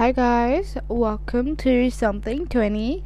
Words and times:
Hi 0.00 0.12
guys, 0.12 0.78
welcome 0.88 1.56
to 1.56 1.90
Something 1.90 2.46
20. 2.46 3.04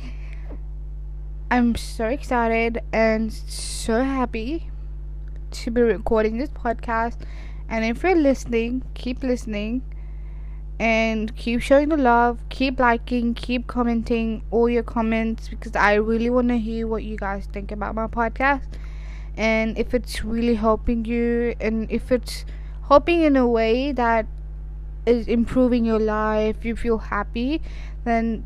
I'm 1.51 1.75
so 1.75 2.07
excited 2.07 2.83
and 2.93 3.33
so 3.33 4.05
happy 4.05 4.71
to 5.51 5.73
be 5.73 5.81
recording 5.81 6.39
this 6.39 6.51
podcast. 6.51 7.17
And 7.69 7.85
if 7.85 8.05
you're 8.05 8.15
listening, 8.15 8.85
keep 8.95 9.25
listening 9.25 9.83
and 10.79 11.35
keep 11.35 11.63
showing 11.63 11.89
the 11.89 11.97
love, 11.97 12.39
keep 12.49 12.79
liking, 12.79 13.35
keep 13.35 13.67
commenting 13.67 14.45
all 14.53 14.69
your 14.69 14.85
comments 14.85 15.49
because 15.49 15.75
I 15.75 15.95
really 15.95 16.31
want 16.31 16.47
to 16.51 16.59
hear 16.59 16.87
what 16.87 17.03
you 17.03 17.17
guys 17.17 17.49
think 17.53 17.73
about 17.73 17.97
my 17.97 18.07
podcast 18.07 18.69
and 19.37 19.77
if 19.77 19.95
it's 19.95 20.23
really 20.23 20.55
helping 20.55 21.05
you 21.05 21.57
and 21.61 21.91
if 21.91 22.13
it's 22.13 22.45
helping 22.87 23.23
in 23.23 23.35
a 23.35 23.49
way 23.49 23.91
that 23.91 24.27
is 25.07 25.29
improving 25.29 25.85
your 25.85 25.99
life, 25.99 26.65
you 26.65 26.77
feel 26.77 26.99
happy, 26.99 27.61
then 28.05 28.45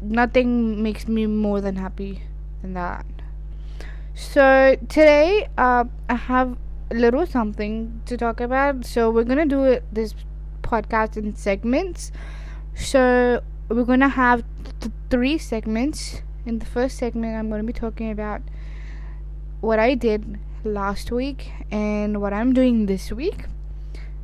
nothing 0.00 0.82
makes 0.82 1.06
me 1.06 1.26
more 1.26 1.60
than 1.60 1.76
happy 1.76 2.22
than 2.60 2.74
that. 2.74 3.06
So 4.14 4.76
today, 4.88 5.48
uh, 5.56 5.84
I 6.08 6.14
have 6.14 6.56
a 6.90 6.94
little 6.94 7.26
something 7.26 8.02
to 8.06 8.16
talk 8.16 8.40
about. 8.40 8.84
So 8.84 9.10
we're 9.10 9.24
gonna 9.24 9.46
do 9.46 9.64
it, 9.64 9.84
this 9.92 10.14
podcast 10.62 11.16
in 11.16 11.34
segments. 11.34 12.12
So 12.74 13.42
we're 13.68 13.84
gonna 13.84 14.08
have 14.08 14.44
th- 14.80 14.92
three 15.10 15.38
segments. 15.38 16.22
In 16.44 16.58
the 16.58 16.66
first 16.66 16.98
segment, 16.98 17.36
I'm 17.36 17.48
gonna 17.48 17.62
be 17.62 17.72
talking 17.72 18.10
about 18.10 18.42
what 19.60 19.78
I 19.78 19.94
did 19.94 20.38
last 20.64 21.10
week 21.10 21.52
and 21.70 22.20
what 22.20 22.32
I'm 22.32 22.52
doing 22.52 22.86
this 22.86 23.12
week. 23.12 23.46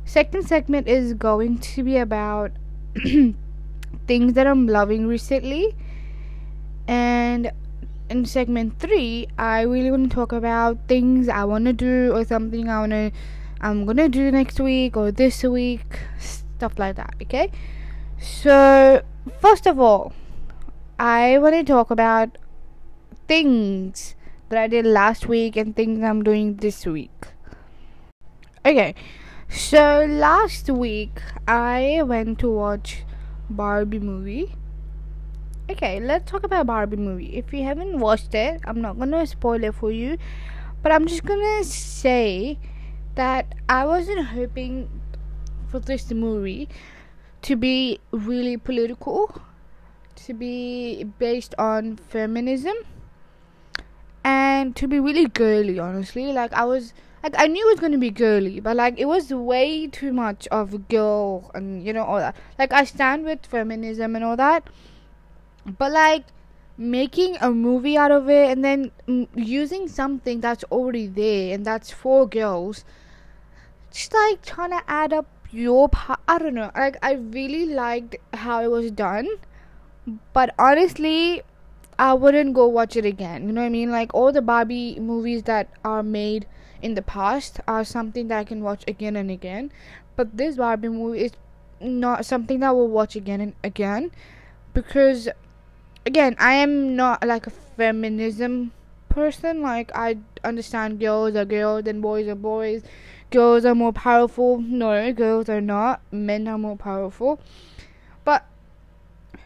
Second 0.09 0.47
segment 0.47 0.87
is 0.87 1.13
going 1.13 1.59
to 1.59 1.83
be 1.83 1.97
about 1.97 2.51
things 4.07 4.33
that 4.33 4.47
I'm 4.47 4.65
loving 4.65 5.05
recently. 5.05 5.75
And 6.87 7.51
in 8.09 8.25
segment 8.25 8.79
3, 8.79 9.27
I 9.37 9.61
really 9.61 9.91
want 9.91 10.09
to 10.09 10.15
talk 10.15 10.31
about 10.31 10.79
things 10.87 11.29
I 11.29 11.43
want 11.43 11.65
to 11.65 11.73
do 11.73 12.11
or 12.11 12.25
something 12.25 12.67
I 12.67 12.79
want 12.79 12.91
to 12.93 13.11
I'm 13.61 13.85
going 13.85 13.97
to 13.97 14.09
do 14.09 14.31
next 14.31 14.59
week 14.59 14.97
or 14.97 15.11
this 15.11 15.43
week, 15.43 15.99
stuff 16.17 16.79
like 16.79 16.95
that, 16.95 17.13
okay? 17.21 17.51
So, 18.19 19.03
first 19.39 19.67
of 19.67 19.79
all, 19.79 20.13
I 20.97 21.37
want 21.37 21.53
to 21.53 21.63
talk 21.63 21.91
about 21.91 22.39
things 23.27 24.15
that 24.49 24.57
I 24.57 24.67
did 24.67 24.87
last 24.87 25.27
week 25.27 25.55
and 25.55 25.75
things 25.75 26.01
I'm 26.01 26.23
doing 26.23 26.55
this 26.55 26.87
week. 26.87 27.27
Okay, 28.65 28.95
so 29.49 30.05
last 30.07 30.69
week 30.69 31.21
I 31.47 32.01
went 32.03 32.39
to 32.39 32.49
watch 32.49 33.03
Barbie 33.49 33.99
movie. 33.99 34.55
Okay, 35.69 35.99
let's 35.99 36.29
talk 36.29 36.43
about 36.43 36.65
Barbie 36.65 36.97
movie. 36.97 37.37
If 37.37 37.53
you 37.53 37.63
haven't 37.63 37.99
watched 37.99 38.33
it, 38.33 38.61
I'm 38.63 38.81
not 38.81 38.97
gonna 38.97 39.25
spoil 39.27 39.63
it 39.63 39.75
for 39.75 39.91
you, 39.91 40.17
but 40.81 40.91
I'm 40.91 41.07
just 41.07 41.25
gonna 41.25 41.63
say 41.63 42.57
that 43.15 43.53
I 43.67 43.85
wasn't 43.85 44.27
hoping 44.27 44.89
for 45.67 45.79
this 45.79 46.11
movie 46.11 46.69
to 47.43 47.55
be 47.55 47.99
really 48.11 48.57
political, 48.57 49.41
to 50.15 50.33
be 50.33 51.03
based 51.19 51.53
on 51.57 51.97
feminism, 51.97 52.75
and 54.23 54.75
to 54.75 54.87
be 54.87 54.99
really 54.99 55.27
girly. 55.27 55.79
Honestly, 55.79 56.33
like 56.33 56.53
I 56.53 56.65
was 56.65 56.93
like 57.23 57.35
I 57.37 57.47
knew 57.47 57.67
it 57.67 57.71
was 57.73 57.79
gonna 57.79 57.97
be 57.97 58.09
girly, 58.11 58.59
but 58.59 58.75
like 58.75 58.99
it 58.99 59.05
was 59.05 59.29
way 59.31 59.87
too 59.87 60.13
much 60.13 60.47
of 60.47 60.87
girl 60.87 61.51
and 61.53 61.83
you 61.85 61.93
know 61.93 62.03
all 62.03 62.17
that. 62.17 62.35
Like 62.57 62.71
I 62.71 62.83
stand 62.85 63.25
with 63.25 63.45
feminism 63.45 64.15
and 64.15 64.23
all 64.23 64.37
that, 64.37 64.69
but 65.77 65.91
like 65.91 66.25
making 66.77 67.35
a 67.41 67.51
movie 67.51 67.97
out 67.97 68.11
of 68.11 68.29
it 68.29 68.49
and 68.49 68.63
then 68.63 68.91
using 69.35 69.87
something 69.87 70.39
that's 70.39 70.63
already 70.65 71.07
there 71.07 71.53
and 71.53 71.65
that's 71.65 71.91
for 71.91 72.27
girls, 72.27 72.85
just 73.91 74.13
like 74.13 74.45
trying 74.45 74.71
to 74.71 74.81
add 74.87 75.11
up 75.11 75.27
your 75.51 75.89
part. 75.89 76.19
I 76.27 76.37
don't 76.37 76.53
know. 76.53 76.71
Like 76.73 76.97
I 77.01 77.13
really 77.13 77.65
liked 77.65 78.15
how 78.33 78.63
it 78.63 78.71
was 78.71 78.91
done, 78.91 79.27
but 80.33 80.55
honestly. 80.57 81.43
I 82.01 82.13
wouldn't 82.13 82.53
go 82.53 82.65
watch 82.65 82.95
it 82.95 83.03
again. 83.03 83.45
You 83.45 83.51
know 83.51 83.59
what 83.59 83.67
I 83.67 83.69
mean? 83.69 83.91
Like 83.91 84.13
all 84.13 84.31
the 84.31 84.41
Barbie 84.41 84.97
movies 85.01 85.43
that 85.43 85.67
are 85.83 86.01
made 86.01 86.47
in 86.81 86.95
the 86.95 87.01
past 87.01 87.59
are 87.67 87.83
something 87.83 88.27
that 88.27 88.39
I 88.39 88.43
can 88.43 88.63
watch 88.63 88.83
again 88.87 89.15
and 89.15 89.29
again. 89.29 89.71
But 90.15 90.37
this 90.37 90.57
Barbie 90.57 90.89
movie 90.89 91.25
is 91.25 91.31
not 91.81 92.25
something 92.25 92.59
that 92.59 92.69
I 92.69 92.71
will 92.71 92.87
watch 92.87 93.15
again 93.15 93.41
and 93.41 93.53
again 93.63 94.11
because 94.73 95.29
again, 96.05 96.35
I 96.39 96.55
am 96.55 96.95
not 96.95 97.25
like 97.25 97.47
a 97.47 97.51
feminism 97.51 98.71
person. 99.09 99.61
Like 99.61 99.91
I 99.95 100.17
understand 100.43 100.99
girls 100.99 101.35
are 101.35 101.45
girls 101.45 101.87
and 101.87 102.01
boys 102.01 102.27
are 102.27 102.35
boys. 102.35 102.83
Girls 103.31 103.65
are 103.65 103.75
more 103.75 103.93
powerful. 103.93 104.59
No, 104.59 105.11
girls 105.13 105.49
are 105.49 105.61
not. 105.61 106.01
Men 106.11 106.47
are 106.47 106.57
more 106.57 106.77
powerful. 106.77 107.39
But 108.23 108.45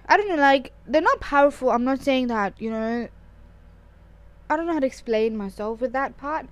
I 0.07 0.17
don't 0.17 0.29
know, 0.29 0.35
like 0.35 0.71
they're 0.87 1.01
not 1.01 1.19
powerful. 1.19 1.69
I'm 1.69 1.83
not 1.83 2.01
saying 2.01 2.27
that, 2.27 2.59
you 2.61 2.69
know. 2.69 3.07
I 4.49 4.55
don't 4.55 4.67
know 4.67 4.73
how 4.73 4.79
to 4.79 4.87
explain 4.87 5.35
myself 5.35 5.81
with 5.81 5.93
that 5.93 6.17
part. 6.17 6.47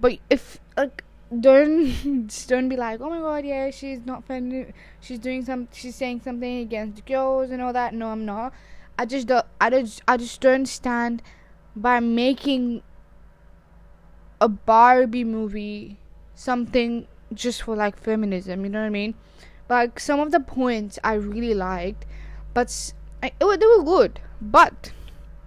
But 0.00 0.18
if 0.30 0.60
like 0.76 1.04
don't 1.40 2.26
don't 2.46 2.68
be 2.68 2.76
like, 2.76 3.00
oh 3.00 3.10
my 3.10 3.18
god, 3.18 3.44
yeah, 3.44 3.70
she's 3.70 4.04
not 4.04 4.26
femi- 4.26 4.72
she's 5.00 5.18
doing 5.18 5.44
some, 5.44 5.68
she's 5.72 5.94
saying 5.94 6.22
something 6.22 6.58
against 6.58 7.04
girls 7.06 7.50
and 7.50 7.60
all 7.60 7.72
that. 7.72 7.94
No, 7.94 8.08
I'm 8.08 8.24
not. 8.24 8.52
I 8.98 9.04
just 9.04 9.26
don't. 9.28 9.46
I 9.60 9.70
just 9.70 10.02
I 10.08 10.16
just 10.16 10.40
don't 10.40 10.66
stand 10.66 11.22
by 11.76 12.00
making 12.00 12.82
a 14.40 14.48
Barbie 14.48 15.24
movie 15.24 15.98
something 16.34 17.06
just 17.34 17.62
for 17.62 17.76
like 17.76 17.98
feminism. 17.98 18.64
You 18.64 18.70
know 18.70 18.80
what 18.80 18.86
I 18.86 18.90
mean? 18.90 19.14
Like 19.68 20.00
some 20.00 20.20
of 20.20 20.30
the 20.30 20.40
points 20.40 20.98
I 21.04 21.14
really 21.14 21.54
liked, 21.54 22.06
but 22.54 22.92
I, 23.22 23.32
it, 23.40 23.60
they 23.60 23.66
were 23.66 23.84
good, 23.84 24.20
but 24.40 24.92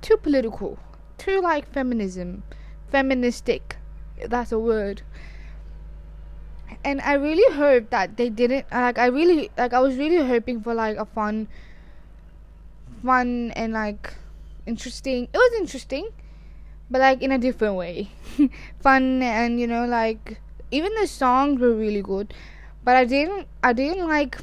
too 0.02 0.18
political, 0.18 0.78
too 1.18 1.42
like 1.42 1.72
feminism, 1.72 2.44
feministic 2.92 3.78
that's 4.30 4.52
a 4.52 4.60
word. 4.60 5.02
And 6.84 7.02
i 7.02 7.14
really 7.14 7.54
hope 7.54 7.90
that 7.92 8.18
they 8.18 8.30
didn't 8.30 8.66
like 8.72 8.98
i 8.98 9.06
really 9.06 9.52
like 9.58 9.74
i 9.74 9.80
was 9.80 9.98
really 9.98 10.26
hoping 10.26 10.62
for 10.62 10.74
like 10.74 10.98
a 10.98 11.06
fun 11.06 11.48
fun 13.04 13.52
and 13.52 13.74
like 13.74 14.14
interesting 14.66 15.26
it 15.26 15.38
was 15.38 15.60
interesting 15.60 16.08
but 16.92 17.00
like 17.00 17.22
in 17.22 17.32
a 17.32 17.38
different 17.38 17.76
way. 17.76 18.10
Fun 18.82 19.24
and 19.24 19.60
you 19.60 19.66
know 19.66 19.86
like 19.86 20.42
even 20.72 20.92
the 21.00 21.08
songs 21.08 21.60
were 21.60 21.74
really 21.74 22.02
good 22.02 22.34
but 22.84 22.96
i 22.96 23.06
didn't 23.06 23.48
i 23.64 23.74
didn't 23.74 24.08
like 24.08 24.38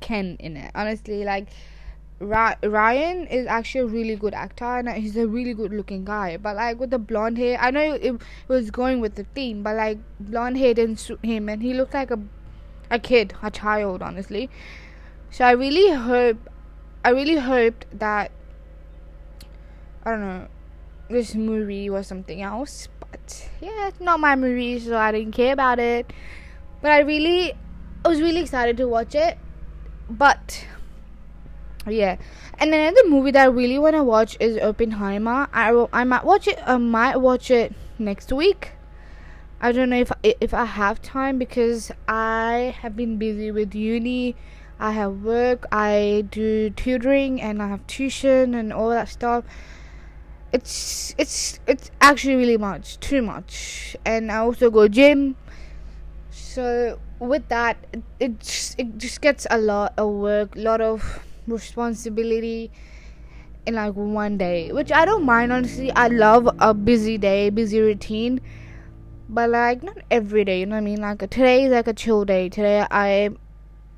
ken 0.00 0.36
in 0.40 0.56
it 0.56 0.70
honestly 0.74 1.24
like 1.24 1.48
Ryan 2.18 3.26
is 3.26 3.46
actually 3.46 3.82
a 3.82 3.86
really 3.86 4.16
good 4.16 4.32
actor 4.32 4.64
and 4.64 4.88
he's 4.90 5.16
a 5.16 5.26
really 5.26 5.52
good 5.52 5.72
looking 5.72 6.04
guy. 6.04 6.36
But 6.36 6.56
like 6.56 6.80
with 6.80 6.90
the 6.90 6.98
blonde 6.98 7.36
hair, 7.36 7.58
I 7.60 7.70
know 7.70 7.92
it 7.92 8.20
was 8.48 8.70
going 8.70 9.00
with 9.00 9.16
the 9.16 9.24
theme, 9.34 9.62
but 9.62 9.76
like 9.76 9.98
blonde 10.18 10.56
hair 10.56 10.72
didn't 10.72 10.96
suit 10.96 11.22
him 11.22 11.48
and 11.48 11.62
he 11.62 11.74
looked 11.74 11.94
like 11.94 12.10
a 12.10 12.18
a 12.90 12.98
kid, 12.98 13.34
a 13.42 13.50
child, 13.50 14.02
honestly. 14.02 14.48
So 15.30 15.44
I 15.44 15.52
really 15.52 15.92
hope, 15.92 16.38
I 17.04 17.10
really 17.10 17.36
hoped 17.36 17.86
that 17.98 18.30
I 20.04 20.10
don't 20.12 20.20
know, 20.20 20.46
this 21.10 21.34
movie 21.34 21.90
was 21.90 22.06
something 22.06 22.40
else. 22.40 22.88
But 23.00 23.50
yeah, 23.60 23.88
it's 23.88 24.00
not 24.00 24.20
my 24.20 24.36
movie, 24.36 24.78
so 24.78 24.96
I 24.96 25.12
didn't 25.12 25.32
care 25.32 25.52
about 25.52 25.78
it. 25.78 26.12
But 26.80 26.92
I 26.92 27.00
really, 27.00 27.54
I 28.04 28.08
was 28.08 28.20
really 28.20 28.40
excited 28.40 28.76
to 28.76 28.86
watch 28.86 29.14
it. 29.14 29.36
But 30.08 30.64
yeah. 31.88 32.16
And 32.58 32.74
another 32.74 33.08
movie 33.08 33.30
that 33.32 33.42
i 33.42 33.46
really 33.46 33.78
want 33.78 33.94
to 33.94 34.02
watch 34.02 34.36
is 34.40 34.58
oppenheimer. 34.58 35.48
I 35.52 35.72
will, 35.72 35.88
i 35.92 36.04
might 36.04 36.24
watch 36.24 36.48
it 36.48 36.58
i 36.66 36.76
might 36.76 37.16
watch 37.16 37.50
it 37.50 37.74
next 37.98 38.32
week. 38.32 38.72
I 39.60 39.72
don't 39.72 39.90
know 39.90 40.00
if 40.00 40.12
if 40.22 40.52
i 40.52 40.64
have 40.64 41.00
time 41.00 41.38
because 41.38 41.90
i 42.08 42.74
have 42.80 42.96
been 42.96 43.18
busy 43.18 43.50
with 43.50 43.74
uni. 43.74 44.36
I 44.78 44.92
have 44.92 45.22
work 45.22 45.64
i 45.72 46.24
do 46.30 46.70
tutoring 46.70 47.40
and 47.40 47.62
i 47.62 47.68
have 47.68 47.86
tuition 47.86 48.54
and 48.54 48.72
all 48.72 48.90
that 48.90 49.08
stuff. 49.08 49.44
It's 50.52 51.14
it's 51.18 51.60
it's 51.66 51.90
actually 52.00 52.36
really 52.36 52.56
much 52.56 52.98
too 53.00 53.22
much. 53.22 53.96
And 54.04 54.30
i 54.32 54.38
also 54.38 54.70
go 54.70 54.88
gym. 54.88 55.36
So 56.30 56.98
with 57.18 57.48
that 57.48 57.76
it, 57.92 58.02
it 58.20 58.40
just, 58.40 58.78
it 58.78 58.98
just 58.98 59.20
gets 59.20 59.46
a 59.50 59.58
lot 59.58 59.94
of 59.96 60.12
work 60.12 60.54
a 60.54 60.58
lot 60.58 60.80
of 60.80 61.20
responsibility 61.46 62.70
in 63.66 63.74
like 63.74 63.94
one 63.94 64.38
day, 64.38 64.72
which 64.72 64.92
I 64.92 65.04
don't 65.04 65.24
mind 65.24 65.52
honestly. 65.52 65.90
I 65.92 66.08
love 66.08 66.48
a 66.60 66.72
busy 66.72 67.18
day, 67.18 67.50
busy 67.50 67.80
routine, 67.80 68.40
but 69.28 69.50
like 69.50 69.82
not 69.82 69.98
every 70.10 70.44
day. 70.44 70.60
You 70.60 70.66
know 70.66 70.76
what 70.76 70.82
I 70.82 70.84
mean? 70.84 71.00
Like 71.00 71.18
today 71.18 71.64
is 71.64 71.72
like 71.72 71.88
a 71.88 71.92
chill 71.92 72.24
day. 72.24 72.48
Today 72.48 72.86
I 72.90 73.30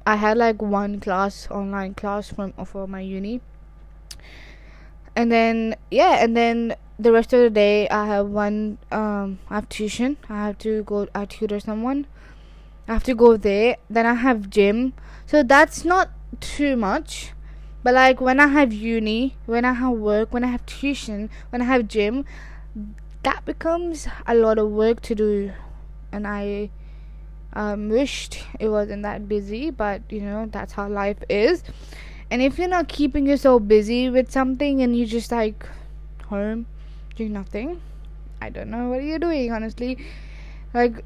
I 0.06 0.16
had 0.16 0.38
like 0.38 0.62
one 0.62 1.00
class, 1.00 1.48
online 1.50 1.94
class 1.94 2.32
from 2.32 2.52
for 2.64 2.86
my 2.86 3.00
uni. 3.00 3.40
And 5.14 5.30
then 5.30 5.76
yeah, 5.90 6.24
and 6.24 6.36
then 6.36 6.76
the 6.98 7.12
rest 7.12 7.32
of 7.32 7.40
the 7.40 7.50
day 7.50 7.88
I 7.88 8.06
have 8.06 8.26
one 8.28 8.78
um 8.90 9.38
I 9.50 9.56
have 9.56 9.68
tuition. 9.68 10.16
I 10.28 10.46
have 10.46 10.58
to 10.58 10.82
go 10.84 11.08
I 11.14 11.26
tutor 11.26 11.60
someone. 11.60 12.06
I 12.88 12.94
have 12.94 13.04
to 13.04 13.14
go 13.14 13.36
there. 13.36 13.76
Then 13.90 14.06
I 14.06 14.14
have 14.14 14.48
gym. 14.48 14.94
So 15.26 15.42
that's 15.42 15.84
not 15.84 16.10
too 16.40 16.74
much. 16.76 17.32
But 17.88 17.94
like 17.94 18.20
when 18.20 18.38
I 18.38 18.48
have 18.48 18.70
uni, 18.70 19.34
when 19.46 19.64
I 19.64 19.72
have 19.72 19.92
work, 19.92 20.34
when 20.34 20.44
I 20.44 20.48
have 20.48 20.66
tuition, 20.66 21.30
when 21.48 21.62
I 21.62 21.64
have 21.64 21.88
gym, 21.88 22.26
that 23.22 23.46
becomes 23.46 24.06
a 24.26 24.34
lot 24.34 24.58
of 24.58 24.68
work 24.68 25.00
to 25.08 25.14
do. 25.14 25.52
And 26.12 26.26
I 26.26 26.68
um, 27.54 27.88
wished 27.88 28.44
it 28.60 28.68
wasn't 28.68 29.04
that 29.04 29.26
busy, 29.26 29.70
but 29.70 30.02
you 30.10 30.20
know, 30.20 30.50
that's 30.52 30.74
how 30.74 30.86
life 30.86 31.16
is. 31.30 31.62
And 32.30 32.42
if 32.42 32.58
you're 32.58 32.68
not 32.68 32.88
keeping 32.88 33.26
yourself 33.26 33.66
busy 33.66 34.10
with 34.10 34.30
something 34.30 34.82
and 34.82 34.94
you're 34.94 35.06
just 35.06 35.32
like 35.32 35.66
home 36.26 36.66
doing 37.16 37.32
nothing, 37.32 37.80
I 38.42 38.50
don't 38.50 38.68
know 38.68 38.90
what 38.90 39.02
you're 39.02 39.18
doing, 39.18 39.50
honestly. 39.50 39.96
Like, 40.74 41.02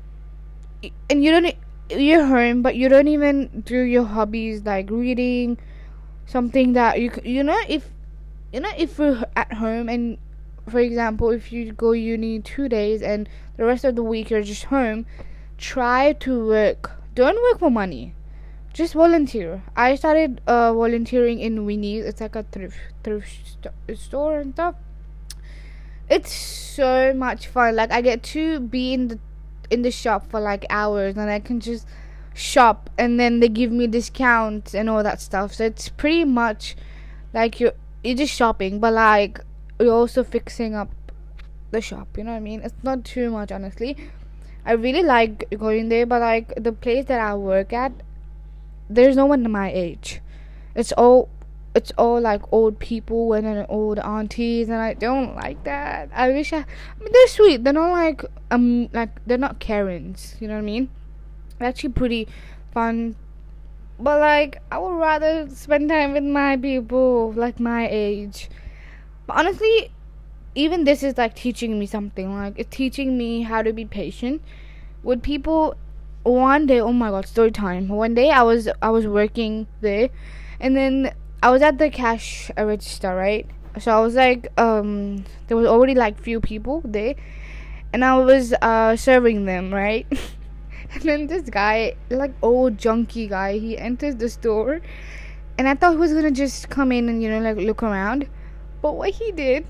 and 1.09 1.23
you 1.23 1.31
don't, 1.31 1.55
you're 1.91 2.27
home, 2.27 2.61
but 2.61 2.75
you 2.75 2.89
don't 2.89 3.07
even 3.07 3.63
do 3.65 3.79
your 3.79 4.03
hobbies 4.03 4.65
like 4.65 4.91
reading, 4.91 5.59
something 6.33 6.73
that 6.73 7.01
you, 7.01 7.13
you 7.23 7.45
know, 7.45 7.61
if, 7.69 7.91
you 8.53 8.61
know, 8.61 8.73
if 8.77 8.99
you're 8.99 9.23
at 9.37 9.53
home 9.53 9.89
and, 9.89 10.19
for 10.69 10.81
example, 10.81 11.31
if 11.31 11.53
you 11.53 11.73
go 11.73 11.93
uni 11.93 12.41
two 12.41 12.69
days 12.69 13.03
and 13.03 13.29
the 13.57 13.65
rest 13.65 13.85
of 13.85 13.95
the 13.95 14.03
week 14.03 14.31
you're 14.31 14.43
just 14.43 14.65
home, 14.65 15.07
try 15.59 16.13
to 16.15 16.47
work. 16.47 16.91
Don't 17.15 17.41
work 17.43 17.61
for 17.61 17.71
money. 17.71 18.15
Just 18.73 18.95
volunteer. 18.95 19.63
I 19.77 19.95
started 19.97 20.41
uh, 20.47 20.73
volunteering 20.73 21.41
in 21.41 21.67
Vinnies. 21.67 22.05
It's 22.05 22.23
like 22.23 22.35
a 22.35 22.43
thrift 22.43 22.79
thrift 23.05 23.29
st- 23.45 23.99
store 23.99 24.41
and 24.41 24.55
stuff. 24.55 24.77
It's 26.09 26.33
so 26.33 27.13
much 27.13 27.49
fun. 27.49 27.77
Like 27.77 27.93
I 27.93 28.01
get 28.01 28.23
to 28.35 28.61
be 28.61 28.95
in 28.95 29.09
the 29.09 29.19
in 29.71 29.83
the 29.83 29.91
shop 29.91 30.31
for 30.31 30.41
like 30.41 30.65
hours, 30.71 31.19
and 31.19 31.31
I 31.31 31.39
can 31.39 31.61
just 31.61 31.87
shop, 32.35 32.91
and 32.99 33.19
then 33.19 33.41
they 33.41 33.49
give 33.49 33.73
me 33.73 33.87
discounts 33.87 34.75
and 34.75 34.89
all 34.89 35.03
that 35.03 35.21
stuff. 35.21 35.55
So 35.55 35.65
it's 35.65 35.89
pretty 35.89 36.25
much 36.25 36.77
like 37.33 37.61
you're 37.61 37.75
you're 38.03 38.17
just 38.17 38.35
shopping, 38.35 38.81
but 38.81 38.93
like 38.93 39.41
you're 39.81 39.93
also 39.93 40.25
fixing 40.25 40.75
up 40.75 40.91
the 41.71 41.81
shop. 41.81 42.17
You 42.17 42.25
know 42.25 42.33
what 42.33 42.39
I 42.39 42.41
mean? 42.41 42.63
It's 42.63 42.83
not 42.83 43.05
too 43.05 43.31
much, 43.31 43.51
honestly 43.53 43.97
I 44.65 44.73
really 44.73 45.03
like 45.03 45.51
going 45.59 45.89
there, 45.89 46.07
but 46.07 46.21
like 46.21 46.53
the 46.57 46.73
place 46.73 47.07
that 47.07 47.21
I 47.21 47.35
work 47.35 47.73
at, 47.73 47.93
there's 48.89 49.17
no 49.17 49.27
one 49.27 49.49
my 49.51 49.73
age. 49.73 50.21
It's 50.75 50.93
all 50.93 51.29
it's 51.75 51.91
all 51.97 52.21
like 52.21 52.43
old 52.53 52.79
people 52.79 53.33
and 53.33 53.47
then 53.47 53.65
old 53.69 53.99
aunties 53.99 54.69
and 54.69 54.77
I 54.77 54.95
don't 54.95 55.35
like 55.35 55.65
that. 55.65 56.11
I 56.15 56.29
wish 56.29 56.53
I, 56.53 56.59
I 56.59 56.65
mean 57.01 57.13
they're 57.13 57.29
sweet. 57.29 57.65
They're 57.65 57.73
not 57.73 57.91
like 57.91 58.25
um 58.51 58.89
like 58.93 59.25
they're 59.27 59.39
not 59.39 59.59
Karens, 59.59 60.37
you 60.39 60.47
know 60.47 60.55
what 60.55 60.61
I 60.61 60.65
mean? 60.65 60.91
Actually 61.63 61.91
pretty 61.91 62.29
fun. 62.73 63.17
But 63.99 64.21
like 64.21 64.63
I 64.71 64.79
would 64.79 64.97
rather 64.97 65.49
spend 65.51 65.89
time 65.89 66.13
with 66.13 66.25
my 66.25 66.57
people 66.57 67.33
like 67.33 67.61
my 67.61 67.89
age. 67.89 68.49
But 69.27 69.37
honestly, 69.37 69.93
even 70.55 70.85
this 70.85 71.03
is 71.03 71.17
like 71.17 71.35
teaching 71.35 71.79
me 71.79 71.87
something. 71.87 72.35
Like 72.35 72.55
it's 72.57 72.75
teaching 72.77 73.17
me 73.17 73.43
how 73.43 73.63
to 73.63 73.73
be 73.73 73.85
patient 73.85 74.43
with 75.03 75.23
people. 75.23 75.75
One 76.25 76.67
day 76.67 76.81
oh 76.81 76.93
my 76.93 77.11
god 77.11 77.27
story 77.27 77.51
time. 77.51 77.89
One 77.89 78.15
day 78.15 78.31
i 78.31 78.43
was 78.43 78.69
i 78.81 78.91
was 78.91 79.07
working 79.07 79.67
there 79.81 80.09
and 80.61 80.77
then 80.77 81.13
i 81.43 81.51
was 81.51 81.63
at 81.63 81.79
the 81.79 81.91
cash 81.91 82.51
register 82.57 83.15
right? 83.15 83.47
So 83.79 83.91
i 83.91 84.01
was 84.01 84.15
like 84.15 84.49
um 84.59 85.25
there 85.49 85.57
was 85.57 85.67
already 85.67 85.95
like 85.95 86.21
few 86.21 86.41
people 86.41 86.83
there 86.85 87.15
and 87.93 88.05
i 88.05 88.17
was 88.17 88.53
uh 88.63 88.97
serving 88.97 89.45
them 89.45 89.73
right 89.73 90.07
and 90.95 91.03
then 91.09 91.27
this 91.27 91.49
guy 91.49 91.95
like 92.11 92.33
old 92.43 92.77
junky 92.77 93.29
guy 93.29 93.59
he 93.59 93.77
enters 93.79 94.17
the 94.17 94.29
store 94.29 94.81
and 95.59 95.69
i 95.69 95.75
thought 95.75 95.93
he 95.93 95.99
was 95.99 96.13
gonna 96.13 96.31
just 96.31 96.69
come 96.69 96.93
in 96.93 97.09
and 97.09 97.23
you 97.23 97.31
know 97.31 97.41
like 97.41 97.57
look 97.57 97.83
around 97.83 98.29
but 98.81 98.97
what 98.97 99.11
he 99.11 99.33
did 99.33 99.67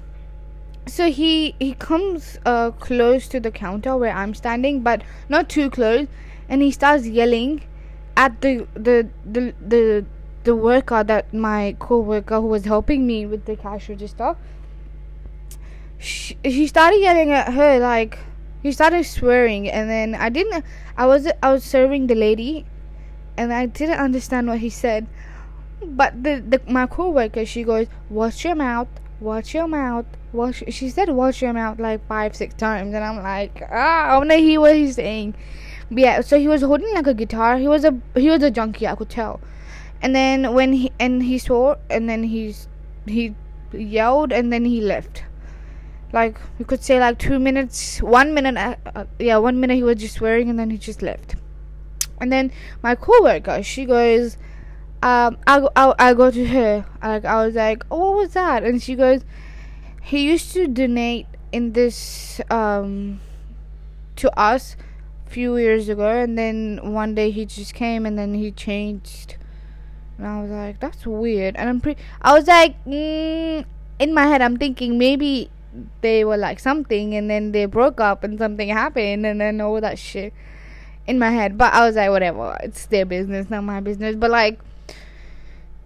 so 0.87 1.11
he 1.11 1.55
he 1.59 1.75
comes 1.75 2.39
uh 2.45 2.71
close 2.73 3.29
to 3.29 3.39
the 3.39 3.51
counter 3.51 3.97
where 3.97 4.13
I'm 4.13 4.35
standing, 4.35 4.81
but 4.81 5.03
not 5.29 5.49
too 5.49 5.71
close, 5.71 6.09
and 6.49 6.63
he 6.63 6.71
starts 6.71 7.07
yelling 7.07 7.63
at 8.17 8.41
the 8.41 8.67
the 8.75 9.09
the 9.25 9.55
the 9.65 10.05
the 10.45 10.57
worker 10.57 11.05
that 11.05 11.33
my 11.33 11.77
co-worker 11.79 12.41
who 12.41 12.49
was 12.49 12.65
helping 12.65 13.07
me 13.07 13.27
with 13.27 13.45
the 13.45 13.57
cash 13.57 13.89
register. 13.89 14.37
She, 15.99 16.37
she 16.45 16.67
started 16.67 17.01
yelling 17.01 17.31
at 17.31 17.53
her 17.55 17.79
like 17.79 18.19
he 18.62 18.70
started 18.73 19.05
swearing, 19.05 19.69
and 19.69 19.91
then 19.91 20.14
I 20.14 20.29
didn't. 20.29 20.64
I 20.97 21.06
was 21.06 21.26
I 21.43 21.53
was 21.53 21.64
serving 21.64 22.06
the 22.06 22.14
lady, 22.14 22.64
and 23.37 23.53
I 23.53 23.67
didn't 23.67 23.99
understand 23.99 24.47
what 24.49 24.59
he 24.59 24.70
said. 24.70 25.06
But 25.85 26.23
the, 26.23 26.41
the 26.47 26.61
my 26.70 26.87
co-worker 26.87 27.44
she 27.44 27.64
goes, 27.64 27.88
"Watch 28.09 28.44
your 28.44 28.55
mouth, 28.55 28.88
watch 29.20 29.53
your 29.55 29.67
mouth." 29.67 30.06
Watch. 30.32 30.62
She 30.69 30.88
said, 30.88 31.11
"Watch 31.11 31.43
your 31.43 31.53
mouth" 31.53 31.81
like 31.81 32.06
five, 32.06 32.37
six 32.37 32.55
times, 32.55 32.94
and 32.94 33.05
I'm 33.05 33.23
like, 33.23 33.62
ah, 33.70 34.14
I 34.14 34.17
wanna 34.19 34.37
hear 34.37 34.61
what 34.61 34.76
he's 34.76 34.94
saying. 34.94 35.35
But 35.91 35.99
yeah, 35.99 36.20
so 36.20 36.38
he 36.38 36.49
was 36.49 36.62
holding 36.62 36.94
like 36.94 37.06
a 37.06 37.15
guitar. 37.15 37.58
He 37.58 37.69
was 37.69 37.85
a 37.85 37.99
he 38.15 38.31
was 38.31 38.43
a 38.43 38.50
junkie, 38.50 38.87
I 38.87 38.94
could 38.94 39.11
tell. 39.11 39.41
And 40.00 40.15
then 40.15 40.55
when 40.55 40.73
he 40.73 40.93
and 40.99 41.23
he 41.23 41.38
saw, 41.38 41.76
and 41.91 42.08
then 42.08 42.23
he's 42.23 42.69
he 43.06 43.35
yelled, 43.73 44.32
and 44.32 44.53
then 44.53 44.65
he 44.65 44.81
left. 44.81 45.25
Like 46.12 46.38
you 46.59 46.64
could 46.64 46.82
say, 46.82 47.00
like 47.00 47.19
two 47.19 47.38
minutes, 47.38 48.03
one 48.03 48.35
minute, 48.35 48.56
uh, 48.56 48.76
uh, 48.94 49.05
yeah, 49.19 49.38
one 49.38 49.61
minute 49.61 49.76
he 49.76 49.82
was 49.82 49.97
just 49.97 50.17
swearing, 50.17 50.50
and 50.50 50.59
then 50.59 50.70
he 50.70 50.79
just 50.79 51.03
left. 51.03 51.37
And 52.20 52.31
then 52.31 52.53
my 52.82 52.94
coworker, 52.94 53.62
she 53.62 53.85
goes, 53.85 54.37
um, 55.03 55.38
I 55.47 55.61
go, 55.61 55.70
I, 55.75 55.94
I 55.99 56.14
go 56.14 56.31
to 56.31 56.47
her, 56.47 56.85
like 57.03 57.25
I 57.25 57.44
was 57.47 57.55
like, 57.55 57.82
oh, 57.91 58.11
what 58.11 58.17
was 58.17 58.32
that? 58.35 58.62
And 58.62 58.82
she 58.82 58.94
goes 58.94 59.23
he 60.03 60.25
used 60.29 60.53
to 60.53 60.67
donate 60.67 61.26
in 61.53 61.73
this 61.73 62.41
um 62.50 63.20
to 64.17 64.29
us 64.38 64.76
few 65.26 65.56
years 65.56 65.88
ago 65.88 66.08
and 66.08 66.37
then 66.37 66.79
one 66.93 67.15
day 67.15 67.31
he 67.31 67.47
just 67.47 67.73
came 67.73 68.05
and 68.05 68.19
then 68.19 68.35
he 68.35 68.50
changed 68.50 69.37
and 70.19 70.26
I 70.26 70.43
was 70.43 70.50
like 70.50 70.81
that's 70.81 71.06
weird 71.06 71.56
and 71.56 71.70
I'm 71.70 71.81
pretty 71.81 72.03
I 72.20 72.35
was 72.35 72.47
like 72.47 72.85
mm, 72.85 73.65
in 73.98 74.13
my 74.13 74.27
head 74.27 74.43
I'm 74.43 74.58
thinking 74.58 74.98
maybe 74.98 75.51
they 76.00 76.24
were 76.24 76.36
like 76.36 76.60
something 76.60 77.14
and 77.14 77.31
then 77.31 77.52
they 77.52 77.67
broke 77.67 78.00
up 78.00 78.24
and 78.24 78.38
something 78.38 78.69
happened 78.69 79.24
and 79.24 79.41
then 79.41 79.60
all 79.60 79.81
that 79.81 79.98
shit 79.98 80.32
in 81.06 81.19
my 81.19 81.31
head. 81.31 81.56
But 81.56 81.72
I 81.72 81.86
was 81.86 81.96
like 81.96 82.10
whatever 82.10 82.56
it's 82.62 82.86
their 82.86 83.05
business 83.05 83.50
not 83.50 83.62
my 83.64 83.81
business. 83.81 84.17
But 84.17 84.31
like 84.31 84.58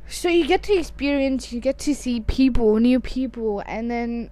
so 0.09 0.29
you 0.29 0.47
get 0.47 0.63
to 0.65 0.75
experience 0.75 1.53
you 1.53 1.61
get 1.61 1.79
to 1.81 1.95
see 1.95 2.21
people 2.21 2.77
new 2.77 3.01
people 3.01 3.63
and 3.67 3.91
then 3.91 4.31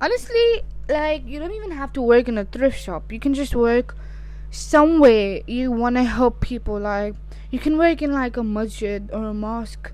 honestly 0.00 0.62
like 0.88 1.26
you 1.26 1.38
don't 1.38 1.52
even 1.52 1.70
have 1.70 1.92
to 1.94 2.02
work 2.02 2.28
in 2.28 2.38
a 2.38 2.44
thrift 2.44 2.80
shop. 2.80 3.12
You 3.12 3.20
can 3.20 3.34
just 3.34 3.54
work 3.54 3.96
somewhere 4.50 5.40
you 5.46 5.72
want 5.72 5.96
to 5.96 6.04
help 6.04 6.40
people. 6.40 6.78
Like 6.78 7.14
you 7.50 7.58
can 7.58 7.78
work 7.78 8.02
in 8.02 8.12
like 8.12 8.36
a 8.36 8.44
masjid 8.44 9.08
or 9.12 9.26
a 9.26 9.34
mosque 9.34 9.92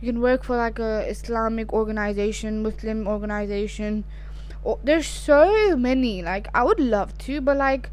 you 0.00 0.12
can 0.12 0.20
work 0.20 0.44
for 0.44 0.56
like 0.56 0.78
a 0.78 1.08
islamic 1.08 1.72
organization 1.72 2.62
muslim 2.62 3.06
organization 3.06 4.04
oh, 4.64 4.78
there's 4.84 5.06
so 5.06 5.76
many 5.76 6.22
like 6.22 6.48
i 6.54 6.62
would 6.62 6.80
love 6.80 7.16
to 7.18 7.40
but 7.40 7.56
like 7.56 7.90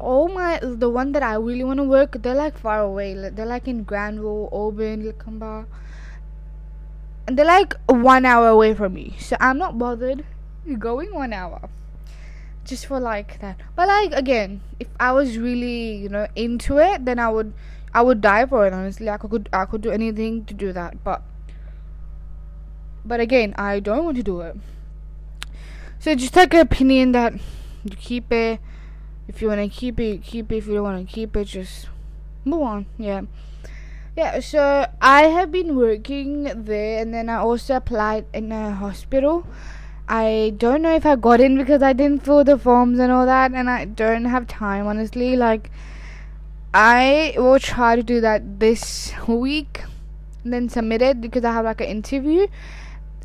all 0.00 0.28
my 0.28 0.58
the 0.62 0.88
one 0.88 1.12
that 1.12 1.22
I 1.22 1.34
really 1.34 1.64
want 1.64 1.78
to 1.78 1.84
work, 1.84 2.22
they're 2.22 2.34
like 2.34 2.58
far 2.58 2.80
away. 2.80 3.14
They're 3.14 3.46
like 3.46 3.68
in 3.68 3.84
Granville, 3.84 4.48
Auburn, 4.50 5.04
Lakemba, 5.04 5.66
and 7.28 7.38
they're 7.38 7.46
like 7.46 7.74
one 7.86 8.24
hour 8.24 8.48
away 8.48 8.74
from 8.74 8.94
me. 8.94 9.14
So 9.18 9.36
I'm 9.40 9.58
not 9.58 9.78
bothered 9.78 10.24
going 10.78 11.14
one 11.14 11.32
hour 11.32 11.68
just 12.64 12.86
for 12.86 12.98
like 12.98 13.40
that. 13.40 13.60
But 13.76 13.88
like 13.88 14.12
again, 14.12 14.62
if 14.78 14.88
I 14.98 15.12
was 15.12 15.38
really 15.38 15.96
you 15.96 16.08
know 16.08 16.26
into 16.34 16.78
it, 16.78 17.04
then 17.04 17.18
I 17.18 17.28
would 17.28 17.52
I 17.92 18.02
would 18.02 18.20
die 18.20 18.46
for 18.46 18.66
it. 18.66 18.72
Honestly, 18.72 19.08
I 19.08 19.16
could 19.16 19.48
I 19.52 19.64
could 19.64 19.80
do 19.80 19.90
anything 19.90 20.44
to 20.46 20.54
do 20.54 20.72
that. 20.72 21.02
But 21.02 21.22
but 23.04 23.20
again, 23.20 23.54
I 23.56 23.80
don't 23.80 24.04
want 24.04 24.16
to 24.16 24.22
do 24.22 24.40
it. 24.40 24.56
So 25.98 26.14
just 26.14 26.36
like 26.36 26.54
an 26.54 26.60
opinion 26.60 27.12
that 27.12 27.34
you 27.84 27.96
keep 27.96 28.32
it 28.32 28.60
if 29.30 29.40
you 29.40 29.46
want 29.46 29.60
to 29.60 29.68
keep 29.68 30.00
it, 30.00 30.24
keep 30.24 30.50
it. 30.50 30.56
If 30.56 30.66
you 30.66 30.74
don't 30.74 30.82
want 30.82 31.06
to 31.08 31.14
keep 31.14 31.36
it, 31.36 31.44
just 31.44 31.86
move 32.44 32.62
on. 32.62 32.86
Yeah. 32.98 33.22
Yeah, 34.16 34.40
so 34.40 34.86
I 35.00 35.28
have 35.28 35.52
been 35.52 35.76
working 35.76 36.64
there 36.64 37.00
and 37.00 37.14
then 37.14 37.28
I 37.28 37.36
also 37.36 37.76
applied 37.76 38.26
in 38.34 38.50
a 38.50 38.72
hospital. 38.72 39.46
I 40.08 40.54
don't 40.58 40.82
know 40.82 40.96
if 40.96 41.06
I 41.06 41.14
got 41.14 41.40
in 41.40 41.56
because 41.56 41.80
I 41.80 41.92
didn't 41.92 42.24
fill 42.24 42.42
the 42.42 42.58
forms 42.58 42.98
and 42.98 43.12
all 43.12 43.24
that 43.24 43.52
and 43.52 43.70
I 43.70 43.84
don't 43.84 44.24
have 44.24 44.48
time 44.48 44.88
honestly 44.88 45.36
like 45.36 45.70
I 46.72 47.34
will 47.36 47.58
try 47.58 47.96
to 47.96 48.02
do 48.02 48.20
that 48.20 48.60
this 48.60 49.12
week, 49.26 49.82
and 50.44 50.52
then 50.52 50.68
submit 50.68 51.02
it 51.02 51.20
because 51.20 51.44
I 51.44 51.52
have 51.52 51.64
like 51.64 51.80
an 51.80 51.88
interview, 51.88 52.46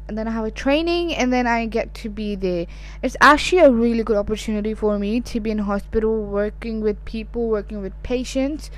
and 0.08 0.18
then 0.18 0.28
I 0.28 0.32
have 0.32 0.46
a 0.46 0.52
training, 0.52 1.14
and 1.14 1.32
then 1.32 1.46
I 1.46 1.68
get 1.68 1.94
to 1.96 2.10
be 2.10 2.36
there. 2.36 2.66
It's 3.04 3.16
actually 3.22 3.62
a 3.62 3.70
really 3.70 4.04
good 4.04 4.18
opportunity 4.18 4.74
for 4.74 4.98
me 4.98 5.22
to 5.22 5.40
be 5.40 5.52
in 5.52 5.60
hospital, 5.60 6.26
working 6.26 6.82
with 6.82 7.04
people, 7.06 7.48
working 7.48 7.84
with 7.84 7.94
patients, 8.02 8.72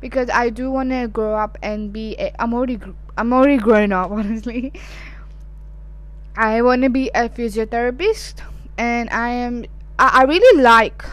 because 0.00 0.28
I 0.28 0.50
do 0.50 0.70
want 0.70 0.90
to 0.90 1.08
grow 1.08 1.34
up 1.34 1.56
and 1.62 1.90
be. 1.90 2.18
i 2.18 2.32
am 2.38 2.52
already 2.52 2.78
I'm 3.16 3.32
already 3.32 3.56
grown 3.56 3.92
up, 3.92 4.10
honestly. 4.10 4.72
I 6.36 6.60
want 6.60 6.82
to 6.82 6.90
be 6.90 7.08
a 7.14 7.30
physiotherapist, 7.30 8.34
and 8.76 9.08
I 9.08 9.30
am. 9.30 9.64
I, 9.98 10.20
I 10.20 10.22
really 10.24 10.62
like 10.62 11.04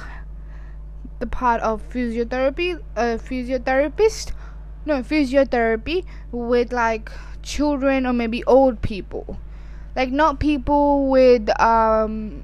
the 1.19 1.27
part 1.27 1.61
of 1.61 1.87
physiotherapy, 1.89 2.79
a 2.95 3.17
physiotherapist, 3.17 4.31
no 4.85 5.01
physiotherapy 5.01 6.05
with 6.31 6.71
like 6.71 7.11
children 7.41 8.05
or 8.05 8.13
maybe 8.13 8.43
old 8.45 8.81
people, 8.81 9.39
like 9.95 10.11
not 10.11 10.39
people 10.39 11.07
with 11.07 11.49
um. 11.61 12.43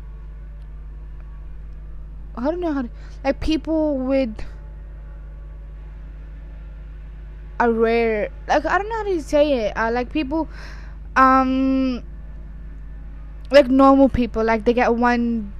I 2.35 2.45
don't 2.45 2.59
know 2.59 2.73
how 2.73 2.81
to 2.81 2.89
like 3.23 3.39
people 3.39 3.97
with 3.97 4.35
a 7.59 7.71
rare 7.71 8.29
like 8.47 8.65
I 8.65 8.77
don't 8.77 8.89
know 8.89 8.95
how 8.97 9.03
to 9.03 9.21
say 9.21 9.67
it. 9.67 9.77
Uh, 9.77 9.91
like 9.91 10.11
people, 10.11 10.49
um, 11.15 12.03
like 13.51 13.69
normal 13.69 14.09
people. 14.09 14.43
Like 14.43 14.65
they 14.65 14.73
get 14.73 14.95
one 14.95 15.53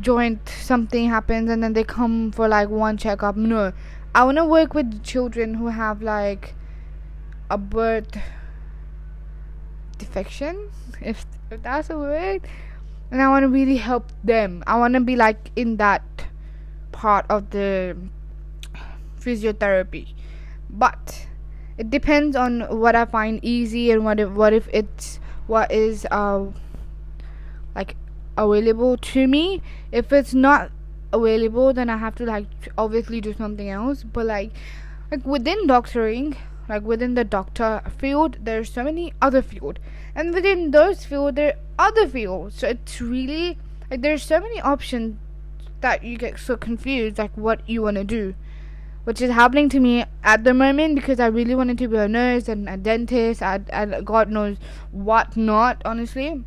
joint 0.00 0.48
something 0.48 1.08
happens 1.08 1.50
and 1.50 1.62
then 1.62 1.72
they 1.72 1.84
come 1.84 2.32
for 2.32 2.48
like 2.48 2.68
one 2.68 2.96
checkup. 2.96 3.36
No, 3.36 3.72
I 4.14 4.24
want 4.24 4.38
to 4.38 4.44
work 4.44 4.74
with 4.74 5.02
children 5.02 5.54
who 5.54 5.68
have 5.68 6.02
like 6.02 6.54
a 7.50 7.58
birth 7.58 8.18
defection, 9.98 10.70
if 11.00 11.24
if 11.50 11.62
that's 11.62 11.90
a 11.90 11.98
word. 11.98 12.42
And 13.10 13.22
I 13.22 13.28
want 13.28 13.44
to 13.44 13.48
really 13.48 13.76
help 13.76 14.10
them. 14.24 14.64
I 14.66 14.78
want 14.78 14.94
to 14.94 15.00
be 15.00 15.14
like 15.14 15.52
in 15.54 15.76
that 15.76 16.02
part 16.90 17.24
of 17.30 17.50
the 17.50 17.96
physiotherapy, 19.20 20.14
but 20.68 21.26
it 21.78 21.90
depends 21.90 22.34
on 22.36 22.62
what 22.80 22.96
I 22.96 23.04
find 23.04 23.38
easy 23.44 23.90
and 23.90 24.04
what 24.04 24.18
if 24.18 24.30
what 24.30 24.52
if 24.52 24.68
it's 24.72 25.20
what 25.46 25.70
is 25.70 26.06
uh 26.10 26.46
like 27.74 27.96
available 28.36 28.96
to 28.96 29.26
me. 29.26 29.62
If 29.92 30.12
it's 30.12 30.34
not 30.34 30.70
available, 31.12 31.72
then 31.72 31.90
I 31.90 31.96
have 31.96 32.14
to 32.16 32.24
like 32.24 32.46
obviously 32.76 33.20
do 33.20 33.32
something 33.32 33.68
else. 33.68 34.02
But 34.02 34.26
like, 34.26 34.52
like 35.10 35.24
within 35.24 35.66
doctoring, 35.66 36.36
like 36.68 36.82
within 36.82 37.14
the 37.14 37.24
doctor 37.24 37.82
field, 37.98 38.38
there's 38.42 38.72
so 38.72 38.82
many 38.82 39.12
other 39.20 39.42
field, 39.42 39.78
and 40.14 40.34
within 40.34 40.70
those 40.70 41.04
field 41.04 41.36
there 41.36 41.54
are 41.78 41.88
other 41.88 42.08
fields. 42.08 42.58
So 42.58 42.68
it's 42.68 43.00
really 43.00 43.58
like 43.90 44.02
there's 44.02 44.22
so 44.22 44.40
many 44.40 44.60
options 44.60 45.18
that 45.80 46.02
you 46.02 46.16
get 46.16 46.38
so 46.38 46.56
confused 46.56 47.18
like 47.18 47.36
what 47.36 47.60
you 47.68 47.82
want 47.82 47.96
to 47.96 48.04
do 48.04 48.34
which 49.06 49.20
is 49.20 49.30
happening 49.30 49.68
to 49.68 49.78
me 49.78 50.04
at 50.24 50.42
the 50.42 50.52
moment 50.52 50.96
because 50.96 51.20
I 51.20 51.26
really 51.26 51.54
wanted 51.54 51.78
to 51.78 51.86
be 51.86 51.96
a 51.96 52.08
nurse 52.08 52.48
and 52.48 52.68
a 52.68 52.76
dentist 52.76 53.40
and, 53.40 53.70
and 53.70 54.04
God 54.04 54.28
knows 54.28 54.56
what 54.90 55.36
not 55.36 55.80
honestly 55.84 56.42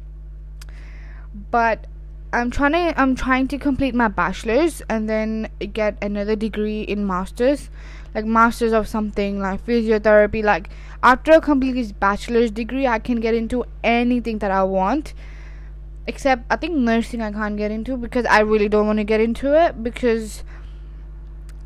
but 1.34 1.88
I'm 2.32 2.52
trying 2.52 2.74
to 2.74 3.00
I'm 3.00 3.16
trying 3.16 3.48
to 3.50 3.58
complete 3.58 3.96
my 3.96 4.08
bachelor's 4.08 4.82
and 4.90 5.10
then 5.10 5.50
get 5.74 5.98
another 6.02 6.36
degree 6.36 6.82
in 6.82 7.06
masters 7.08 7.70
like 8.14 8.26
masters 8.26 8.74
of 8.74 8.88
something 8.88 9.40
like 9.40 9.66
physiotherapy. 9.66 10.44
Like 10.44 10.70
after 11.02 11.34
I 11.34 11.40
complete 11.40 11.74
this 11.74 11.92
bachelor's 11.92 12.52
degree 12.52 12.88
I 12.88 13.00
can 13.00 13.20
get 13.20 13.34
into 13.34 13.66
anything 13.84 14.40
that 14.40 14.52
I 14.52 14.64
want 14.64 15.14
except 16.08 16.44
I 16.50 16.56
think 16.56 16.76
nursing 16.76 17.22
I 17.22 17.32
can't 17.32 17.58
get 17.58 17.72
into 17.72 17.98
because 17.98 18.26
I 18.26 18.40
really 18.40 18.70
don't 18.70 18.88
want 18.88 18.98
to 18.98 19.04
get 19.04 19.22
into 19.22 19.54
it 19.60 19.84
because 19.84 20.44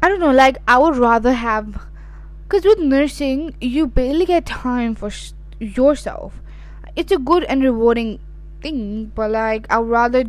I 0.02 0.10
don't 0.10 0.20
know 0.20 0.32
like 0.32 0.58
I 0.68 0.78
would 0.78 0.98
rather 0.98 1.34
have 1.34 1.88
because 2.44 2.66
with 2.66 2.80
nursing 2.80 3.56
you 3.62 3.88
barely 3.88 4.26
get 4.26 4.46
time 4.46 4.96
for 4.96 5.10
sh- 5.10 5.32
yourself. 5.60 6.42
It's 6.96 7.12
a 7.12 7.18
good 7.18 7.44
and 7.46 7.64
rewarding 7.64 8.20
thing, 8.64 9.12
but 9.14 9.30
like 9.32 9.68
I'd 9.70 9.80
rather 9.80 10.24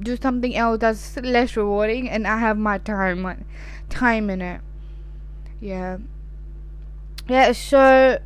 do 0.00 0.16
something 0.16 0.54
else 0.54 0.80
that's 0.80 1.16
less 1.16 1.56
rewarding 1.56 2.10
and 2.10 2.26
I 2.26 2.38
have 2.38 2.58
my 2.58 2.78
time 2.78 3.46
time 3.88 4.28
in 4.28 4.42
it. 4.42 4.60
Yeah. 5.60 5.98
Yeah, 7.28 7.52
so 7.52 8.18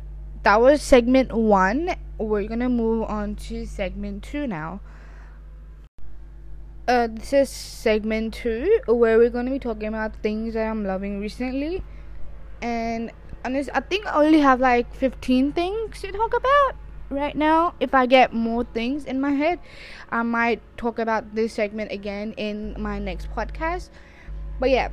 that 0.43 0.61
was 0.61 0.81
segment 0.81 1.31
one. 1.31 1.95
We're 2.17 2.47
gonna 2.47 2.69
move 2.69 3.03
on 3.03 3.35
to 3.47 3.65
segment 3.65 4.23
two 4.23 4.47
now. 4.47 4.81
Uh, 6.87 7.07
this 7.07 7.33
is 7.33 7.49
segment 7.49 8.33
two 8.33 8.79
where 8.85 9.17
we're 9.17 9.29
gonna 9.29 9.51
be 9.51 9.59
talking 9.59 9.87
about 9.87 10.15
things 10.21 10.55
that 10.55 10.67
I'm 10.67 10.83
loving 10.83 11.19
recently, 11.19 11.83
and 12.61 13.11
honest, 13.45 13.69
I 13.73 13.79
think 13.79 14.05
I 14.05 14.23
only 14.23 14.39
have 14.39 14.59
like 14.59 14.93
15 14.93 15.53
things 15.53 16.01
to 16.01 16.11
talk 16.11 16.35
about 16.35 16.75
right 17.11 17.35
now. 17.35 17.75
If 17.79 17.93
I 17.93 18.05
get 18.05 18.33
more 18.33 18.63
things 18.63 19.05
in 19.05 19.19
my 19.21 19.31
head, 19.31 19.59
I 20.09 20.23
might 20.23 20.61
talk 20.77 20.97
about 20.97 21.35
this 21.35 21.53
segment 21.53 21.91
again 21.91 22.33
in 22.37 22.75
my 22.79 22.97
next 22.99 23.29
podcast. 23.31 23.89
But 24.59 24.69
yeah, 24.69 24.89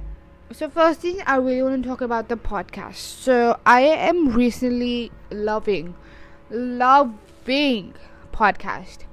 so 0.53 0.69
first 0.69 1.01
thing 1.01 1.23
I 1.27 1.37
really 1.37 1.63
want 1.63 1.83
to 1.83 1.89
talk 1.89 2.01
about 2.01 2.29
the 2.29 2.37
podcast. 2.37 2.97
So 2.97 3.59
I 3.65 3.83
am 3.83 4.35
recently 4.35 5.13
loving, 5.31 5.95
loving 6.51 7.95
podcast, 8.33 9.05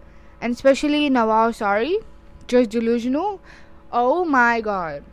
and 0.41 0.53
especially 0.53 1.09
Nawal 1.09 1.53
Sari, 1.53 1.99
just 2.47 2.69
delusional. 2.69 3.41
Oh 3.91 4.25
my 4.25 4.61
god! 4.61 5.03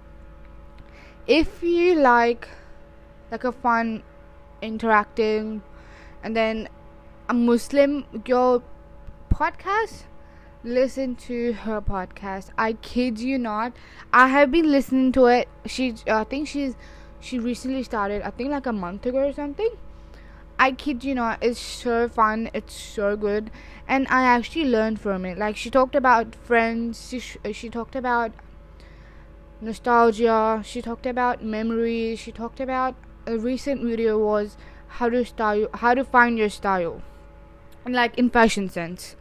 If 1.26 1.62
you 1.62 1.94
like, 1.94 2.48
like 3.30 3.44
a 3.44 3.52
fun, 3.52 4.02
interacting, 4.60 5.62
and 6.22 6.36
then 6.36 6.68
a 7.28 7.34
Muslim 7.34 8.04
girl 8.24 8.62
podcast, 9.30 10.04
listen 10.64 11.14
to 11.16 11.52
her 11.52 11.80
podcast. 11.80 12.50
I 12.58 12.74
kid 12.74 13.18
you 13.18 13.38
not. 13.38 13.72
I 14.12 14.28
have 14.28 14.50
been 14.50 14.70
listening 14.70 15.12
to 15.12 15.26
it. 15.26 15.48
She, 15.66 15.94
I 16.06 16.24
think 16.24 16.48
she's, 16.48 16.74
she 17.20 17.38
recently 17.38 17.82
started. 17.82 18.22
I 18.22 18.30
think 18.30 18.50
like 18.50 18.66
a 18.66 18.72
month 18.72 19.06
ago 19.06 19.18
or 19.28 19.32
something. 19.32 19.70
I 20.58 20.72
kid 20.72 21.02
you 21.02 21.14
not. 21.14 21.42
It's 21.42 21.58
so 21.58 22.08
fun. 22.08 22.50
It's 22.54 22.74
so 22.74 23.16
good, 23.16 23.50
and 23.88 24.06
I 24.08 24.22
actually 24.22 24.66
learned 24.66 25.00
from 25.00 25.24
it. 25.24 25.36
Like 25.36 25.56
she 25.56 25.70
talked 25.70 25.96
about 25.96 26.36
friends. 26.36 27.08
She 27.08 27.18
she 27.52 27.68
talked 27.68 27.96
about 27.96 28.30
nostalgia. 29.60 30.62
She 30.64 30.80
talked 30.80 31.06
about 31.06 31.42
memories. 31.42 32.20
She 32.20 32.30
talked 32.30 32.60
about 32.60 32.94
a 33.26 33.38
recent 33.38 33.82
video 33.82 34.18
was 34.18 34.56
how 34.86 35.08
to 35.08 35.24
style, 35.24 35.66
how 35.74 35.94
to 35.94 36.04
find 36.04 36.38
your 36.38 36.50
style 36.50 37.02
like 37.88 38.18
in 38.18 38.30
fashion 38.30 38.68
sense. 38.68 39.16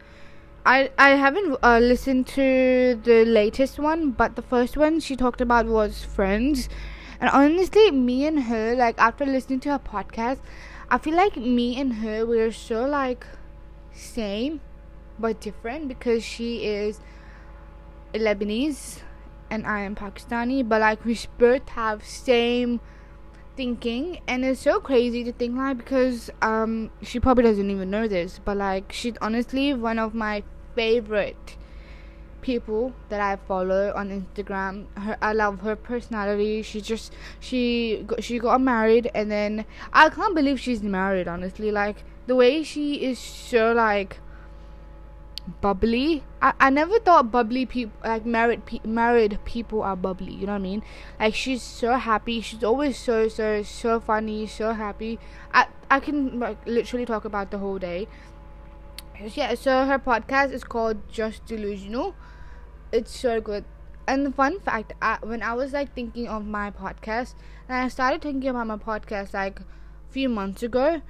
I 0.64 0.90
I 0.96 1.10
haven't 1.10 1.56
uh, 1.62 1.78
listened 1.78 2.26
to 2.28 3.00
the 3.02 3.24
latest 3.24 3.78
one, 3.78 4.12
but 4.12 4.36
the 4.36 4.42
first 4.42 4.76
one 4.76 5.00
she 5.00 5.16
talked 5.16 5.40
about 5.40 5.66
was 5.66 6.04
Friends, 6.04 6.68
and 7.20 7.30
honestly, 7.30 7.90
me 7.90 8.26
and 8.26 8.44
her 8.44 8.76
like 8.76 8.98
after 8.98 9.26
listening 9.26 9.60
to 9.60 9.70
her 9.70 9.78
podcast, 9.78 10.38
I 10.90 10.98
feel 10.98 11.16
like 11.16 11.36
me 11.36 11.80
and 11.80 11.94
her 11.94 12.24
we're 12.24 12.52
so 12.52 12.86
like 12.86 13.26
same, 13.92 14.60
but 15.18 15.40
different 15.40 15.88
because 15.88 16.22
she 16.22 16.64
is 16.64 17.00
Lebanese 18.14 19.00
and 19.50 19.66
I 19.66 19.80
am 19.80 19.96
Pakistani, 19.96 20.66
but 20.66 20.80
like 20.80 21.04
we 21.04 21.18
both 21.38 21.68
have 21.70 22.04
same 22.04 22.80
thinking 23.56 24.20
and 24.26 24.44
it's 24.44 24.60
so 24.60 24.80
crazy 24.80 25.22
to 25.24 25.32
think 25.32 25.56
like 25.56 25.76
because 25.76 26.30
um 26.40 26.90
she 27.02 27.20
probably 27.20 27.44
doesn't 27.44 27.70
even 27.70 27.90
know 27.90 28.08
this 28.08 28.40
but 28.44 28.56
like 28.56 28.90
she's 28.92 29.14
honestly 29.20 29.74
one 29.74 29.98
of 29.98 30.14
my 30.14 30.42
favorite 30.74 31.56
people 32.42 32.92
that 33.08 33.20
I 33.20 33.36
follow 33.36 33.92
on 33.94 34.10
Instagram. 34.10 34.86
Her, 34.98 35.16
I 35.22 35.32
love 35.32 35.60
her 35.60 35.76
personality. 35.76 36.60
She 36.62 36.80
just 36.80 37.12
she 37.40 38.04
she 38.18 38.38
got 38.38 38.60
married 38.60 39.10
and 39.14 39.30
then 39.30 39.64
I 39.92 40.10
can't 40.10 40.34
believe 40.34 40.60
she's 40.60 40.82
married. 40.82 41.28
Honestly, 41.28 41.70
like 41.70 42.04
the 42.26 42.36
way 42.36 42.62
she 42.62 43.04
is 43.04 43.18
so 43.18 43.72
like 43.72 44.18
bubbly. 45.60 46.24
I, 46.40 46.52
I 46.60 46.70
never 46.70 46.98
thought 47.00 47.30
bubbly 47.30 47.66
people 47.66 47.96
like 48.04 48.24
married 48.26 48.64
pe- 48.66 48.80
married 48.84 49.38
people 49.44 49.82
are 49.82 49.96
bubbly. 49.96 50.32
You 50.32 50.46
know 50.46 50.52
what 50.52 50.58
I 50.58 50.62
mean? 50.62 50.82
Like 51.18 51.34
she's 51.34 51.62
so 51.62 51.94
happy. 51.94 52.40
She's 52.40 52.64
always 52.64 52.98
so 52.98 53.28
so 53.28 53.62
so 53.62 54.00
funny, 54.00 54.46
so 54.46 54.72
happy. 54.72 55.18
I 55.52 55.66
I 55.90 56.00
can 56.00 56.38
like 56.40 56.58
literally 56.66 57.06
talk 57.06 57.24
about 57.24 57.50
the 57.50 57.58
whole 57.58 57.78
day. 57.78 58.08
Yeah. 59.34 59.54
So 59.54 59.84
her 59.86 59.98
podcast 59.98 60.52
is 60.52 60.64
called 60.64 61.08
Just 61.10 61.46
Delusional. 61.46 62.14
It's 62.92 63.16
so 63.16 63.40
good. 63.40 63.64
and 64.06 64.26
the 64.26 64.32
fun 64.32 64.58
fact, 64.60 64.92
I, 65.00 65.18
when 65.22 65.42
I 65.42 65.54
was 65.54 65.72
like 65.72 65.94
thinking 65.94 66.28
of 66.28 66.44
my 66.44 66.70
podcast, 66.70 67.34
and 67.68 67.76
I 67.78 67.88
started 67.88 68.20
thinking 68.22 68.50
about 68.50 68.66
my 68.66 68.76
podcast 68.76 69.32
like 69.34 69.60
a 69.60 69.64
few 70.10 70.28
months 70.28 70.62
ago, 70.62 71.02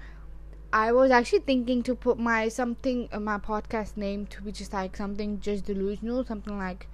I 0.72 0.90
was 0.92 1.10
actually 1.10 1.40
thinking 1.40 1.82
to 1.82 1.94
put 1.94 2.18
my 2.18 2.48
something 2.48 3.08
uh, 3.12 3.20
my 3.20 3.36
podcast 3.36 3.94
name 3.98 4.24
to 4.28 4.40
be 4.40 4.52
just 4.52 4.72
like 4.72 4.96
something 4.96 5.38
just 5.38 5.66
delusional, 5.66 6.24
something 6.24 6.56
like. 6.56 6.86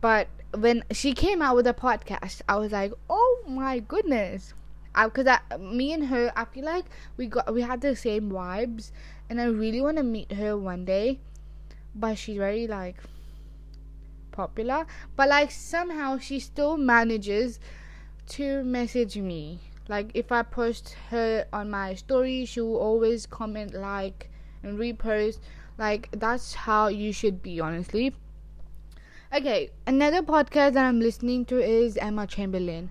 But 0.00 0.28
when 0.54 0.84
she 0.92 1.14
came 1.14 1.42
out 1.42 1.56
with 1.56 1.66
a 1.66 1.74
podcast, 1.74 2.42
I 2.48 2.56
was 2.56 2.70
like, 2.70 2.92
"Oh 3.10 3.42
my 3.48 3.80
goodness!" 3.80 4.54
Because 4.94 5.26
I, 5.26 5.40
I, 5.50 5.56
me 5.56 5.92
and 5.92 6.06
her, 6.06 6.32
I 6.36 6.44
feel 6.44 6.64
like 6.64 6.84
we 7.16 7.26
got 7.26 7.52
we 7.52 7.62
had 7.62 7.80
the 7.80 7.96
same 7.96 8.30
vibes, 8.30 8.92
and 9.28 9.40
I 9.40 9.46
really 9.46 9.80
want 9.80 9.96
to 9.96 10.04
meet 10.04 10.30
her 10.32 10.56
one 10.56 10.84
day. 10.84 11.18
But 11.92 12.18
she's 12.18 12.36
very 12.36 12.68
like 12.68 12.98
popular, 14.30 14.86
but 15.16 15.28
like 15.28 15.50
somehow 15.50 16.18
she 16.18 16.38
still 16.38 16.76
manages 16.76 17.58
to 18.28 18.62
message 18.62 19.16
me 19.16 19.60
like 19.88 20.10
if 20.14 20.32
I 20.32 20.42
post 20.42 20.96
her 21.10 21.46
on 21.52 21.70
my 21.70 21.94
story, 21.94 22.44
she 22.44 22.60
will 22.60 22.78
always 22.78 23.26
comment, 23.26 23.74
like, 23.74 24.30
and 24.62 24.78
repost. 24.78 25.38
Like 25.78 26.08
that's 26.12 26.54
how 26.54 26.88
you 26.88 27.12
should 27.12 27.42
be, 27.42 27.60
honestly. 27.60 28.14
Okay, 29.34 29.70
another 29.86 30.22
podcast 30.22 30.72
that 30.74 30.84
I'm 30.86 31.00
listening 31.00 31.44
to 31.46 31.58
is 31.58 31.96
Emma 31.96 32.26
Chamberlain. 32.26 32.90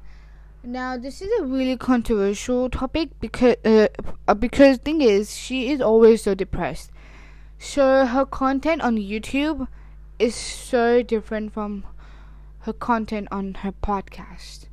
Now, 0.63 0.97
this 0.97 1.21
is 1.21 1.29
a 1.39 1.45
really 1.45 1.77
controversial 1.77 2.69
topic 2.69 3.09
because 3.19 3.55
uh, 3.63 3.87
uh 4.27 4.33
because 4.33 4.77
thing 4.77 5.01
is 5.01 5.35
she 5.35 5.71
is 5.71 5.79
always 5.81 6.23
so 6.23 6.33
depressed. 6.33 6.91
So 7.57 8.05
her 8.05 8.25
content 8.25 8.81
on 8.81 8.97
YouTube 8.97 9.67
is 10.19 10.35
so 10.35 11.01
different 11.01 11.53
from 11.53 11.85
her 12.61 12.73
content 12.73 13.27
on 13.31 13.53
her 13.55 13.71
podcast. 13.71 14.67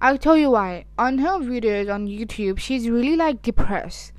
I'll 0.00 0.18
tell 0.18 0.36
you 0.36 0.50
why. 0.50 0.84
On 0.98 1.18
her 1.18 1.38
videos 1.38 1.92
on 1.92 2.06
YouTube, 2.06 2.58
she's 2.58 2.88
really 2.88 3.16
like 3.16 3.42
depressed. 3.42 4.12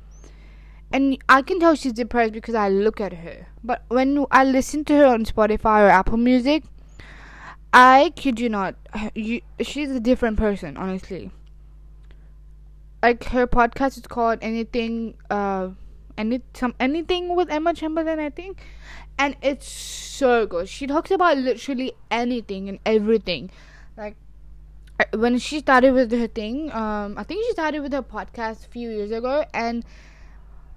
And 0.91 1.17
I 1.27 1.41
can 1.41 1.59
tell 1.59 1.75
she's 1.75 1.93
depressed 1.93 2.33
because 2.33 2.55
I 2.55 2.69
look 2.69 3.01
at 3.01 3.13
her. 3.13 3.47
But 3.63 3.83
when 3.89 4.25
I 4.31 4.43
listen 4.43 4.85
to 4.85 4.95
her 4.95 5.05
on 5.05 5.25
Spotify 5.25 5.85
or 5.85 5.89
Apple 5.89 6.17
Music, 6.17 6.63
I 7.73 8.13
kid 8.15 8.39
you 8.39 8.47
not, 8.47 8.75
you, 9.13 9.41
she's 9.59 9.91
a 9.91 9.99
different 9.99 10.37
person, 10.37 10.77
honestly. 10.77 11.31
Like 13.03 13.25
her 13.25 13.45
podcast 13.45 13.97
is 13.97 14.07
called 14.07 14.39
anything, 14.41 15.15
uh, 15.29 15.69
any 16.17 16.41
some 16.53 16.73
anything 16.79 17.35
with 17.35 17.51
Emma 17.51 17.73
Chamberlain, 17.73 18.19
I 18.19 18.29
think, 18.29 18.61
and 19.19 19.35
it's 19.41 19.67
so 19.67 20.47
good. 20.47 20.69
She 20.69 20.87
talks 20.87 21.11
about 21.11 21.37
literally 21.37 21.91
anything 22.09 22.69
and 22.69 22.79
everything, 22.85 23.51
like 23.97 24.15
when 25.13 25.37
she 25.37 25.59
started 25.59 25.91
with 25.91 26.11
her 26.11 26.27
thing, 26.27 26.71
um, 26.71 27.17
I 27.17 27.23
think 27.23 27.45
she 27.45 27.51
started 27.51 27.81
with 27.81 27.91
her 27.91 28.01
podcast 28.01 28.65
a 28.65 28.69
few 28.69 28.89
years 28.89 29.11
ago, 29.11 29.45
and 29.53 29.83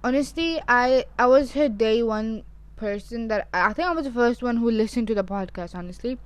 honestly, 0.03 0.61
I 0.67 1.05
I 1.19 1.27
was 1.27 1.53
her 1.53 1.69
day 1.69 2.03
one 2.03 2.43
person 2.77 3.29
that 3.29 3.49
I 3.53 3.73
think 3.73 3.89
I 3.89 3.93
was 3.93 4.07
the 4.07 4.13
first 4.13 4.43
one 4.43 4.57
who 4.57 4.71
listened 4.71 5.07
to 5.09 5.15
the 5.15 5.25
podcast, 5.25 5.75
honestly, 5.75 6.19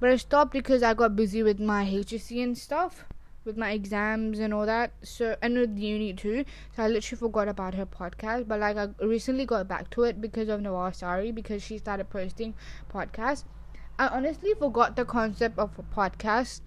but 0.00 0.10
I 0.10 0.16
stopped 0.16 0.52
because 0.52 0.82
I 0.82 0.94
got 0.94 1.14
busy 1.14 1.42
with 1.42 1.60
my 1.60 1.84
HSC 1.84 2.42
and 2.42 2.58
stuff, 2.58 3.04
with 3.44 3.56
my 3.56 3.70
exams 3.70 4.40
and 4.40 4.52
all 4.52 4.66
that. 4.66 4.90
So 5.02 5.36
and 5.40 5.56
with 5.58 5.78
uni 5.78 6.12
too, 6.14 6.44
so 6.74 6.82
I 6.82 6.88
literally 6.88 7.20
forgot 7.20 7.46
about 7.46 7.74
her 7.74 7.86
podcast. 7.86 8.48
But 8.48 8.58
like 8.58 8.76
I 8.76 8.88
recently 9.00 9.46
got 9.46 9.68
back 9.68 9.90
to 9.90 10.02
it 10.02 10.20
because 10.20 10.48
of 10.48 10.60
Nawal 10.60 10.92
Sari 10.92 11.30
because 11.30 11.62
she 11.62 11.78
started 11.78 12.10
posting 12.10 12.54
podcasts. 12.92 13.44
I 13.96 14.08
honestly 14.08 14.54
forgot 14.54 14.96
the 14.96 15.04
concept 15.04 15.58
of 15.58 15.70
a 15.78 15.82
podcast 15.82 16.60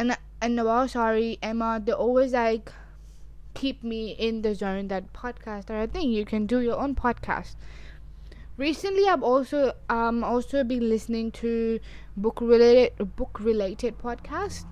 and 0.00 0.16
and 0.40 0.58
Nawal 0.58 0.88
Sari 0.88 1.38
emma 1.42 1.78
they 1.84 1.92
always 1.92 2.32
like 2.32 2.72
keep 3.52 3.84
me 3.84 4.12
in 4.12 4.40
the 4.40 4.54
zone 4.54 4.88
that 4.88 5.12
podcast 5.12 5.68
or 5.68 5.76
i 5.76 5.86
think 5.86 6.10
you 6.10 6.24
can 6.24 6.46
do 6.46 6.60
your 6.60 6.78
own 6.80 6.94
podcast. 6.94 7.56
Recently 8.56 9.06
i've 9.06 9.22
also 9.22 9.74
um 9.90 10.24
also 10.24 10.64
been 10.64 10.88
listening 10.88 11.30
to 11.32 11.80
book 12.16 12.40
related 12.40 13.14
book 13.16 13.38
related 13.40 13.98
podcast. 13.98 14.64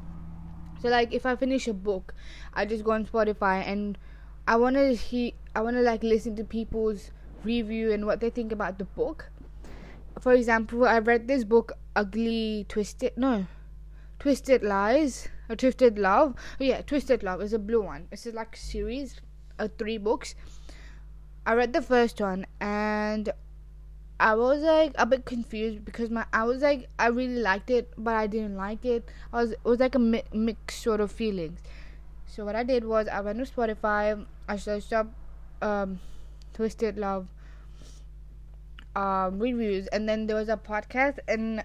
So 0.81 0.89
like 0.89 1.13
if 1.13 1.27
i 1.27 1.37
finish 1.37 1.69
a 1.69 1.75
book 1.75 2.15
i 2.55 2.65
just 2.65 2.85
go 2.85 2.93
on 2.93 3.05
spotify 3.05 3.67
and 3.67 3.99
i 4.47 4.57
want 4.57 4.77
to 4.77 4.95
he 4.95 5.35
i 5.55 5.61
want 5.61 5.77
to 5.77 5.83
like 5.83 6.03
listen 6.03 6.37
to 6.37 6.45
people's 6.45 7.11
review 7.45 7.93
and 7.93 8.07
what 8.07 8.21
they 8.21 8.31
think 8.31 8.51
about 8.51 8.79
the 8.79 8.85
book. 8.85 9.29
For 10.21 10.33
example 10.33 10.87
i 10.87 10.99
read 10.99 11.29
this 11.29 11.45
book 11.45 11.73
ugly 11.95 12.65
twisted 12.69 13.13
no 13.19 13.47
Twisted 14.19 14.63
Lies, 14.63 15.29
or 15.49 15.57
Twisted 15.57 15.99
Love. 15.99 16.35
Oh, 16.61 16.65
yeah, 16.65 16.83
Twisted 16.83 17.23
Love 17.23 17.41
is 17.41 17.53
a 17.53 17.59
blue 17.59 17.83
one. 17.83 18.09
It's 18.11 18.27
like 18.27 18.57
a 18.57 18.59
series 18.59 19.21
of 19.59 19.73
three 19.79 19.99
books. 19.99 20.35
I 21.47 21.55
read 21.55 21.73
the 21.73 21.83
first 21.83 22.21
one 22.21 22.47
and 22.61 23.33
I 24.21 24.35
was 24.35 24.63
like 24.63 24.93
a 24.97 25.07
bit 25.07 25.25
confused 25.25 25.85
because 25.85 26.11
my 26.11 26.27
I 26.33 26.45
was 26.45 26.61
like 26.61 26.89
I 26.99 27.07
really 27.07 27.41
liked 27.41 27.71
it, 27.71 27.93
but 27.97 28.15
I 28.15 28.27
didn't 28.27 28.57
like 28.57 28.85
it. 28.85 29.09
I 29.33 29.43
was 29.43 29.53
it 29.53 29.65
was 29.65 29.79
like 29.79 29.95
a 29.95 29.99
mi- 29.99 30.25
mixed 30.33 30.83
sort 30.83 31.01
of 31.01 31.11
feelings. 31.13 31.61
So 32.27 32.45
what 32.45 32.57
I 32.57 32.65
did 32.65 32.85
was 32.85 33.09
I 33.09 33.21
went 33.21 33.39
to 33.39 33.51
Spotify. 33.51 34.27
I 34.49 34.57
searched 34.57 34.93
up 34.93 35.07
um, 35.63 36.01
Twisted 36.53 36.99
Love 36.99 37.29
um, 38.97 39.39
reviews, 39.39 39.87
and 39.87 40.09
then 40.09 40.27
there 40.27 40.37
was 40.37 40.49
a 40.49 40.57
podcast, 40.57 41.19
and 41.29 41.63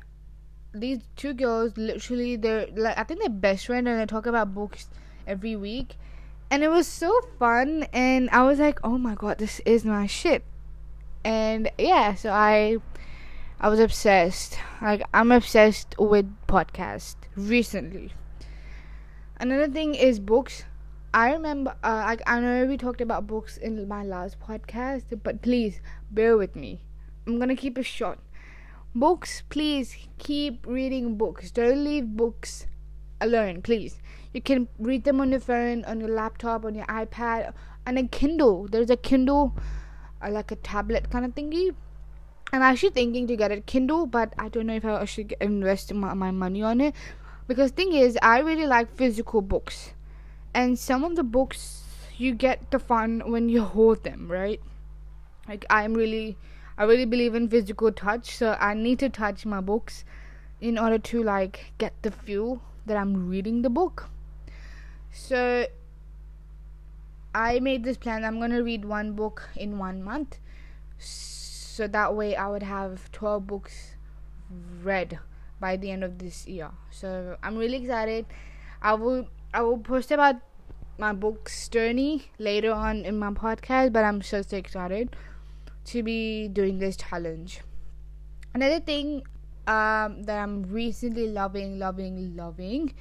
these 0.73 0.99
two 1.15 1.33
girls 1.33 1.77
literally 1.77 2.35
they're 2.35 2.67
like 2.75 2.97
I 2.97 3.03
think 3.03 3.19
they're 3.19 3.29
best 3.29 3.67
friends 3.67 3.87
and 3.87 3.99
they 3.99 4.05
talk 4.05 4.25
about 4.25 4.53
books 4.53 4.89
every 5.27 5.55
week. 5.55 5.95
And 6.49 6.63
it 6.63 6.69
was 6.69 6.87
so 6.87 7.11
fun 7.39 7.87
and 7.93 8.29
I 8.29 8.43
was 8.43 8.59
like, 8.59 8.79
"Oh 8.83 8.97
my 8.97 9.15
god, 9.15 9.37
this 9.37 9.59
is 9.65 9.85
my 9.85 10.07
shit." 10.07 10.43
And 11.23 11.71
yeah, 11.77 12.15
so 12.15 12.31
I 12.31 12.77
I 13.59 13.69
was 13.69 13.79
obsessed. 13.79 14.57
Like 14.81 15.03
I'm 15.13 15.31
obsessed 15.31 15.95
with 15.97 16.25
podcast 16.47 17.15
recently. 17.35 18.11
Another 19.37 19.67
thing 19.67 19.95
is 19.95 20.19
books. 20.19 20.63
I 21.13 21.33
remember 21.33 21.75
uh, 21.83 22.03
like 22.05 22.21
I 22.25 22.39
know 22.39 22.65
we 22.65 22.77
talked 22.77 23.01
about 23.01 23.27
books 23.27 23.57
in 23.57 23.87
my 23.87 24.03
last 24.03 24.39
podcast, 24.39 25.03
but 25.23 25.41
please 25.41 25.81
bear 26.11 26.37
with 26.37 26.55
me. 26.55 26.81
I'm 27.25 27.37
going 27.37 27.49
to 27.49 27.55
keep 27.55 27.77
it 27.77 27.85
short 27.85 28.19
Books, 28.95 29.41
please 29.49 29.97
keep 30.19 30.67
reading 30.67 31.17
books. 31.17 31.49
Don't 31.49 31.83
leave 31.83 32.15
books 32.15 32.67
alone, 33.19 33.63
please. 33.63 33.97
You 34.33 34.41
can 34.41 34.67
read 34.77 35.03
them 35.03 35.19
on 35.19 35.31
your 35.31 35.39
phone, 35.39 35.83
on 35.85 35.99
your 35.99 36.09
laptop, 36.09 36.63
on 36.63 36.75
your 36.75 36.85
iPad, 36.85 37.53
on 37.87 37.97
a 37.97 38.07
Kindle. 38.07 38.67
There's 38.67 38.91
a 38.91 38.95
Kindle, 38.95 39.57
uh, 40.21 40.29
like 40.29 40.51
a 40.51 40.55
tablet 40.57 41.09
kind 41.09 41.25
of 41.25 41.33
thingy. 41.33 41.73
I'm 42.51 42.61
actually 42.61 42.91
thinking 42.91 43.25
to 43.25 43.35
get 43.35 43.51
a 43.51 43.61
Kindle, 43.61 44.05
but 44.05 44.31
I 44.37 44.47
don't 44.47 44.67
know 44.67 44.75
if 44.75 44.85
I 44.85 45.05
should 45.05 45.35
invest 45.41 45.91
my, 45.91 46.13
my 46.13 46.29
money 46.29 46.61
on 46.61 46.79
it. 46.79 46.93
Because 47.47 47.71
thing 47.71 47.93
is, 47.93 48.15
I 48.21 48.39
really 48.39 48.67
like 48.67 48.95
physical 48.95 49.41
books, 49.41 49.93
and 50.53 50.77
some 50.77 51.03
of 51.03 51.15
the 51.15 51.23
books 51.23 51.83
you 52.15 52.35
get 52.35 52.69
the 52.69 52.77
fun 52.77 53.23
when 53.25 53.49
you 53.49 53.63
hold 53.75 54.03
them, 54.03 54.27
right? 54.31 54.61
Like 55.47 55.65
I'm 55.67 55.95
really 55.95 56.37
I 56.77 56.83
really 56.83 57.05
believe 57.05 57.35
in 57.35 57.49
physical 57.49 57.91
touch, 57.91 58.35
so 58.35 58.57
I 58.59 58.73
need 58.73 58.99
to 58.99 59.09
touch 59.09 59.45
my 59.45 59.61
books 59.61 60.03
in 60.59 60.77
order 60.77 60.97
to 60.97 61.23
like 61.23 61.73
get 61.77 61.93
the 62.01 62.11
feel 62.11 62.61
that 62.85 62.97
I'm 62.97 63.29
reading 63.29 63.61
the 63.61 63.69
book. 63.69 64.09
So 65.11 65.67
I 67.35 67.59
made 67.59 67.83
this 67.83 67.97
plan. 67.97 68.23
I'm 68.23 68.39
gonna 68.39 68.63
read 68.63 68.85
one 68.85 69.13
book 69.13 69.49
in 69.55 69.77
one 69.77 70.03
month, 70.03 70.39
so 70.97 71.87
that 71.87 72.15
way 72.15 72.35
I 72.35 72.47
would 72.47 72.63
have 72.63 73.11
12 73.11 73.45
books 73.45 73.95
read 74.81 75.19
by 75.59 75.77
the 75.77 75.91
end 75.91 76.03
of 76.03 76.17
this 76.17 76.47
year. 76.47 76.71
So 76.89 77.37
I'm 77.43 77.55
really 77.55 77.77
excited. 77.77 78.25
I 78.81 78.95
will 78.95 79.27
I 79.53 79.61
will 79.61 79.77
post 79.77 80.11
about 80.11 80.37
my 80.97 81.13
book's 81.13 81.67
journey 81.69 82.31
later 82.39 82.71
on 82.71 83.05
in 83.05 83.17
my 83.17 83.31
podcast, 83.31 83.93
but 83.93 84.03
I'm 84.03 84.21
so, 84.21 84.41
so 84.41 84.57
excited 84.57 85.15
to 85.85 86.03
be 86.03 86.47
doing 86.47 86.79
this 86.79 86.95
challenge. 86.95 87.61
Another 88.53 88.79
thing 88.79 89.23
um, 89.67 90.23
that 90.23 90.39
I'm 90.39 90.63
recently 90.63 91.27
loving, 91.27 91.79
loving, 91.79 92.35
loving 92.35 92.93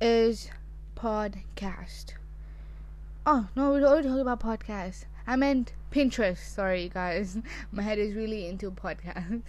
is 0.00 0.50
podcast. 0.96 2.14
Oh 3.24 3.48
no, 3.56 3.70
we're 3.70 3.84
already 3.84 4.08
talking 4.08 4.20
about 4.20 4.40
podcasts. 4.40 5.04
I 5.26 5.36
meant 5.36 5.72
Pinterest. 5.90 6.38
Sorry, 6.38 6.88
guys, 6.88 7.38
my 7.72 7.82
head 7.82 7.98
is 7.98 8.14
really 8.14 8.46
into 8.46 8.70
podcasts. 8.70 9.42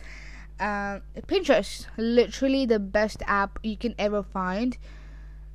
Uh, 0.60 1.00
Pinterest, 1.28 1.86
literally 1.97 2.65
the 2.65 2.80
best 2.80 3.21
app 3.28 3.60
you 3.62 3.78
can 3.78 3.93
ever 4.00 4.23
find. 4.23 4.78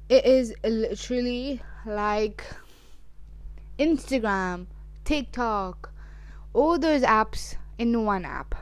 It 0.08 0.24
is 0.24 0.54
literally 0.62 1.60
like 1.84 2.44
Instagram, 3.78 4.66
TikTok, 5.04 5.91
all 6.52 6.78
those 6.78 7.02
apps 7.02 7.56
in 7.78 8.04
one 8.04 8.24
app 8.24 8.54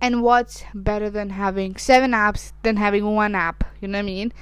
And 0.00 0.22
what's 0.22 0.64
better 0.74 1.10
than 1.10 1.30
having 1.30 1.76
seven 1.76 2.12
apps 2.12 2.52
than 2.62 2.76
having 2.76 3.04
one 3.14 3.34
app? 3.34 3.64
You 3.80 3.88
know 3.88 3.98
what 3.98 4.02
I 4.04 4.06
mean? 4.06 4.32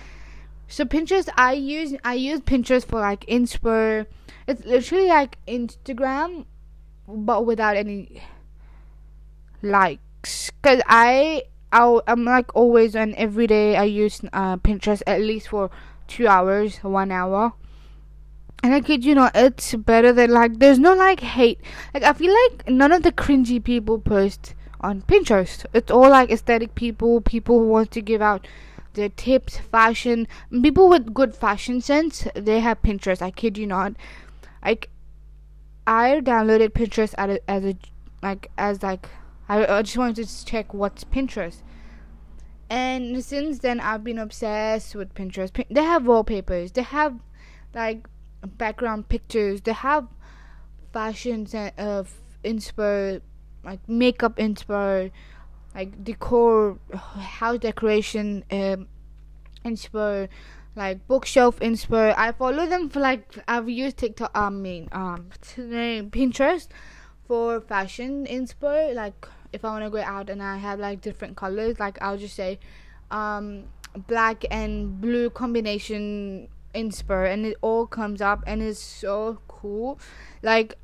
So 0.69 0.85
Pinterest, 0.85 1.29
I 1.37 1.53
use 1.55 1.95
I 2.05 2.15
use 2.15 2.41
Pinterest 2.41 2.85
for 2.85 3.01
like 3.01 3.25
inspo. 3.27 4.07
It's 4.47 4.65
literally 4.65 5.09
like 5.09 5.39
Instagram, 5.47 6.45
but 7.09 7.47
without 7.47 7.77
any 7.77 8.23
likes. 9.63 10.51
Cause 10.63 10.83
I 10.87 11.45
i 11.73 12.01
am 12.07 12.25
like 12.25 12.55
always 12.55 12.97
on 12.97 13.15
every 13.15 13.47
day. 13.47 13.77
I 13.77 13.85
use 13.85 14.21
uh, 14.33 14.57
Pinterest 14.59 15.03
at 15.07 15.21
least 15.21 15.49
for 15.49 15.71
two 16.09 16.27
hours, 16.29 16.79
one 16.79 17.11
hour. 17.13 17.53
And 18.63 18.75
I 18.75 18.81
kid 18.81 19.05
you 19.05 19.15
know, 19.15 19.31
it's 19.35 19.75
better 19.75 20.13
than 20.13 20.31
like 20.31 20.59
there's 20.59 20.79
no 20.79 20.95
like 20.95 21.21
hate. 21.21 21.61
Like 21.95 22.03
I 22.03 22.13
feel 22.13 22.35
like 22.45 22.69
none 22.69 22.93
of 22.93 23.03
the 23.03 23.13
cringy 23.13 23.63
people 23.63 23.99
post 23.99 24.55
on 24.81 25.03
Pinterest. 25.03 25.65
It's 25.73 25.91
all 25.91 26.11
like 26.11 26.31
aesthetic 26.31 26.75
people, 26.75 27.21
people 27.21 27.61
who 27.61 27.69
want 27.69 27.91
to 27.93 28.01
give 28.01 28.23
out 28.23 28.47
their 28.95 29.09
tips, 29.09 29.59
fashion. 29.59 30.27
People 30.51 30.89
with 30.89 31.15
good 31.15 31.35
fashion 31.35 31.81
sense, 31.81 32.27
they 32.35 32.61
have 32.61 32.83
Pinterest. 32.83 33.23
I 33.23 33.31
kid 33.31 33.57
you 33.57 33.67
not. 33.67 33.95
Like 34.65 34.91
I 35.87 36.21
downloaded 36.21 36.71
Pinterest 36.71 37.15
as 37.17 37.37
a, 37.37 37.51
as 37.51 37.65
a 37.65 37.77
like 38.23 38.51
as 38.59 38.83
like 38.83 39.09
I, 39.49 39.65
I 39.67 39.83
just 39.83 39.97
wanted 39.97 40.27
to 40.27 40.45
check 40.45 40.75
what's 40.75 41.05
Pinterest. 41.05 41.63
And 42.69 43.25
since 43.25 43.61
then, 43.61 43.79
I've 43.79 44.03
been 44.03 44.19
obsessed 44.19 44.97
with 44.97 45.15
Pinterest. 45.15 45.53
They 45.71 45.85
have 45.85 46.07
wallpapers. 46.07 46.73
They 46.73 46.83
have 46.83 47.21
like 47.75 48.09
background 48.47 49.09
pictures. 49.09 49.61
They 49.63 49.73
have 49.73 50.07
fashion 50.93 51.47
uh, 51.55 52.05
inspo, 52.45 53.21
like 53.65 53.87
makeup 53.89 54.37
inspo, 54.37 55.11
like 55.75 56.03
decor, 56.05 56.79
house 56.95 57.59
decoration 57.59 58.45
um, 58.51 58.89
inspo, 59.65 60.29
like 60.75 61.07
bookshelf 61.07 61.61
inspo. 61.61 62.15
I 62.17 62.33
follow 62.33 62.67
them 62.67 62.89
for 62.89 63.01
like 63.01 63.39
I've 63.49 63.69
used 63.69 63.99
TikTok. 63.99 64.31
I 64.35 64.49
mean, 64.51 64.89
um, 64.93 65.29
Pinterest 65.41 66.69
for 67.27 67.61
fashion 67.61 68.27
inspo. 68.27 68.95
Like 68.95 69.27
if 69.53 69.65
I 69.65 69.71
want 69.71 69.85
to 69.85 69.91
go 69.91 69.99
out 69.99 70.31
and 70.31 70.43
I 70.43 70.57
have 70.57 70.79
like 70.79 71.01
different 71.01 71.37
colors, 71.37 71.79
like 71.79 72.01
I'll 72.01 72.19
just 72.19 72.37
say, 72.37 72.59
um, 73.11 73.65
black 74.07 74.45
and 74.51 75.01
blue 75.01 75.31
combination 75.31 76.49
inspo 76.77 77.33
and 77.33 77.47
it 77.47 77.57
all 77.63 77.87
comes 77.87 78.21
up 78.21 78.45
and 78.47 78.63
it's 78.63 78.81
so 78.81 79.39
cool. 79.49 79.99
Like 80.43 80.75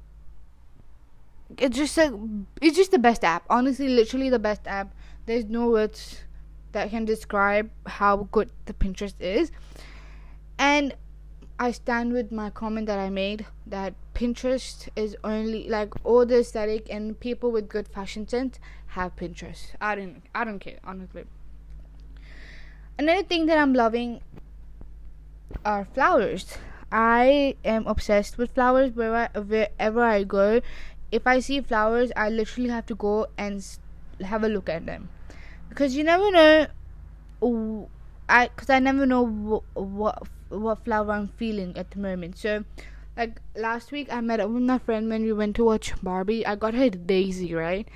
it's 1.59 1.77
just 1.77 1.97
like 1.97 2.13
it's 2.61 2.77
just 2.77 2.91
the 2.91 2.99
best 2.99 3.25
app. 3.25 3.45
Honestly 3.51 3.89
literally 3.89 4.31
the 4.31 4.39
best 4.39 4.67
app. 4.67 4.95
There's 5.27 5.45
no 5.45 5.69
words 5.69 6.25
that 6.73 6.91
can 6.91 7.05
describe 7.05 7.71
how 7.87 8.29
good 8.33 8.51
the 8.67 8.73
pinterest 8.73 9.21
is. 9.21 9.53
And 10.59 10.95
i 11.59 11.71
stand 11.71 12.13
with 12.13 12.33
my 12.33 12.49
comment 12.51 12.87
that 12.87 12.99
i 12.99 13.09
made 13.11 13.45
that 13.67 13.95
pinterest 14.15 14.89
is 14.97 15.15
only 15.23 15.69
like 15.69 15.93
all 16.05 16.25
the 16.25 16.39
aesthetic 16.41 16.89
and 16.91 17.21
people 17.21 17.53
with 17.53 17.69
good 17.69 17.87
fashion 17.87 18.27
sense 18.27 18.59
have 18.89 19.15
pinterest. 19.17 19.75
I 19.81 19.95
don't 19.95 20.23
i 20.35 20.45
don't 20.45 20.59
care 20.59 20.79
honestly. 20.85 21.25
Another 22.99 23.23
thing 23.23 23.47
that 23.47 23.59
i'm 23.59 23.75
loving 23.75 24.23
are 25.65 25.85
flowers. 25.85 26.59
I 26.91 27.57
am 27.65 27.87
obsessed 27.87 28.37
with 28.37 28.53
flowers 28.53 28.93
wherever 28.93 29.41
wherever 29.41 30.03
I 30.03 30.25
go. 30.25 30.61
If 31.11 31.27
I 31.27 31.41
see 31.41 31.61
flowers, 31.61 32.13
I 32.17 32.29
literally 32.29 32.69
have 32.69 32.87
to 32.87 32.95
go 32.95 33.27
and 33.39 33.65
have 34.21 34.45
a 34.45 34.49
look 34.49 34.69
at 34.69 34.87
them 34.87 35.09
because 35.69 35.97
you 35.97 36.05
never 36.05 36.31
know. 36.31 37.89
I 38.29 38.49
because 38.49 38.71
I 38.71 38.79
never 38.79 39.07
know 39.07 39.23
what, 39.23 39.63
what 39.75 40.29
what 40.49 40.85
flower 40.85 41.13
I'm 41.13 41.29
feeling 41.29 41.77
at 41.77 41.91
the 41.91 41.99
moment. 41.99 42.37
So, 42.39 42.65
like 43.17 43.41
last 43.57 43.91
week, 43.91 44.13
I 44.13 44.21
met 44.21 44.41
up 44.41 44.51
with 44.51 44.63
my 44.63 44.79
friend 44.79 45.09
when 45.09 45.23
we 45.23 45.33
went 45.33 45.57
to 45.57 45.65
watch 45.65 45.93
Barbie. 46.03 46.47
I 46.47 46.57
got 46.57 46.75
her 46.75 46.91
Daisy 46.91 47.55
right, 47.55 47.89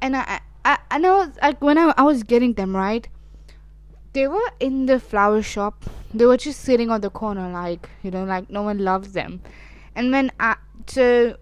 and 0.00 0.16
I 0.16 0.40
I 0.64 0.78
I 0.90 0.98
know 0.98 1.30
like 1.42 1.60
when 1.60 1.78
I 1.78 1.92
I 1.96 2.02
was 2.02 2.22
getting 2.22 2.54
them 2.54 2.74
right 2.74 3.06
they 4.12 4.26
were 4.28 4.50
in 4.58 4.86
the 4.86 4.98
flower 5.00 5.42
shop. 5.42 5.84
They 6.12 6.26
were 6.26 6.36
just 6.36 6.60
sitting 6.60 6.90
on 6.90 7.00
the 7.00 7.10
corner, 7.10 7.48
like 7.50 7.88
you 8.02 8.10
know, 8.10 8.24
like 8.24 8.50
no 8.50 8.62
one 8.62 8.78
loves 8.78 9.12
them. 9.12 9.40
And 9.94 10.10
when 10.10 10.32
I 10.40 10.56
so, 10.86 11.36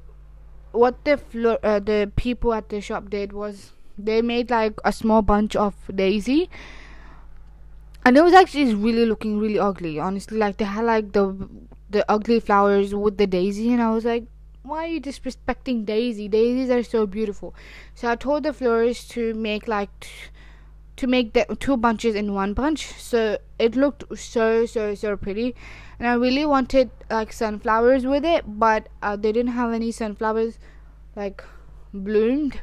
what 0.72 1.04
the 1.04 1.16
flo- 1.16 1.58
uh, 1.62 1.78
the 1.80 2.12
people 2.16 2.52
at 2.54 2.68
the 2.68 2.80
shop 2.80 3.10
did 3.10 3.32
was 3.32 3.72
they 3.96 4.22
made 4.22 4.50
like 4.50 4.74
a 4.84 4.92
small 4.92 5.22
bunch 5.22 5.56
of 5.56 5.74
daisy, 5.94 6.50
and 8.04 8.16
it 8.16 8.22
was 8.22 8.32
actually 8.32 8.74
really 8.74 9.04
looking 9.06 9.38
really 9.38 9.58
ugly. 9.58 9.98
Honestly, 9.98 10.38
like 10.38 10.56
they 10.56 10.64
had 10.64 10.84
like 10.84 11.12
the 11.12 11.48
the 11.90 12.04
ugly 12.10 12.40
flowers 12.40 12.94
with 12.94 13.16
the 13.18 13.26
daisy, 13.26 13.72
and 13.72 13.82
I 13.82 13.90
was 13.90 14.04
like, 14.04 14.24
why 14.62 14.84
are 14.84 14.86
you 14.88 15.00
disrespecting 15.00 15.84
daisy? 15.86 16.28
Daisies 16.28 16.70
are 16.70 16.82
so 16.82 17.06
beautiful. 17.06 17.54
So 17.94 18.10
I 18.10 18.16
told 18.16 18.42
the 18.44 18.52
florist 18.52 19.10
to 19.12 19.34
make 19.34 19.68
like. 19.68 19.90
T- 20.00 20.08
to 20.98 21.06
make 21.06 21.32
the 21.32 21.44
two 21.58 21.76
bunches 21.76 22.14
in 22.14 22.34
one 22.34 22.54
bunch. 22.54 22.86
So 23.00 23.38
it 23.58 23.76
looked 23.76 24.04
so 24.18 24.66
so 24.66 24.94
so 24.94 25.16
pretty. 25.16 25.54
And 25.98 26.06
i 26.06 26.14
really 26.14 26.46
wanted 26.46 26.90
like 27.10 27.32
sunflowers 27.32 28.06
with 28.06 28.24
it 28.24 28.44
but 28.46 28.88
uh, 29.02 29.16
they 29.16 29.32
didn't 29.32 29.52
have 29.52 29.72
any 29.72 29.90
sunflowers 29.90 30.58
like 31.16 31.42
bloomed. 31.92 32.60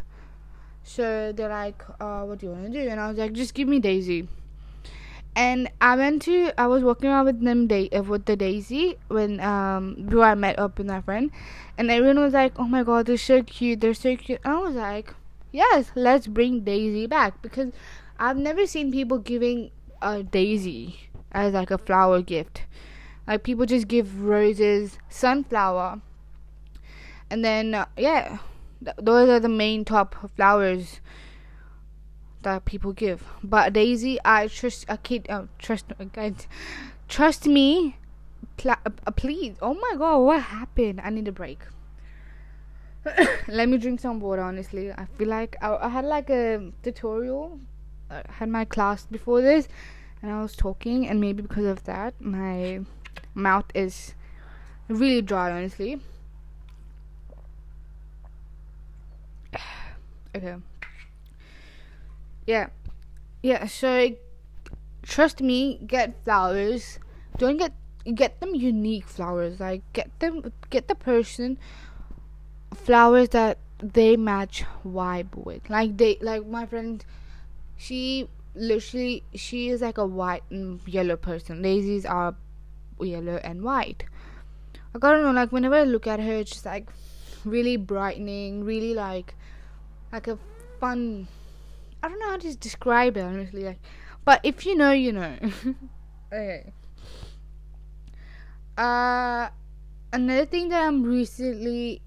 So 0.84 1.34
they're 1.36 1.50
like 1.50 1.84
uh, 2.00 2.24
what 2.24 2.40
do 2.40 2.48
you 2.48 2.52
want 2.54 2.72
to 2.72 2.84
do? 2.84 2.90
And 2.90 3.00
i 3.00 3.10
was 3.10 3.18
like 3.18 3.34
just 3.34 3.54
give 3.54 3.68
me 3.68 3.80
daisy. 3.80 4.28
And 5.36 5.70
I 5.82 5.98
went 5.98 6.22
to 6.24 6.54
I 6.58 6.68
was 6.68 6.82
walking 6.82 7.10
around 7.10 7.26
with 7.26 7.42
them 7.44 7.68
day 7.68 7.90
uh, 7.90 8.04
with 8.04 8.24
the 8.26 8.38
Daisy 8.38 8.98
when 9.10 9.42
um 9.42 10.06
before 10.08 10.24
I 10.24 10.36
met 10.36 10.58
up 10.58 10.78
with 10.78 10.88
my 10.88 11.02
friend, 11.02 11.30
and 11.78 11.92
everyone 11.92 12.22
was 12.22 12.32
like, 12.34 12.54
"Oh 12.58 12.64
my 12.64 12.84
god, 12.84 13.06
they're 13.08 13.18
so 13.18 13.44
cute! 13.44 13.82
They're 13.82 13.94
so 13.94 14.16
cute!" 14.16 14.40
And 14.46 14.54
I 14.54 14.60
was 14.60 14.76
like, 14.76 15.14
"Yes, 15.52 15.92
let's 15.94 16.28
bring 16.28 16.62
Daisy 16.62 17.06
back 17.06 17.42
because 17.42 17.74
I've 18.18 18.38
never 18.38 18.66
seen 18.66 18.92
people 18.92 19.20
giving 19.20 19.72
a 20.02 20.24
daisy 20.24 21.10
as 21.32 21.54
like 21.54 21.72
a 21.72 21.78
flower 21.78 22.22
gift. 22.22 22.64
Like 23.28 23.44
people 23.44 23.66
just 23.66 23.88
give 23.88 24.22
roses, 24.22 24.98
sunflower, 25.10 26.02
and 27.30 27.44
then 27.44 27.74
uh, 27.74 27.86
yeah, 27.98 28.38
th- 28.84 28.98
those 29.02 29.30
are 29.30 29.40
the 29.40 29.50
main 29.50 29.84
top 29.84 30.16
flowers 30.36 31.02
that 32.44 32.66
people 32.66 32.94
give. 32.94 33.24
But 33.44 33.74
daisy, 33.74 34.20
I 34.24 34.48
trust 34.48 34.86
a 34.88 34.98
kid. 34.98 35.26
Uh, 35.30 35.46
trust 35.58 35.86
guys, 36.14 36.48
trust 37.08 37.48
me. 37.48 37.98
Pl- 38.58 38.72
uh, 38.86 39.12
please. 39.12 39.56
Oh 39.62 39.74
my 39.74 39.98
god, 39.98 40.20
what 40.20 40.42
happened? 40.42 41.02
I 41.04 41.10
need 41.10 41.28
a 41.28 41.32
break. 41.32 41.60
Let 43.48 43.68
me 43.68 43.78
drink 43.78 44.00
some 44.00 44.20
water. 44.20 44.44
Honestly, 44.44 44.92
I 44.92 45.06
feel 45.18 45.28
like 45.28 45.58
I, 45.62 45.76
I 45.76 45.90
had 45.90 46.06
like 46.06 46.30
a 46.30 46.72
tutorial 46.84 47.60
uh, 48.10 48.22
had 48.30 48.50
my 48.50 48.66
class 48.66 49.06
before 49.06 49.42
this 49.42 49.68
and 50.22 50.32
I 50.32 50.42
was 50.42 50.56
talking 50.56 51.08
and 51.08 51.20
maybe 51.20 51.42
because 51.42 51.66
of 51.66 51.84
that 51.86 52.20
my 52.20 52.82
mouth 53.34 53.66
is 53.74 54.14
really 54.88 55.22
dry 55.22 55.52
honestly. 55.52 56.00
Okay. 60.36 60.56
Yeah. 62.46 62.68
Yeah 63.42 63.68
so 63.68 64.10
trust 65.02 65.40
me 65.42 65.80
get 65.88 66.14
flowers. 66.26 67.00
Don't 67.38 67.58
get 67.58 67.72
get 68.14 68.40
them 68.40 68.54
unique 68.54 69.08
flowers 69.08 69.60
like 69.60 69.82
get 69.94 70.12
them 70.20 70.52
get 70.70 70.88
the 70.88 70.94
person 70.94 71.58
flowers 72.74 73.30
that 73.30 73.58
they 73.80 74.16
match 74.18 74.64
vibe 74.86 75.36
with. 75.36 75.70
Like 75.70 75.98
they 75.98 76.18
like 76.22 76.46
my 76.46 76.66
friend 76.66 77.04
she 77.78 78.30
literally 78.56 79.24
she 79.34 79.70
is 79.70 79.82
like 79.82 79.98
a 79.98 80.06
white 80.06 80.44
and 80.50 80.80
yellow 80.86 81.16
person. 81.16 81.62
Daisies 81.62 82.06
are 82.06 82.36
yellow 83.00 83.40
and 83.44 83.64
white. 83.64 84.06
I 84.94 85.00
gotta 85.00 85.22
know, 85.22 85.32
like 85.32 85.52
whenever 85.52 85.76
I 85.76 85.84
look 85.84 86.08
at 86.08 86.20
her, 86.20 86.44
just 86.44 86.66
like 86.66 86.90
really 87.44 87.78
brightening, 87.78 88.64
really 88.64 88.94
like 88.94 89.36
like 90.12 90.28
a 90.28 90.40
fun. 90.80 91.28
I 92.02 92.08
don't 92.08 92.20
know 92.20 92.30
how 92.30 92.38
to 92.38 92.56
describe 92.56 93.18
it 93.18 93.22
honestly, 93.22 93.64
like, 93.64 93.80
but 94.24 94.40
if 94.44 94.66
you 94.66 94.76
know, 94.76 94.92
you 94.92 95.12
know. 95.12 95.36
okay. 96.34 96.72
Uh, 98.78 99.50
another 100.12 100.46
thing 100.46 100.70
that 100.70 100.84
I'm 100.84 101.04
recently 101.04 102.02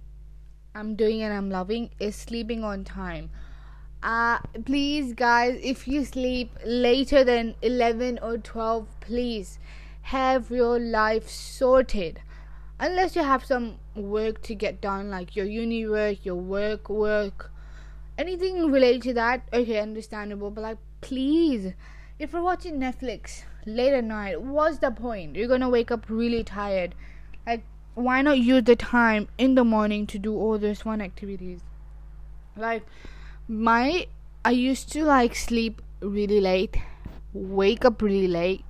I'm 0.75 0.95
doing 0.95 1.23
and 1.23 1.33
I'm 1.33 1.51
loving 1.51 1.91
is 1.99 2.15
sleeping 2.15 2.63
on 2.63 2.85
time 2.85 3.31
uh 4.03 4.39
please 4.65 5.13
guys 5.13 5.59
if 5.63 5.89
you 5.89 6.05
sleep 6.05 6.57
later 6.65 7.25
than 7.25 7.55
11 7.63 8.19
or 8.23 8.39
12 8.39 8.87
please 9.01 9.59
have 10.03 10.51
your 10.51 10.79
life 10.79 11.29
sorted 11.29 12.21
unless 12.79 13.17
you 13.17 13.23
have 13.23 13.45
some 13.45 13.77
work 13.97 14.41
to 14.41 14.55
get 14.55 14.81
done 14.81 15.11
like 15.11 15.35
your 15.35 15.47
uni 15.47 15.87
work 15.87 16.25
your 16.25 16.37
work 16.37 16.89
work 16.89 17.51
anything 18.19 18.71
related 18.71 19.03
to 19.03 19.15
that, 19.15 19.43
okay, 19.53 19.79
understandable. 19.79 20.51
But 20.51 20.63
like, 20.63 20.79
please, 21.01 21.73
if 22.19 22.33
you're 22.33 22.43
watching 22.43 22.79
Netflix 22.79 23.45
late 23.65 23.95
at 23.95 24.05
night, 24.05 24.43
what's 24.43 24.79
the 24.79 24.91
point? 24.91 25.37
You're 25.37 25.49
gonna 25.49 25.71
wake 25.71 25.91
up 25.91 26.11
really 26.11 26.43
tired. 26.43 26.95
Like, 27.47 27.63
why 27.95 28.21
not 28.23 28.39
use 28.39 28.65
the 28.65 28.77
time 28.77 29.29
in 29.39 29.55
the 29.55 29.65
morning 29.65 30.07
to 30.09 30.19
do 30.19 30.37
all 30.37 30.59
those 30.59 30.83
fun 30.83 31.01
activities? 31.01 31.61
Like, 32.57 32.85
my 33.49 34.07
I 34.45 34.51
used 34.51 34.93
to 34.93 35.05
like 35.05 35.35
sleep 35.35 35.83
really 36.01 36.41
late, 36.41 36.77
wake 37.33 37.85
up 37.85 38.03
really 38.03 38.29
late. 38.29 38.65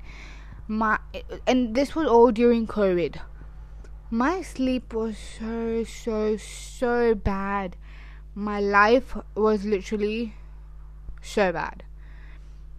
My 0.67 0.99
and 1.47 1.75
this 1.75 1.95
was 1.95 2.07
all 2.07 2.31
during 2.31 2.67
COVID. 2.67 3.21
My 4.11 4.43
sleep 4.43 4.95
was 4.95 5.19
so 5.19 5.85
so 5.85 6.37
so 6.37 7.15
bad 7.15 7.77
my 8.39 8.61
life 8.61 9.17
was 9.35 9.65
literally 9.65 10.33
so 11.21 11.53
bad. 11.53 11.83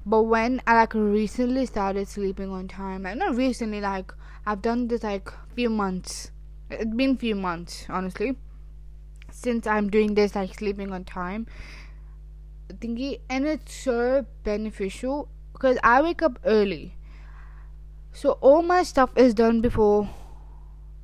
But 0.06 0.24
when 0.24 0.62
I 0.66 0.74
like 0.76 0.94
recently 0.94 1.66
started 1.66 2.08
sleeping 2.08 2.50
on 2.50 2.70
time, 2.70 3.04
like 3.04 3.18
not 3.18 3.36
recently, 3.36 3.82
like 3.82 4.14
I've 4.46 4.62
done 4.62 4.88
this 4.88 5.04
like 5.04 5.30
few 5.54 5.70
months. 5.70 6.32
It's 6.70 6.96
been 6.96 7.18
few 7.18 7.36
months, 7.36 7.86
honestly, 7.90 8.38
since 9.32 9.68
I'm 9.68 9.90
doing 9.90 10.14
this 10.14 10.34
like 10.34 10.54
sleeping 10.54 10.94
on 10.94 11.04
time. 11.04 11.46
Thingy, 12.70 13.20
and 13.30 13.46
it's 13.46 13.74
so 13.74 14.26
beneficial 14.44 15.28
because 15.54 15.78
I 15.84 16.02
wake 16.02 16.22
up 16.22 16.40
early, 16.46 16.96
so 18.14 18.34
all 18.42 18.62
my 18.62 18.84
stuff 18.84 19.10
is 19.16 19.34
done 19.34 19.62
before 19.62 20.10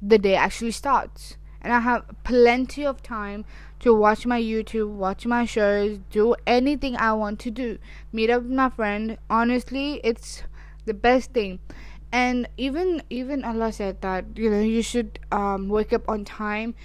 the 0.02 0.18
day 0.18 0.36
actually 0.36 0.72
starts 0.72 1.38
and 1.66 1.74
I 1.74 1.80
have 1.80 2.06
plenty 2.24 2.86
of 2.86 3.02
time 3.02 3.44
to 3.80 3.92
watch 3.92 4.28
my 4.28 4.40
YouTube, 4.40 4.90
watch 4.90 5.26
my 5.26 5.46
shows, 5.46 5.98
do 6.12 6.36
anything 6.46 6.96
I 6.96 7.14
want 7.14 7.40
to 7.40 7.50
do. 7.50 7.80
Meet 8.14 8.30
up 8.30 8.44
with 8.44 8.52
my 8.52 8.70
friend. 8.70 9.18
Honestly, 9.32 10.00
it's 10.04 10.44
the 10.86 10.94
best 10.94 11.34
thing. 11.34 11.58
And 12.12 12.48
even 12.56 13.02
even 13.10 13.44
Allah 13.44 13.72
said 13.74 14.02
that 14.02 14.26
you 14.38 14.52
know 14.52 14.62
you 14.62 14.84
should 14.84 15.18
um, 15.32 15.68
wake 15.68 15.92
up 15.92 16.08
on 16.08 16.24
time, 16.24 16.76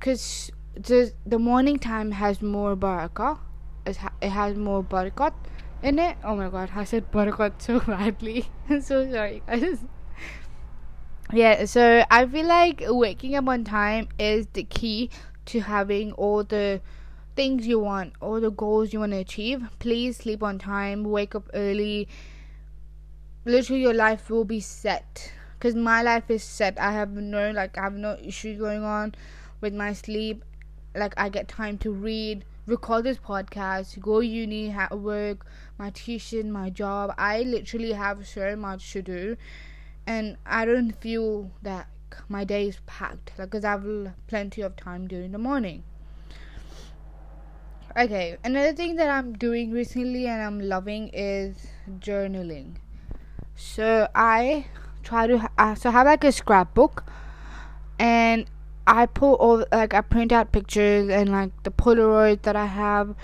cause 0.00 0.50
the 0.74 1.12
the 1.24 1.38
morning 1.38 1.78
time 1.78 2.10
has 2.10 2.42
more 2.42 2.74
barakah. 2.74 3.38
It, 3.86 3.96
ha- 3.96 4.12
it 4.20 4.30
has 4.30 4.56
more 4.56 4.82
barakat 4.82 5.32
in 5.82 5.98
it. 5.98 6.16
Oh 6.24 6.36
my 6.36 6.48
god, 6.48 6.70
I 6.74 6.84
said 6.84 7.10
barakat 7.12 7.60
so 7.60 7.80
badly. 7.86 8.46
I'm 8.68 8.80
so 8.80 9.10
sorry, 9.10 9.42
guys. 9.46 9.84
Yeah 11.32 11.64
so 11.64 12.04
i 12.10 12.26
feel 12.26 12.46
like 12.46 12.82
waking 12.86 13.34
up 13.34 13.48
on 13.48 13.64
time 13.64 14.08
is 14.18 14.46
the 14.52 14.62
key 14.62 15.10
to 15.46 15.60
having 15.60 16.12
all 16.12 16.44
the 16.44 16.80
things 17.34 17.66
you 17.66 17.80
want 17.80 18.12
all 18.20 18.40
the 18.40 18.50
goals 18.50 18.92
you 18.92 19.00
want 19.00 19.12
to 19.12 19.18
achieve. 19.18 19.62
Please 19.78 20.18
sleep 20.18 20.42
on 20.42 20.58
time 20.58 21.02
wake 21.02 21.34
up 21.34 21.48
early. 21.54 22.08
Literally 23.44 23.82
your 23.82 23.94
life 23.94 24.30
will 24.30 24.44
be 24.44 24.60
set 24.60 25.32
because 25.58 25.74
my 25.74 26.02
life 26.02 26.30
is 26.30 26.44
set. 26.44 26.78
I 26.78 26.92
have 26.92 27.10
no 27.10 27.50
like 27.50 27.76
i 27.78 27.82
have 27.82 27.94
no 27.94 28.16
issues 28.22 28.58
going 28.58 28.84
on 28.84 29.14
with 29.60 29.74
my 29.74 29.92
sleep. 29.92 30.44
Like 30.94 31.14
i 31.16 31.28
get 31.28 31.48
time 31.48 31.78
to 31.78 31.90
read 31.90 32.44
record 32.66 33.04
this 33.04 33.18
podcast 33.18 34.00
go 34.00 34.20
uni 34.20 34.70
ha- 34.70 34.94
work 34.94 35.46
my 35.78 35.90
tuition 35.90 36.50
my 36.50 36.70
job 36.70 37.14
i 37.18 37.42
literally 37.42 37.92
have 37.92 38.26
so 38.26 38.56
much 38.56 38.92
to 38.92 39.02
do 39.02 39.36
and 40.06 40.36
I 40.46 40.64
don't 40.64 40.92
feel 40.92 41.50
that 41.62 41.88
my 42.28 42.44
day 42.44 42.68
is 42.68 42.78
packed 42.86 43.32
like 43.38 43.50
because 43.50 43.64
I 43.64 43.72
have 43.72 44.12
plenty 44.26 44.62
of 44.62 44.76
time 44.76 45.08
during 45.08 45.32
the 45.32 45.38
morning. 45.38 45.84
Okay, 47.96 48.36
another 48.42 48.72
thing 48.72 48.96
that 48.96 49.08
I'm 49.08 49.34
doing 49.34 49.70
recently 49.70 50.26
and 50.26 50.42
I'm 50.42 50.60
loving 50.60 51.10
is 51.12 51.68
journaling. 52.00 52.76
So 53.54 54.08
I 54.14 54.66
try 55.02 55.26
to 55.26 55.48
uh, 55.58 55.74
so 55.74 55.90
I 55.90 55.92
have 55.92 56.06
like 56.06 56.24
a 56.24 56.32
scrapbook, 56.32 57.04
and 57.98 58.46
I 58.86 59.06
put 59.06 59.34
all 59.34 59.64
like 59.72 59.94
I 59.94 60.00
print 60.00 60.32
out 60.32 60.52
pictures 60.52 61.08
and 61.08 61.30
like 61.30 61.50
the 61.62 61.70
Polaroids 61.70 62.42
that 62.42 62.56
I 62.56 62.66
have, 62.66 63.14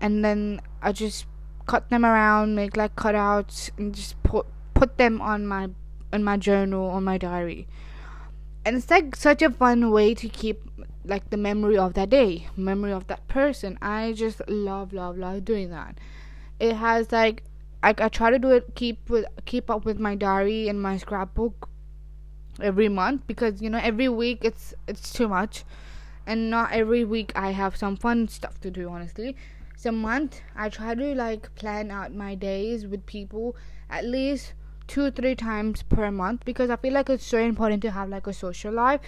and 0.00 0.24
then 0.24 0.60
I 0.80 0.92
just 0.92 1.26
cut 1.66 1.90
them 1.90 2.04
around, 2.04 2.54
make 2.54 2.76
like 2.76 2.94
cutouts, 2.96 3.70
and 3.78 3.94
just 3.94 4.20
put 4.22 4.46
put 4.74 4.96
them 4.96 5.20
on 5.20 5.46
my 5.46 5.70
in 6.12 6.22
my 6.22 6.36
journal 6.36 6.84
or 6.84 7.00
my 7.00 7.18
diary. 7.18 7.66
And 8.64 8.76
it's 8.76 8.90
like 8.90 9.16
such 9.16 9.42
a 9.42 9.50
fun 9.50 9.90
way 9.90 10.14
to 10.14 10.28
keep 10.28 10.60
like 11.04 11.30
the 11.30 11.36
memory 11.36 11.78
of 11.78 11.94
that 11.94 12.10
day, 12.10 12.48
memory 12.56 12.92
of 12.92 13.06
that 13.08 13.26
person. 13.28 13.78
I 13.80 14.12
just 14.12 14.40
love, 14.48 14.92
love, 14.92 15.16
love 15.16 15.44
doing 15.44 15.70
that. 15.70 15.98
It 16.60 16.74
has 16.74 17.10
like 17.10 17.42
I, 17.82 17.94
I 17.98 18.08
try 18.08 18.30
to 18.30 18.38
do 18.38 18.50
it 18.50 18.74
keep 18.74 19.08
with 19.10 19.26
keep 19.46 19.70
up 19.70 19.84
with 19.84 19.98
my 19.98 20.14
diary 20.14 20.68
and 20.68 20.80
my 20.80 20.96
scrapbook 20.96 21.68
every 22.60 22.88
month 22.88 23.26
because 23.26 23.62
you 23.62 23.70
know 23.70 23.78
every 23.82 24.08
week 24.08 24.38
it's 24.42 24.74
it's 24.86 25.12
too 25.12 25.28
much. 25.28 25.64
And 26.26 26.50
not 26.50 26.72
every 26.72 27.04
week 27.04 27.32
I 27.34 27.52
have 27.52 27.76
some 27.76 27.96
fun 27.96 28.28
stuff 28.28 28.60
to 28.60 28.70
do 28.70 28.88
honestly. 28.88 29.36
So 29.76 29.92
month 29.92 30.40
I 30.56 30.68
try 30.68 30.94
to 30.94 31.14
like 31.14 31.54
plan 31.54 31.90
out 31.90 32.12
my 32.12 32.34
days 32.34 32.86
with 32.86 33.06
people 33.06 33.56
at 33.88 34.04
least 34.04 34.52
two 34.86 35.10
three 35.10 35.34
times 35.34 35.82
per 35.82 36.10
month 36.10 36.44
because 36.46 36.70
i 36.70 36.76
feel 36.76 36.94
like 36.94 37.10
it's 37.10 37.24
so 37.24 37.38
important 37.38 37.82
to 37.82 37.90
have 37.90 38.08
like 38.08 38.26
a 38.26 38.32
social 38.32 38.72
life. 38.72 39.00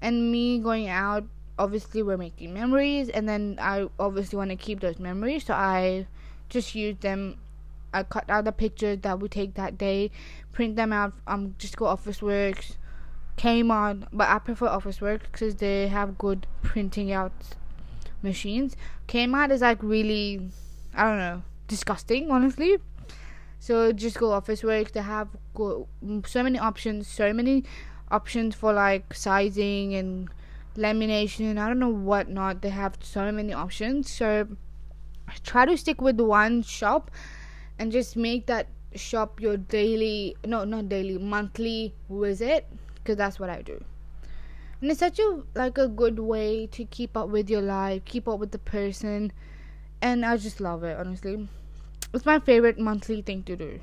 And 0.00 0.30
me 0.30 0.58
going 0.58 0.88
out 0.88 1.24
obviously 1.58 2.02
we're 2.02 2.16
making 2.16 2.54
memories. 2.54 3.08
And 3.08 3.28
then 3.28 3.58
i 3.60 3.88
obviously 3.98 4.36
want 4.36 4.50
to 4.50 4.56
keep 4.56 4.80
those 4.80 4.98
memories. 4.98 5.46
So 5.46 5.54
i 5.54 6.06
just 6.48 6.74
use 6.74 6.96
them. 7.00 7.38
I 7.92 8.02
cut 8.02 8.28
out 8.28 8.44
the 8.44 8.52
pictures 8.52 8.98
that 9.00 9.18
we 9.18 9.28
take 9.28 9.54
that 9.54 9.78
day 9.78 10.10
print 10.58 10.74
them 10.74 10.92
out 10.92 11.12
um 11.28 11.54
just 11.56 11.76
go 11.76 11.86
Officeworks 13.38 13.66
kmart 13.66 14.08
but 14.12 14.28
i 14.28 14.38
prefer 14.38 14.66
Officeworks 14.66 15.22
because 15.32 15.54
they 15.56 15.88
have 15.88 16.18
good 16.18 16.46
printing 16.62 17.12
out 17.12 17.32
machines 18.22 18.76
kmart 19.06 19.50
is 19.50 19.60
like 19.60 19.82
really 19.82 20.50
i 20.94 21.04
don't 21.04 21.18
know 21.18 21.42
disgusting 21.66 22.30
honestly 22.30 22.78
so 23.58 23.92
just 23.92 24.18
go 24.18 24.28
Officeworks. 24.28 24.92
They 24.92 25.02
have 25.02 25.28
go, 25.54 25.88
mm, 26.04 26.26
so 26.26 26.42
many 26.42 26.58
options, 26.58 27.08
so 27.08 27.32
many 27.32 27.64
options 28.10 28.54
for 28.54 28.72
like 28.72 29.12
sizing 29.14 29.94
and 29.94 30.28
lamination. 30.76 31.58
I 31.58 31.68
don't 31.68 31.78
know 31.78 31.88
what 31.88 32.28
not. 32.28 32.62
They 32.62 32.70
have 32.70 32.96
so 33.00 33.30
many 33.32 33.52
options. 33.52 34.10
So 34.10 34.46
try 35.42 35.66
to 35.66 35.76
stick 35.76 36.00
with 36.00 36.20
one 36.20 36.62
shop 36.62 37.10
and 37.78 37.90
just 37.92 38.16
make 38.16 38.46
that 38.46 38.68
shop 38.94 39.40
your 39.40 39.56
daily 39.56 40.34
no 40.46 40.64
not 40.64 40.88
daily 40.88 41.18
monthly 41.18 41.94
visit 42.08 42.66
because 43.08 43.16
that's 43.16 43.40
what 43.40 43.48
I 43.48 43.62
do. 43.62 43.82
And 44.82 44.90
it's 44.90 45.00
such 45.00 45.18
a 45.18 45.42
like 45.54 45.78
a 45.78 45.88
good 45.88 46.18
way 46.18 46.66
to 46.66 46.84
keep 46.84 47.16
up 47.16 47.30
with 47.30 47.48
your 47.48 47.62
life, 47.62 48.04
keep 48.04 48.28
up 48.28 48.38
with 48.38 48.52
the 48.52 48.58
person, 48.58 49.32
and 50.02 50.26
I 50.26 50.36
just 50.36 50.60
love 50.60 50.84
it 50.84 50.98
honestly. 50.98 51.48
It's 52.12 52.26
my 52.26 52.38
favorite 52.38 52.78
monthly 52.78 53.22
thing 53.22 53.44
to 53.44 53.56
do. 53.56 53.80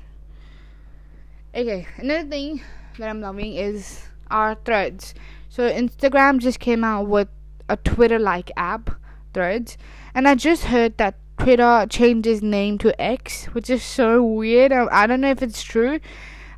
Okay, 1.56 1.88
another 1.96 2.28
thing 2.28 2.62
that 2.98 3.08
I'm 3.10 3.20
loving 3.20 3.54
is 3.54 4.02
our 4.30 4.54
threads. 4.64 5.12
So 5.48 5.68
Instagram 5.68 6.38
just 6.38 6.60
came 6.60 6.84
out 6.84 7.08
with 7.08 7.28
a 7.68 7.76
Twitter 7.76 8.20
like 8.20 8.52
app, 8.56 8.90
Threads, 9.34 9.76
and 10.14 10.28
I 10.28 10.36
just 10.36 10.64
heard 10.64 10.98
that 10.98 11.16
Twitter 11.36 11.84
changed 11.90 12.28
its 12.28 12.42
name 12.42 12.78
to 12.78 12.98
X, 13.02 13.46
which 13.46 13.70
is 13.70 13.82
so 13.82 14.22
weird. 14.22 14.70
I, 14.70 14.86
I 14.92 15.06
don't 15.08 15.20
know 15.20 15.30
if 15.30 15.42
it's 15.42 15.64
true. 15.64 15.98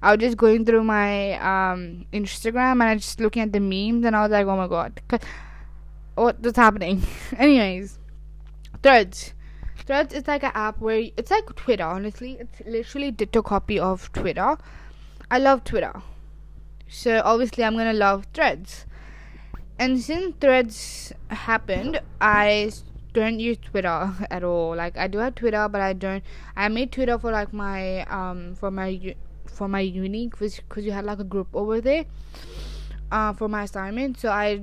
I 0.03 0.13
was 0.13 0.21
just 0.21 0.37
going 0.37 0.65
through 0.65 0.85
my 0.85 1.33
um, 1.35 2.07
Instagram 2.13 2.73
and 2.73 2.83
I 2.85 2.95
was 2.95 3.03
just 3.05 3.21
looking 3.21 3.43
at 3.43 3.53
the 3.53 3.61
memes 3.61 4.05
and 4.05 4.15
I 4.15 4.23
was 4.23 4.31
like, 4.31 4.47
oh 4.47 4.57
my 4.57 4.69
god, 4.69 5.01
what's 6.15 6.57
happening? 6.57 7.03
Anyways, 7.37 7.99
Threads. 8.83 9.35
Threads 9.87 10.13
is 10.15 10.27
like 10.29 10.43
an 10.45 10.53
app 10.55 10.81
where 10.81 11.05
it's 11.17 11.31
like 11.31 11.55
Twitter. 11.57 11.85
Honestly, 11.85 12.39
it's 12.41 12.61
literally 12.67 13.11
ditto 13.11 13.43
copy 13.43 13.79
of 13.79 14.13
Twitter. 14.13 14.57
I 15.31 15.39
love 15.39 15.65
Twitter, 15.65 16.03
so 16.89 17.23
obviously 17.25 17.65
I'm 17.65 17.77
gonna 17.77 17.93
love 17.93 18.27
Threads. 18.35 18.87
And 19.79 20.01
since 20.01 20.35
Threads 20.41 21.13
happened, 21.29 22.01
I 22.21 22.73
don't 23.13 23.41
use 23.41 23.59
Twitter 23.59 24.15
at 24.31 24.45
all. 24.45 24.77
Like 24.77 24.97
I 24.97 25.09
do 25.09 25.19
have 25.19 25.35
Twitter, 25.35 25.69
but 25.69 25.81
I 25.81 25.93
don't. 25.93 26.23
I 26.57 26.69
made 26.69 26.93
Twitter 26.93 27.19
for 27.19 27.33
like 27.33 27.53
my 27.53 28.05
um 28.05 28.55
for 28.55 28.71
my 28.71 29.15
for 29.59 29.69
my 29.69 29.81
uni 29.81 30.29
because 30.29 30.61
you 30.87 30.93
had 30.93 31.05
like 31.05 31.19
a 31.19 31.25
group 31.35 31.49
over 31.53 31.81
there 31.81 32.05
uh 33.11 33.33
for 33.35 33.49
my 33.49 33.65
assignment. 33.65 34.19
So 34.19 34.31
I 34.31 34.63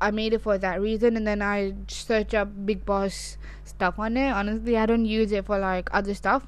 I 0.00 0.10
made 0.10 0.34
it 0.34 0.42
for 0.42 0.58
that 0.58 0.80
reason, 0.80 1.16
and 1.16 1.26
then 1.26 1.40
I 1.40 1.72
search 1.88 2.34
up 2.34 2.48
Bigg 2.66 2.84
Boss 2.84 3.38
stuff 3.64 3.98
on 3.98 4.16
it. 4.16 4.30
Honestly, 4.30 4.76
I 4.76 4.86
don't 4.86 5.06
use 5.06 5.32
it 5.32 5.46
for 5.46 5.58
like 5.58 5.88
other 5.94 6.14
stuff. 6.14 6.46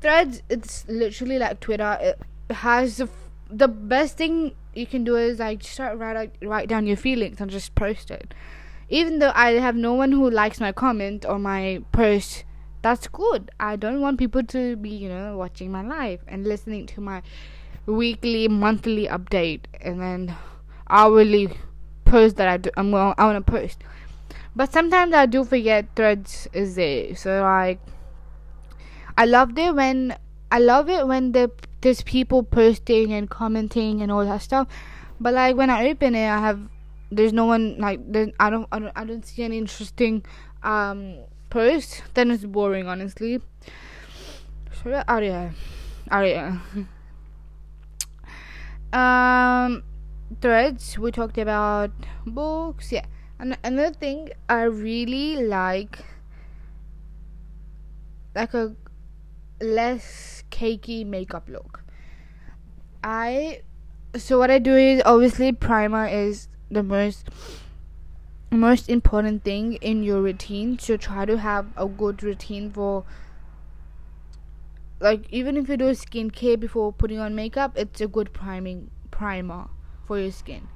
Threads, 0.00 0.42
it's 0.50 0.84
literally 0.88 1.38
like 1.38 1.60
Twitter. 1.60 1.96
It 2.00 2.18
has 2.52 2.96
the, 2.98 3.08
the 3.48 3.68
best 3.68 4.16
thing 4.16 4.52
you 4.74 4.86
can 4.86 5.04
do 5.04 5.14
is 5.16 5.38
like 5.38 5.62
start 5.62 5.98
write 5.98 6.34
write 6.42 6.68
down 6.68 6.86
your 6.86 6.96
feelings 6.96 7.40
and 7.40 7.50
just 7.50 7.74
post 7.76 8.10
it. 8.10 8.34
even 8.88 9.18
though 9.18 9.32
I 9.34 9.52
have 9.52 9.76
no 9.76 9.94
one 9.94 10.12
who 10.12 10.28
likes 10.30 10.60
my 10.60 10.72
comment 10.72 11.24
or 11.24 11.38
my 11.38 11.82
post, 11.92 12.44
that's 12.84 13.08
good. 13.08 13.50
I 13.58 13.76
don't 13.76 14.02
want 14.02 14.18
people 14.18 14.42
to 14.42 14.76
be, 14.76 14.90
you 14.90 15.08
know, 15.08 15.38
watching 15.38 15.72
my 15.72 15.82
live 15.82 16.20
and 16.28 16.46
listening 16.46 16.84
to 16.88 17.00
my 17.00 17.22
weekly, 17.86 18.46
monthly 18.46 19.06
update 19.06 19.60
and 19.80 20.02
then 20.02 20.36
hourly 20.90 21.56
post 22.04 22.36
that 22.36 22.46
I 22.46 22.58
do. 22.58 22.68
I'm 22.76 22.90
going, 22.90 23.14
I 23.16 23.24
want 23.24 23.44
to 23.44 23.50
post. 23.50 23.78
But 24.54 24.70
sometimes 24.70 25.14
I 25.14 25.24
do 25.24 25.44
forget 25.44 25.86
threads 25.96 26.46
is 26.52 26.74
there. 26.74 27.16
So 27.16 27.40
like, 27.40 27.80
I 29.16 29.24
loved 29.24 29.58
it 29.58 29.74
when 29.74 30.18
I 30.52 30.58
love 30.58 30.90
it 30.90 31.08
when 31.08 31.32
the, 31.32 31.50
there's 31.80 32.02
people 32.02 32.42
posting 32.42 33.14
and 33.14 33.30
commenting 33.30 34.02
and 34.02 34.12
all 34.12 34.26
that 34.26 34.42
stuff. 34.42 34.68
But 35.18 35.32
like 35.32 35.56
when 35.56 35.70
I 35.70 35.88
open 35.88 36.14
it, 36.14 36.28
I 36.28 36.38
have 36.38 36.60
there's 37.10 37.32
no 37.32 37.46
one 37.46 37.76
like 37.78 38.00
I 38.38 38.50
don't 38.50 38.66
I 38.72 38.78
don't 38.78 38.92
I 38.94 39.04
don't 39.04 39.24
see 39.24 39.42
any 39.42 39.56
interesting 39.56 40.22
um 40.62 41.16
post. 41.54 42.02
Then 42.14 42.32
it's 42.32 42.44
boring, 42.44 42.88
honestly. 42.88 43.40
So 44.82 45.02
Aria, 45.06 45.54
Aria. 46.10 46.60
um, 48.92 49.84
threads. 50.40 50.98
We 50.98 51.12
talked 51.12 51.38
about 51.38 51.92
books. 52.26 52.90
Yeah, 52.90 53.06
and 53.38 53.56
another 53.62 53.94
thing 53.94 54.30
I 54.48 54.62
really 54.64 55.46
like, 55.46 56.00
like 58.34 58.52
a 58.52 58.74
less 59.62 60.42
cakey 60.50 61.06
makeup 61.06 61.48
look. 61.48 61.84
I 63.04 63.62
so 64.16 64.38
what 64.38 64.50
I 64.50 64.58
do 64.58 64.74
is 64.74 65.02
obviously 65.04 65.52
primer 65.52 66.06
is 66.06 66.48
the 66.70 66.82
most 66.82 67.28
most 68.58 68.88
important 68.88 69.44
thing 69.44 69.74
in 69.74 70.02
your 70.02 70.20
routine. 70.20 70.78
So 70.78 70.96
try 70.96 71.24
to 71.24 71.38
have 71.38 71.66
a 71.76 71.86
good 71.86 72.22
routine 72.22 72.70
for 72.70 73.04
like 75.00 75.26
even 75.30 75.56
if 75.56 75.68
you 75.68 75.76
do 75.76 75.90
skincare 75.90 76.58
before 76.58 76.92
putting 76.92 77.18
on 77.18 77.34
makeup, 77.34 77.72
it's 77.76 78.00
a 78.00 78.06
good 78.06 78.32
priming 78.32 78.90
primer 79.10 79.68
for 80.06 80.18
your 80.18 80.30
skin. 80.32 80.68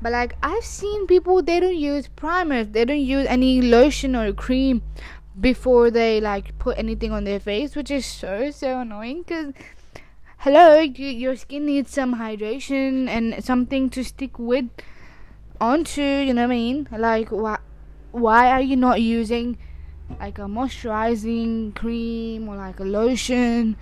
But 0.00 0.12
like 0.12 0.36
I've 0.42 0.64
seen 0.64 1.06
people 1.06 1.42
they 1.42 1.60
don't 1.60 1.76
use 1.76 2.08
primers, 2.08 2.68
they 2.68 2.84
don't 2.84 2.98
use 3.00 3.26
any 3.26 3.60
lotion 3.62 4.14
or 4.14 4.32
cream 4.32 4.82
before 5.40 5.90
they 5.90 6.20
like 6.20 6.58
put 6.58 6.78
anything 6.78 7.12
on 7.12 7.24
their 7.24 7.40
face, 7.40 7.76
which 7.76 7.90
is 7.90 8.06
so 8.06 8.50
so 8.50 8.80
annoying 8.80 9.22
because 9.22 9.54
hello, 10.38 10.78
you, 10.80 11.06
your 11.06 11.36
skin 11.36 11.66
needs 11.66 11.90
some 11.90 12.14
hydration 12.16 13.08
and 13.08 13.44
something 13.44 13.90
to 13.90 14.04
stick 14.04 14.38
with 14.38 14.68
onto. 15.60 16.02
You 16.02 16.34
know 16.34 16.42
what 16.42 16.52
I 16.52 16.56
mean? 16.56 16.88
Like 16.96 17.28
why 17.30 17.58
why 18.12 18.50
are 18.50 18.60
you 18.60 18.76
not 18.76 19.00
using 19.00 19.58
like 20.18 20.38
a 20.38 20.42
moisturizing 20.42 21.74
cream 21.74 22.48
or 22.48 22.56
like 22.56 22.80
a 22.80 22.84
lotion 22.84 23.76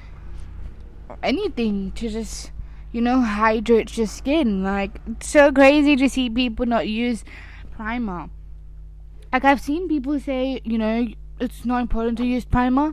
or 1.09 1.17
anything 1.23 1.93
to 1.93 2.09
just 2.09 2.51
you 2.93 3.01
know 3.01 3.21
hydrate 3.21 3.97
your 3.97 4.07
skin? 4.07 4.63
Like 4.63 5.01
it's 5.07 5.29
so 5.29 5.53
crazy 5.53 5.97
to 5.97 6.09
see 6.09 6.31
people 6.31 6.67
not 6.67 6.89
use 6.89 7.25
primer. 7.73 8.29
Like 9.33 9.45
I've 9.45 9.61
seen 9.61 9.89
people 9.89 10.19
say, 10.19 10.61
you 10.65 10.79
know, 10.79 11.07
it's 11.41 11.65
not 11.65 11.83
important 11.83 12.19
to 12.19 12.25
use 12.25 12.45
primer. 12.45 12.93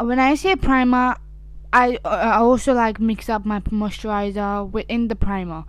When 0.00 0.18
I 0.18 0.34
say 0.34 0.56
primer, 0.56 1.16
I 1.72 1.98
I 2.04 2.36
also 2.36 2.72
like 2.72 2.98
mix 3.00 3.28
up 3.28 3.44
my 3.44 3.60
moisturizer 3.60 4.70
within 4.70 5.08
the 5.08 5.16
primer. 5.16 5.64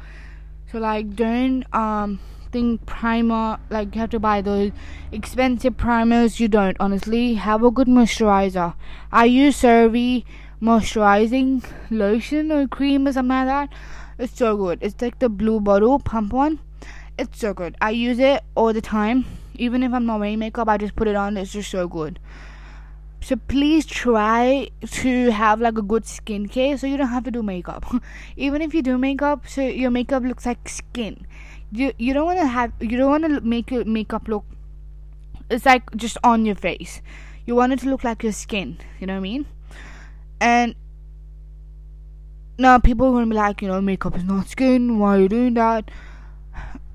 So 0.71 0.79
like 0.79 1.15
don't 1.15 1.63
um 1.73 2.19
think 2.51 2.85
primer 2.85 3.59
like 3.69 3.93
you 3.95 4.01
have 4.01 4.09
to 4.11 4.19
buy 4.19 4.41
those 4.41 4.71
expensive 5.11 5.77
primers. 5.77 6.39
You 6.39 6.47
don't 6.47 6.77
honestly 6.79 7.35
have 7.35 7.63
a 7.63 7.71
good 7.71 7.87
moisturizer. 7.87 8.73
I 9.11 9.25
use 9.25 9.61
CeraVe 9.61 10.25
moisturizing 10.61 11.63
lotion 11.89 12.51
or 12.51 12.67
cream 12.67 13.07
or 13.07 13.13
something 13.13 13.29
like 13.29 13.47
that. 13.47 13.69
It's 14.17 14.37
so 14.37 14.57
good. 14.57 14.79
It's 14.81 15.01
like 15.01 15.19
the 15.19 15.29
blue 15.29 15.59
bottle 15.59 15.99
pump 15.99 16.33
one. 16.33 16.59
It's 17.17 17.39
so 17.39 17.53
good. 17.53 17.75
I 17.81 17.91
use 17.91 18.19
it 18.19 18.43
all 18.55 18.73
the 18.73 18.81
time 18.81 19.25
even 19.59 19.83
if 19.83 19.93
I'm 19.93 20.05
not 20.05 20.21
wearing 20.21 20.39
makeup, 20.39 20.67
I 20.69 20.77
just 20.77 20.95
put 20.95 21.07
it 21.07 21.15
on. 21.15 21.37
It's 21.37 21.51
just 21.51 21.69
so 21.69 21.87
good. 21.87 22.19
So 23.21 23.35
please 23.35 23.85
try 23.85 24.69
to 24.81 25.31
have 25.31 25.59
like 25.61 25.77
a 25.77 25.81
good 25.81 26.03
skincare 26.03 26.79
so 26.79 26.87
you 26.87 26.97
don't 26.97 27.07
have 27.07 27.25
to 27.25 27.31
do 27.31 27.43
makeup. 27.43 27.85
even 28.37 28.61
if 28.61 28.73
you 28.73 28.81
do 28.81 28.97
makeup, 28.97 29.47
so 29.47 29.61
your 29.61 29.91
makeup 29.91 30.23
looks 30.23 30.45
like 30.45 30.67
skin. 30.69 31.27
You 31.71 31.91
you 31.97 32.13
don't 32.13 32.25
want 32.25 32.39
to 32.39 32.47
have 32.47 32.71
you 32.79 32.97
don't 32.97 33.09
want 33.09 33.25
to 33.25 33.41
make 33.41 33.71
your 33.71 33.85
makeup 33.85 34.27
look. 34.27 34.45
It's 35.49 35.65
like 35.65 35.95
just 35.95 36.17
on 36.23 36.45
your 36.45 36.55
face. 36.55 37.01
You 37.45 37.55
want 37.55 37.73
it 37.73 37.79
to 37.79 37.89
look 37.89 38.03
like 38.03 38.23
your 38.23 38.31
skin. 38.31 38.77
You 38.99 39.07
know 39.07 39.13
what 39.13 39.17
I 39.17 39.21
mean? 39.21 39.45
And 40.39 40.75
now 42.57 42.79
people 42.79 43.07
are 43.07 43.11
gonna 43.11 43.27
be 43.27 43.35
like, 43.35 43.61
you 43.61 43.67
know, 43.67 43.81
makeup 43.81 44.15
is 44.17 44.23
not 44.23 44.47
skin. 44.47 44.97
Why 44.97 45.17
are 45.17 45.19
you 45.21 45.29
doing 45.29 45.53
that? 45.55 45.91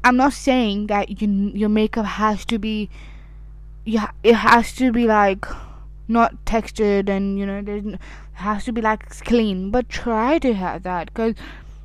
I'm 0.04 0.16
not 0.16 0.34
saying 0.34 0.88
that 0.88 1.22
you, 1.22 1.50
your 1.54 1.70
makeup 1.70 2.04
has 2.04 2.44
to 2.46 2.58
be 2.58 2.90
yeah 3.86 4.10
it 4.22 4.34
has 4.34 4.74
to 4.74 4.92
be 4.92 5.06
like 5.06 5.46
not 6.06 6.44
textured 6.44 7.08
and 7.08 7.38
you 7.38 7.46
know 7.46 7.62
there 7.62 7.98
has 8.34 8.64
to 8.64 8.72
be 8.72 8.80
like 8.80 9.08
clean. 9.20 9.70
But 9.70 9.88
try 9.88 10.38
to 10.38 10.54
have 10.54 10.82
that 10.82 11.06
because 11.06 11.34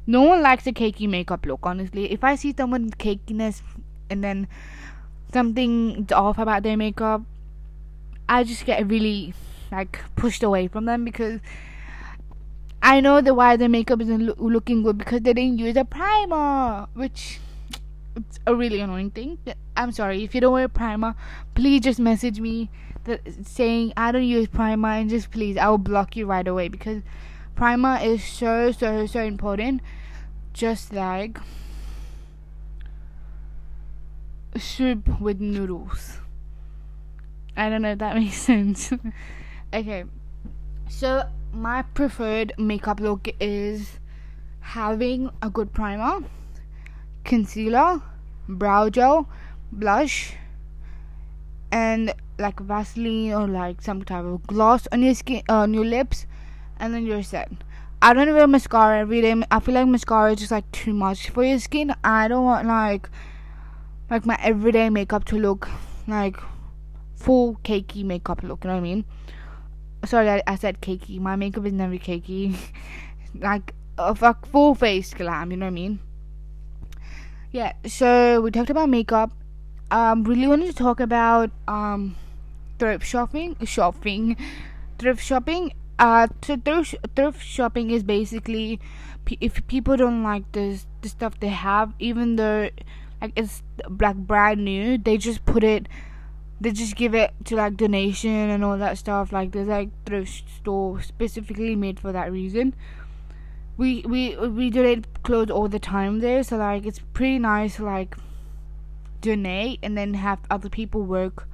no 0.07 0.23
one 0.23 0.41
likes 0.41 0.67
a 0.67 0.71
cakey 0.71 1.07
makeup 1.07 1.45
look 1.45 1.59
honestly. 1.63 2.11
If 2.11 2.23
i 2.23 2.35
see 2.35 2.53
someone 2.55 2.91
cakiness 2.91 3.61
and 4.09 4.23
then 4.23 4.47
something 5.31 6.07
off 6.11 6.37
about 6.39 6.63
their 6.63 6.75
makeup 6.75 7.21
i 8.27 8.43
just 8.43 8.65
get 8.65 8.87
really 8.87 9.33
like 9.71 9.99
pushed 10.15 10.43
away 10.43 10.67
from 10.67 10.85
them 10.85 11.05
because 11.05 11.39
i 12.81 12.99
know 12.99 13.21
the 13.21 13.33
why 13.33 13.55
their 13.55 13.69
makeup 13.69 14.01
isn't 14.01 14.25
lo- 14.25 14.35
looking 14.39 14.81
good 14.81 14.97
because 14.97 15.21
they 15.21 15.33
didn't 15.33 15.59
use 15.59 15.75
a 15.75 15.85
primer 15.85 16.87
which 16.93 17.39
it's 18.15 18.39
a 18.45 18.55
really 18.55 18.81
annoying 18.81 19.11
thing. 19.11 19.37
I'm 19.77 19.91
sorry 19.91 20.23
if 20.23 20.35
you 20.35 20.41
don't 20.41 20.51
wear 20.51 20.67
primer, 20.67 21.15
please 21.55 21.81
just 21.81 21.99
message 21.99 22.39
me 22.39 22.69
that 23.05 23.21
saying 23.45 23.93
I 23.97 24.11
don't 24.11 24.23
use 24.23 24.47
primer 24.47 24.89
and 24.89 25.09
just 25.09 25.31
please 25.31 25.57
I 25.57 25.69
will 25.69 25.77
block 25.77 26.15
you 26.15 26.25
right 26.25 26.47
away 26.47 26.67
because 26.67 27.03
primer 27.55 27.99
is 28.01 28.23
so 28.23 28.71
so 28.71 29.05
so 29.05 29.23
important. 29.23 29.81
Just 30.53 30.93
like 30.93 31.39
soup 34.57 35.19
with 35.21 35.39
noodles. 35.39 36.17
I 37.55 37.69
don't 37.69 37.81
know 37.81 37.91
if 37.91 37.99
that 37.99 38.15
makes 38.21 38.37
sense. 38.37 38.91
okay, 39.73 40.03
so 40.87 41.23
my 41.53 41.81
preferred 41.81 42.53
makeup 42.57 42.99
look 42.99 43.27
is 43.39 43.99
having 44.59 45.29
a 45.41 45.49
good 45.49 45.73
primer 45.73 46.19
concealer, 47.23 48.01
brow 48.47 48.89
gel, 48.89 49.29
blush, 49.71 50.33
and 51.71 52.13
like 52.39 52.59
Vaseline 52.59 53.33
or 53.33 53.47
like 53.47 53.81
some 53.81 54.03
type 54.03 54.25
of 54.25 54.47
gloss 54.47 54.87
on 54.91 55.03
your 55.03 55.13
skin, 55.13 55.43
on 55.49 55.73
your 55.73 55.85
lips, 55.85 56.25
and 56.77 56.93
then 56.93 57.05
you're 57.05 57.23
set. 57.23 57.51
I 58.01 58.13
don't 58.13 58.33
wear 58.33 58.47
mascara 58.47 58.99
every 58.99 59.21
day. 59.21 59.35
I 59.51 59.59
feel 59.59 59.75
like 59.75 59.87
mascara 59.87 60.31
is 60.33 60.39
just 60.39 60.51
like 60.51 60.71
too 60.71 60.93
much 60.93 61.29
for 61.29 61.43
your 61.43 61.59
skin. 61.59 61.93
I 62.03 62.27
don't 62.27 62.45
want 62.45 62.67
like 62.67 63.09
like 64.09 64.25
my 64.25 64.39
everyday 64.41 64.89
makeup 64.89 65.25
to 65.25 65.37
look 65.37 65.69
like 66.07 66.37
full 67.15 67.55
cakey 67.63 68.03
makeup 68.03 68.41
look. 68.41 68.63
You 68.63 68.69
know 68.69 68.75
what 68.75 68.79
I 68.79 68.83
mean? 68.83 69.05
Sorry, 70.05 70.29
I, 70.29 70.41
I 70.47 70.55
said 70.55 70.81
cakey. 70.81 71.19
My 71.19 71.35
makeup 71.35 71.65
is 71.65 71.73
never 71.73 71.95
cakey. 71.95 72.57
like 73.35 73.73
a 73.97 74.15
full 74.15 74.73
face 74.73 75.13
glam. 75.13 75.51
You 75.51 75.57
know 75.57 75.65
what 75.65 75.71
I 75.71 75.75
mean? 75.75 75.99
yeah 77.51 77.73
so 77.85 78.41
we 78.41 78.51
talked 78.51 78.69
about 78.69 78.89
makeup 78.89 79.31
um 79.91 80.23
really 80.23 80.47
wanted 80.47 80.67
to 80.67 80.73
talk 80.73 80.99
about 80.99 81.49
um 81.67 82.15
thrift 82.79 83.05
shopping 83.05 83.55
shopping 83.65 84.35
thrift 84.97 85.21
shopping 85.21 85.73
uh 85.99 86.27
thrift, 86.41 86.95
thrift 87.15 87.43
shopping 87.43 87.91
is 87.91 88.03
basically 88.03 88.79
if 89.39 89.65
people 89.67 89.95
don't 89.95 90.23
like 90.23 90.51
the 90.53 90.81
the 91.01 91.09
stuff 91.09 91.39
they 91.39 91.49
have 91.49 91.93
even 91.99 92.35
though 92.35 92.69
like 93.21 93.31
it's 93.35 93.61
like 93.99 94.15
brand 94.15 94.65
new 94.65 94.97
they 94.97 95.17
just 95.17 95.45
put 95.45 95.63
it 95.63 95.87
they 96.61 96.71
just 96.71 96.95
give 96.95 97.15
it 97.15 97.33
to 97.45 97.55
like 97.55 97.77
donation 97.77 98.49
and 98.49 98.63
all 98.63 98.77
that 98.77 98.97
stuff 98.97 99.31
like 99.31 99.51
there's 99.51 99.67
like 99.67 99.89
thrift 100.05 100.43
store 100.49 101.01
specifically 101.01 101.75
made 101.75 101.99
for 101.99 102.11
that 102.11 102.31
reason. 102.31 102.75
We 103.77 104.01
we 104.01 104.35
we 104.35 104.69
donate 104.69 105.23
clothes 105.23 105.51
all 105.51 105.69
the 105.69 105.79
time 105.79 106.19
there, 106.19 106.43
so 106.43 106.57
like 106.57 106.85
it's 106.85 106.99
pretty 107.13 107.39
nice 107.39 107.77
to 107.77 107.85
like 107.85 108.17
donate 109.21 109.79
and 109.81 109.97
then 109.97 110.15
have 110.15 110.39
other 110.49 110.69
people 110.69 111.01
work 111.01 111.47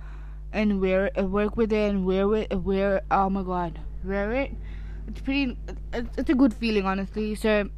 and 0.56 0.80
wear 0.80 1.12
uh, 1.20 1.24
work 1.24 1.58
with 1.58 1.72
it 1.74 1.90
and 1.90 2.06
wear 2.06 2.34
it 2.34 2.52
wear 2.64 3.02
oh 3.12 3.30
my 3.30 3.44
god 3.44 3.80
wear 4.04 4.32
it? 4.32 4.52
It's 5.08 5.22
pretty 5.22 5.58
it's 5.94 6.30
a 6.30 6.34
good 6.34 6.54
feeling 6.54 6.86
honestly. 6.86 7.36
So 7.36 7.70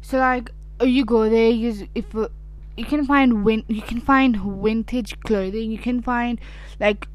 so 0.00 0.18
like 0.18 0.50
you 0.80 1.04
go 1.04 1.28
there 1.28 1.50
you 1.50 1.88
if 1.94 2.14
uh, 2.14 2.28
you 2.76 2.84
can 2.84 3.04
find 3.04 3.44
win 3.44 3.64
you 3.68 3.82
can 3.82 4.00
find 4.00 4.36
vintage 4.36 5.18
clothing. 5.20 5.70
You 5.70 5.78
can 5.78 6.00
find 6.00 6.40
like 6.80 7.08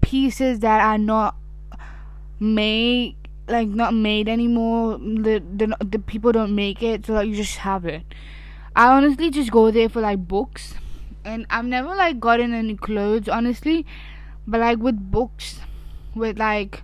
pieces 0.00 0.60
that 0.60 0.80
are 0.80 0.98
not 0.98 1.36
made 2.40 3.16
like 3.46 3.68
not 3.68 3.92
made 3.92 4.28
anymore. 4.28 4.98
The 4.98 5.42
the, 5.56 5.76
the 5.84 5.98
people 5.98 6.32
don't 6.32 6.54
make 6.54 6.82
it 6.82 7.06
so 7.06 7.12
like 7.12 7.28
you 7.28 7.36
just 7.36 7.58
have 7.58 7.84
it. 7.84 8.02
I 8.74 8.88
honestly 8.88 9.30
just 9.30 9.50
go 9.50 9.70
there 9.70 9.88
for 9.88 10.00
like 10.00 10.26
books 10.26 10.74
and 11.24 11.46
i've 11.50 11.64
never 11.64 11.94
like 11.94 12.20
gotten 12.20 12.52
any 12.54 12.76
clothes 12.76 13.28
honestly 13.28 13.86
but 14.46 14.60
like 14.60 14.78
with 14.78 15.10
books 15.10 15.60
with 16.14 16.38
like 16.38 16.82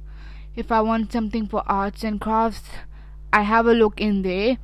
if 0.57 0.72
i 0.72 0.80
want 0.80 1.12
something 1.12 1.47
for 1.47 1.62
arts 1.66 2.03
and 2.03 2.20
crafts 2.20 2.70
i 3.32 3.43
have 3.43 3.66
a 3.66 3.72
look 3.72 4.01
in 4.01 4.22
there 4.22 4.57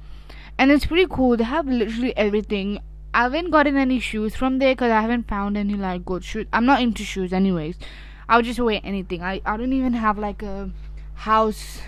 and 0.59 0.71
it's 0.71 0.87
pretty 0.87 1.07
cool. 1.09 1.37
They 1.37 1.45
have 1.45 1.67
literally 1.67 2.17
everything. 2.17 2.81
I 3.13 3.23
haven't 3.25 3.51
gotten 3.51 3.77
any 3.77 3.99
shoes 3.99 4.35
from 4.35 4.59
there 4.59 4.75
because 4.75 4.91
I 4.91 5.01
haven't 5.01 5.29
found 5.29 5.57
any 5.57 5.75
like 5.75 6.05
good 6.05 6.25
shoes. 6.25 6.47
I'm 6.53 6.67
not 6.67 6.81
into 6.81 7.05
shoes, 7.05 7.33
anyways. 7.33 7.77
I'll 8.29 8.43
just 8.43 8.61
wear 8.61 8.81
anything. 8.83 9.23
I 9.23 9.41
I 9.45 9.57
don't 9.57 9.73
even 9.73 9.93
have 9.95 10.19
like 10.19 10.43
a 10.43 10.71
house 11.15 11.81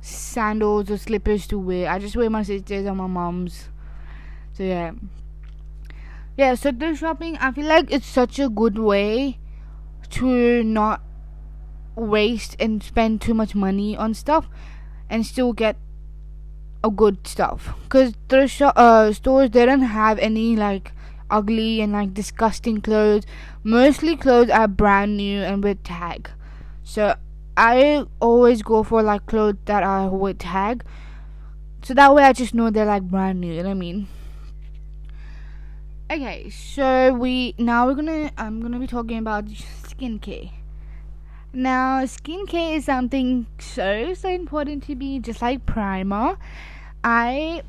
sandals 0.00 0.90
or 0.90 0.98
slippers 0.98 1.46
to 1.48 1.58
wear. 1.58 1.90
I 1.90 1.98
just 1.98 2.16
wear 2.16 2.30
my 2.30 2.42
sister's 2.42 2.86
or 2.86 2.94
my 2.94 3.06
mom's. 3.06 3.68
So 4.54 4.62
yeah. 4.62 4.92
Yeah, 6.36 6.54
so 6.54 6.72
thrift 6.72 7.00
shopping, 7.00 7.36
I 7.38 7.52
feel 7.52 7.66
like 7.66 7.90
it's 7.92 8.06
such 8.06 8.38
a 8.38 8.48
good 8.48 8.78
way 8.78 9.38
to 10.10 10.62
not 10.62 11.02
waste 11.94 12.56
and 12.60 12.82
spend 12.82 13.20
too 13.20 13.34
much 13.34 13.54
money 13.54 13.96
on 13.96 14.14
stuff 14.14 14.48
and 15.10 15.26
still 15.26 15.52
get 15.52 15.76
a 16.82 16.90
good 16.90 17.26
stuff. 17.26 17.74
Because 17.84 18.14
thrift 18.28 18.54
sh- 18.54 18.62
uh, 18.76 19.12
stores 19.12 19.50
they 19.50 19.66
don't 19.66 19.82
have 19.82 20.18
any 20.18 20.56
like 20.56 20.92
ugly 21.30 21.80
and 21.80 21.92
like 21.92 22.14
disgusting 22.14 22.80
clothes. 22.80 23.24
Mostly 23.62 24.16
clothes 24.16 24.50
are 24.50 24.68
brand 24.68 25.16
new 25.16 25.42
and 25.42 25.62
with 25.62 25.82
tag. 25.84 26.30
So 26.84 27.14
i 27.54 28.02
always 28.20 28.62
go 28.62 28.82
for 28.82 29.02
like 29.02 29.26
clothes 29.26 29.58
that 29.66 29.82
are 29.82 30.08
with 30.08 30.38
tag. 30.38 30.84
So 31.82 31.94
that 31.94 32.14
way 32.14 32.24
i 32.24 32.32
just 32.32 32.54
know 32.54 32.70
they're 32.70 32.86
like 32.86 33.02
brand 33.02 33.40
new 33.40 33.52
you 33.52 33.62
know 33.62 33.68
what 33.68 33.76
i 33.76 33.78
mean 33.78 34.08
okay 36.12 36.50
so 36.50 37.12
we 37.14 37.54
now 37.58 37.86
we're 37.86 37.94
gonna 37.94 38.30
i'm 38.36 38.60
gonna 38.60 38.78
be 38.78 38.86
talking 38.86 39.18
about 39.18 39.46
skincare 39.46 40.50
now 41.52 42.02
skincare 42.04 42.76
is 42.76 42.84
something 42.84 43.46
so 43.58 44.12
so 44.14 44.28
important 44.28 44.82
to 44.82 44.94
me 44.94 45.18
just 45.18 45.40
like 45.42 45.64
primer 45.66 46.36
I, 47.04 47.62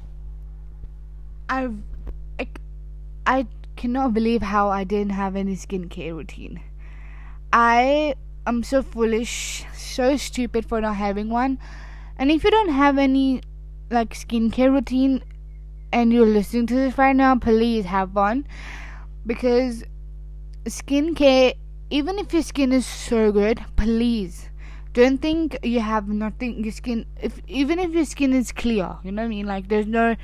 I, 1.49 1.69
I, 2.39 2.47
I 3.25 3.47
cannot 3.75 4.13
believe 4.13 4.43
how 4.43 4.69
I 4.69 4.83
didn't 4.83 5.13
have 5.13 5.35
any 5.35 5.55
skincare 5.55 6.15
routine. 6.15 6.61
I 7.51 8.15
am 8.45 8.63
so 8.63 8.83
foolish, 8.83 9.65
so 9.73 10.17
stupid 10.17 10.65
for 10.67 10.81
not 10.81 10.97
having 10.97 11.29
one. 11.29 11.57
And 12.17 12.29
if 12.31 12.43
you 12.43 12.51
don't 12.51 12.69
have 12.69 12.97
any 12.99 13.41
like 13.89 14.13
skincare 14.13 14.71
routine 14.71 15.23
and 15.93 16.11
you're 16.11 16.25
listening 16.25 16.65
to 16.67 16.73
this 16.73 16.97
right 16.97 17.15
now, 17.15 17.35
please 17.37 17.85
have 17.85 18.15
one 18.15 18.47
because 19.25 19.83
skincare 20.65 21.53
even 21.89 22.17
if 22.17 22.33
your 22.33 22.41
skin 22.41 22.73
is 22.73 22.87
so 22.87 23.31
good, 23.31 23.63
please 23.75 24.49
don't 24.93 25.21
think 25.21 25.57
you 25.63 25.79
have 25.79 26.07
nothing 26.07 26.63
your 26.63 26.71
skin 26.71 27.05
if 27.21 27.39
even 27.47 27.79
if 27.79 27.91
your 27.91 28.05
skin 28.05 28.31
is 28.31 28.51
clear 28.51 28.97
you 29.03 29.11
know 29.11 29.23
what 29.23 29.25
i 29.25 29.29
mean? 29.29 29.45
Like 29.45 29.67
there's 29.67 29.87
no 29.87 30.15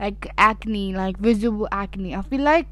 like 0.00 0.28
acne 0.36 0.94
like 0.94 1.18
visible 1.18 1.68
acne. 1.70 2.14
I 2.16 2.22
feel 2.22 2.40
like 2.40 2.66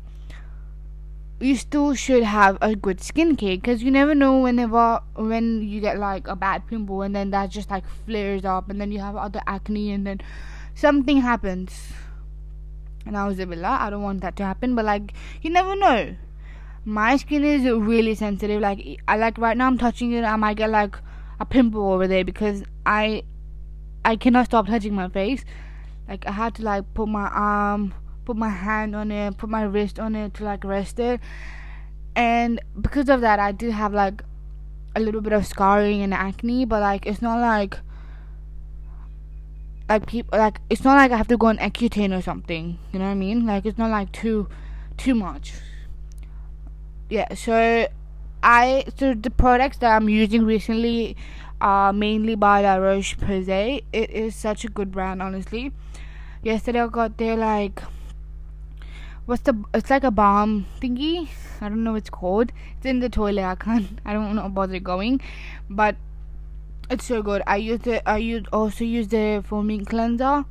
you 1.38 1.57
still 1.57 1.94
should 1.94 2.24
have 2.24 2.59
a 2.61 2.74
good 2.74 2.98
skincare 2.98 3.57
because 3.61 3.82
you 3.82 3.90
never 3.90 4.14
know 4.14 4.38
whenever 4.40 5.01
when 5.14 5.62
you 5.62 5.80
get 5.80 5.98
like 5.98 6.26
a 6.26 6.36
bad 6.36 6.66
pimple 6.66 7.03
and 7.03 7.14
then 7.14 7.30
that 7.30 7.51
just 7.51 7.70
like 7.70 7.84
flares 8.05 8.44
up 8.44 8.68
and 8.68 8.80
then 8.80 8.92
you 8.92 8.98
have 8.98 9.16
other 9.16 9.40
acne 9.46 9.92
and 9.92 10.07
then 10.07 10.20
something 10.74 11.20
happens 11.20 11.92
bit 13.11 13.64
I 13.64 13.90
don't 13.90 14.02
want 14.02 14.20
that 14.22 14.36
to 14.36 14.44
happen 14.44 14.74
but 14.74 14.84
like 14.84 15.12
you 15.42 15.50
never 15.50 15.76
know 15.76 16.16
my 16.84 17.16
skin 17.16 17.44
is 17.44 17.64
really 17.64 18.14
sensitive 18.14 18.61
like 18.61 19.00
I 19.06 19.16
like 19.16 19.38
right 19.38 19.56
now 19.56 19.66
I'm 19.66 19.78
touching 19.78 20.12
it 20.12 20.24
I 20.24 20.36
might 20.36 20.56
get 20.56 20.70
like 20.70 20.96
a 21.40 21.44
pimple 21.44 21.92
over 21.92 22.06
there 22.06 22.24
because 22.24 22.62
I 22.84 23.24
I 24.04 24.16
cannot 24.16 24.46
stop 24.46 24.66
touching 24.66 24.94
my 24.94 25.08
face. 25.08 25.44
Like 26.08 26.26
I 26.26 26.32
had 26.32 26.54
to 26.56 26.62
like 26.62 26.84
put 26.94 27.08
my 27.08 27.28
arm, 27.28 27.94
put 28.24 28.36
my 28.36 28.48
hand 28.48 28.94
on 28.94 29.11
it, 29.11 29.36
put 29.38 29.50
my 29.50 29.62
wrist 29.62 29.98
on 29.98 30.14
it 30.14 30.34
to 30.34 30.44
like 30.44 30.64
rest 30.64 30.98
it. 30.98 31.20
And 32.14 32.61
because 32.80 33.08
of 33.08 33.20
that 33.22 33.38
I 33.38 33.52
did 33.52 33.72
have 33.72 33.94
like 33.94 34.22
a 34.96 35.00
little 35.00 35.20
bit 35.20 35.32
of 35.32 35.46
scarring 35.46 36.02
and 36.02 36.12
acne, 36.12 36.64
but 36.64 36.80
like 36.80 37.06
it's 37.06 37.22
not 37.22 37.40
like 37.40 37.78
like 39.91 40.07
people 40.07 40.38
like 40.38 40.61
it's 40.70 40.84
not 40.84 40.95
like 40.95 41.11
I 41.11 41.16
have 41.16 41.26
to 41.28 41.36
go 41.36 41.49
on 41.49 41.59
Accutane 41.59 42.16
or 42.16 42.22
something. 42.22 42.78
You 42.93 43.01
know 43.01 43.07
what 43.07 43.11
I 43.11 43.14
mean? 43.14 43.45
Like 43.45 43.66
it's 43.66 43.76
not 43.76 43.91
like 43.91 44.12
too 44.12 44.49
too 44.97 45.16
much. 45.16 45.55
Yeah, 47.09 47.34
so 47.34 47.88
I 48.43 48.84
so 48.97 49.14
the 49.14 49.30
products 49.30 49.78
that 49.78 49.97
I'm 49.97 50.09
using 50.09 50.45
recently 50.45 51.16
are 51.61 51.93
mainly 51.93 52.36
by 52.36 52.62
La 52.62 52.76
Roche 52.76 53.16
Posay. 53.18 53.82
It 53.93 54.11
is 54.11 54.36
such 54.36 54.64
a 54.64 54.68
good 54.68 54.93
brand, 54.93 55.20
honestly. 55.20 55.72
Yesterday 56.41 56.80
I 56.80 56.86
got 56.86 57.18
their 57.18 57.36
like 57.36 57.82
what's 59.26 59.43
the 59.43 59.61
it's 59.74 59.91
like 59.91 60.05
a 60.05 60.12
balm 60.12 60.66
thingy. 60.80 61.28
I 61.61 61.68
don't 61.68 61.82
know 61.82 61.93
what 61.93 61.99
it's 61.99 62.11
called. 62.11 62.53
It's 62.76 62.86
in 62.86 63.01
the 63.01 63.09
toilet. 63.09 63.43
I 63.43 63.57
can't. 63.57 63.99
I 64.05 64.12
don't 64.12 64.36
know 64.36 64.62
it 64.62 64.84
going, 64.84 65.20
but 65.68 65.97
it's 66.91 67.07
so 67.07 67.22
good. 67.22 67.43
I 67.47 67.57
used 67.57 67.86
it. 67.86 68.03
I 68.05 68.18
used 68.18 68.47
also 68.53 68.84
use 68.84 69.09
the 69.09 69.43
foaming 69.47 69.84
cleanser. 69.84 70.45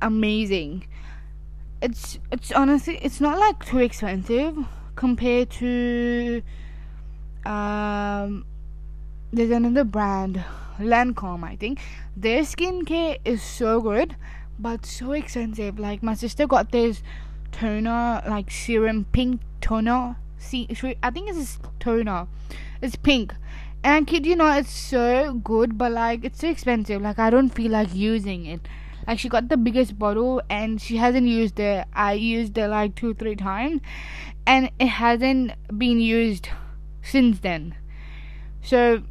Amazing. 0.00 0.86
It's 1.80 2.18
it's 2.30 2.52
honestly 2.52 2.98
it's 3.02 3.20
not 3.20 3.38
like 3.38 3.64
too 3.64 3.78
expensive 3.78 4.56
compared 4.94 5.50
to 5.50 6.42
um, 7.44 8.44
there's 9.32 9.50
another 9.50 9.84
brand, 9.84 10.44
Lancome, 10.78 11.44
I 11.44 11.56
think. 11.56 11.80
Their 12.16 12.42
skincare 12.42 13.18
is 13.24 13.42
so 13.42 13.80
good, 13.80 14.14
but 14.58 14.86
so 14.86 15.12
expensive. 15.12 15.78
Like 15.78 16.02
my 16.02 16.14
sister 16.14 16.46
got 16.46 16.70
this 16.70 17.02
toner, 17.50 18.22
like 18.28 18.50
serum 18.50 19.06
pink 19.12 19.40
toner. 19.60 20.16
See, 20.38 20.68
I 21.02 21.10
think 21.10 21.30
it's 21.30 21.56
a 21.56 21.70
toner. 21.80 22.26
It's 22.80 22.96
pink. 22.96 23.34
And 23.84 24.06
kid 24.06 24.26
you 24.26 24.36
not, 24.36 24.60
it's 24.60 24.70
so 24.70 25.34
good, 25.34 25.76
but 25.76 25.90
like 25.92 26.24
it's 26.24 26.40
so 26.40 26.48
expensive. 26.48 27.02
Like 27.02 27.18
I 27.18 27.30
don't 27.30 27.50
feel 27.50 27.72
like 27.72 27.94
using 27.94 28.46
it. 28.46 28.68
Like 29.06 29.18
she 29.18 29.28
got 29.28 29.48
the 29.48 29.56
biggest 29.56 29.98
bottle 29.98 30.40
and 30.48 30.80
she 30.80 30.96
hasn't 30.98 31.26
used 31.26 31.58
it. 31.58 31.86
I 31.92 32.12
used 32.12 32.56
it 32.56 32.68
like 32.68 32.94
two, 32.94 33.14
three 33.14 33.34
times, 33.34 33.80
and 34.46 34.70
it 34.78 34.86
hasn't 34.86 35.52
been 35.76 36.00
used 36.00 36.48
since 37.02 37.40
then. 37.40 37.74
So 38.62 39.02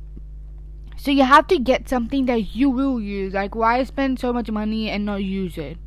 so 0.96 1.12
you 1.12 1.24
have 1.24 1.48
to 1.48 1.60
get 1.60 1.90
something 1.90 2.26
that 2.28 2.56
you 2.56 2.70
will 2.70 3.02
use. 3.02 3.34
Like 3.34 3.56
why 3.56 3.84
spend 3.84 4.20
so 4.20 4.32
much 4.32 4.50
money 4.50 4.90
and 4.90 5.04
not 5.04 5.22
use 5.22 5.58
it? 5.58 5.78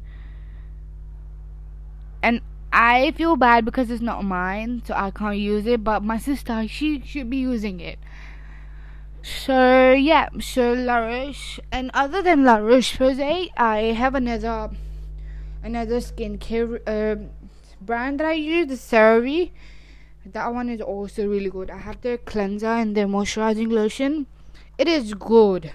And 2.23 2.43
I 2.71 3.13
feel 3.13 3.37
bad 3.37 3.65
because 3.65 3.91
it's 3.91 4.03
not 4.03 4.25
mine, 4.25 4.83
so 4.85 4.95
I 4.95 5.11
can't 5.11 5.39
use 5.39 5.65
it, 5.65 5.85
but 5.85 6.03
my 6.03 6.19
sister 6.19 6.67
she 6.69 7.01
should 7.07 7.31
be 7.31 7.39
using 7.39 7.81
it. 7.81 7.99
So 9.25 9.93
yeah, 9.93 10.29
so 10.39 10.75
La 10.75 10.99
Roche 10.99 11.59
and 11.73 11.91
other 11.95 12.21
than 12.23 12.45
La 12.45 12.57
Roche 12.57 12.99
Posay, 12.99 13.49
I 13.57 13.79
have 13.97 14.15
another 14.15 14.71
another 15.63 16.01
skincare 16.01 16.81
uh, 16.87 17.17
brand 17.81 18.21
that 18.21 18.27
I 18.27 18.35
use, 18.35 18.67
the 18.69 18.75
CeraVe 18.75 19.51
that 20.27 20.53
one 20.53 20.69
is 20.69 20.81
also 20.81 21.27
really 21.27 21.51
good. 21.51 21.71
I 21.71 21.79
have 21.79 22.01
their 22.03 22.19
cleanser 22.19 22.67
and 22.67 22.95
their 22.97 23.07
moisturizing 23.07 23.71
lotion. 23.73 24.27
It 24.79 24.89
is 24.89 25.15
good. 25.15 25.73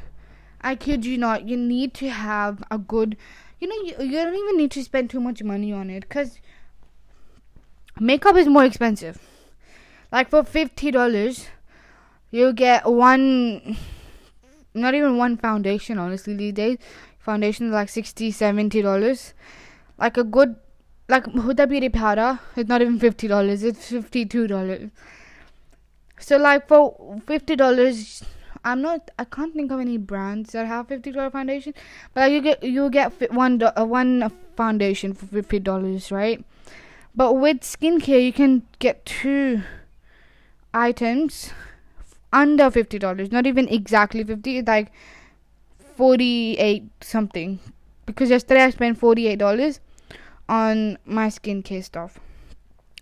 I 0.62 0.76
kid 0.76 1.06
you 1.06 1.18
not. 1.18 1.48
You 1.48 1.58
need 1.58 1.94
to 1.96 2.10
have 2.10 2.64
a 2.70 2.78
good. 2.78 3.18
You 3.60 3.68
know, 3.68 3.76
you, 3.76 4.06
you 4.06 4.12
don't 4.12 4.36
even 4.36 4.58
need 4.58 4.72
to 4.72 4.84
spend 4.84 5.10
too 5.10 5.20
much 5.20 5.44
money 5.44 5.74
on 5.74 5.90
it 5.90 6.02
because 6.02 6.40
makeup 8.00 8.36
is 8.36 8.48
more 8.48 8.66
expensive. 8.66 9.20
Like 10.12 10.30
for 10.30 10.44
fifty 10.44 10.92
dollars, 10.92 11.48
you 12.32 12.54
get 12.54 12.86
one. 12.86 13.78
Not 14.74 14.94
even 14.94 15.18
one 15.18 15.36
foundation, 15.38 15.98
honestly. 15.98 16.36
These 16.36 16.54
days, 16.54 16.78
foundations 17.18 17.74
like 17.74 17.90
60 17.90 18.32
70 18.32 18.82
dollars. 18.82 19.34
Like 19.98 20.18
a 20.18 20.24
good 20.24 20.56
like 21.10 21.26
Huda 21.26 21.68
Beauty 21.68 21.90
powder 21.90 22.40
it's 22.56 22.70
not 22.70 22.82
even 22.82 23.00
fifty 23.00 23.28
dollars. 23.28 23.64
It's 23.64 23.90
fifty 23.90 24.26
two 24.26 24.48
dollars. 24.48 24.92
So 26.20 26.38
like 26.38 26.68
for 26.68 27.20
fifty 27.26 27.56
dollars, 27.56 28.24
I'm 28.64 28.82
not. 28.82 29.10
I 29.18 29.26
can't 29.26 29.54
think 29.54 29.72
of 29.72 29.80
any 29.80 29.98
brands 29.98 30.52
that 30.52 30.68
have 30.68 30.88
fifty 30.88 31.12
dollar 31.12 31.32
foundation. 31.32 31.74
But 32.14 32.22
like 32.22 32.32
you 32.34 32.42
get 32.42 32.64
you 32.64 32.90
get 32.90 33.34
one 33.34 33.62
uh, 33.62 33.86
one 33.86 34.32
foundation 34.56 35.14
for 35.14 35.26
fifty 35.26 35.60
dollars, 35.60 36.12
right? 36.12 36.46
But 37.16 37.34
with 37.34 37.62
skincare, 37.62 38.24
you 38.24 38.32
can 38.32 38.64
get 38.78 39.06
two 39.06 39.64
items 40.74 41.52
under 42.32 42.70
fifty 42.72 43.00
dollars. 43.00 43.32
Not 43.32 43.46
even 43.48 43.68
exactly 43.68 44.24
fifty. 44.24 44.62
Like 44.62 44.92
forty 45.96 46.58
eight 46.58 46.90
something. 47.02 47.60
Because 48.06 48.30
yesterday 48.30 48.64
I 48.64 48.70
spent 48.70 48.98
forty 48.98 49.28
eight 49.28 49.40
dollars 49.40 49.80
on 50.48 50.98
my 51.06 51.28
skincare 51.28 51.84
stuff. 51.84 52.20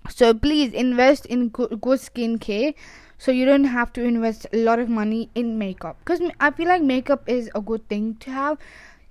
So 0.09 0.33
please 0.33 0.73
invest 0.73 1.25
in 1.25 1.49
good, 1.49 1.81
good 1.81 1.99
skincare 1.99 2.73
so 3.17 3.31
you 3.31 3.45
don't 3.45 3.65
have 3.65 3.91
to 3.93 4.03
invest 4.03 4.45
a 4.53 4.57
lot 4.57 4.79
of 4.79 4.89
money 4.89 5.29
in 5.33 5.57
makeup 5.57 5.97
because 5.99 6.21
i 6.39 6.51
feel 6.51 6.67
like 6.67 6.81
makeup 6.81 7.23
is 7.27 7.49
a 7.55 7.61
good 7.61 7.87
thing 7.89 8.15
to 8.15 8.29
have 8.31 8.57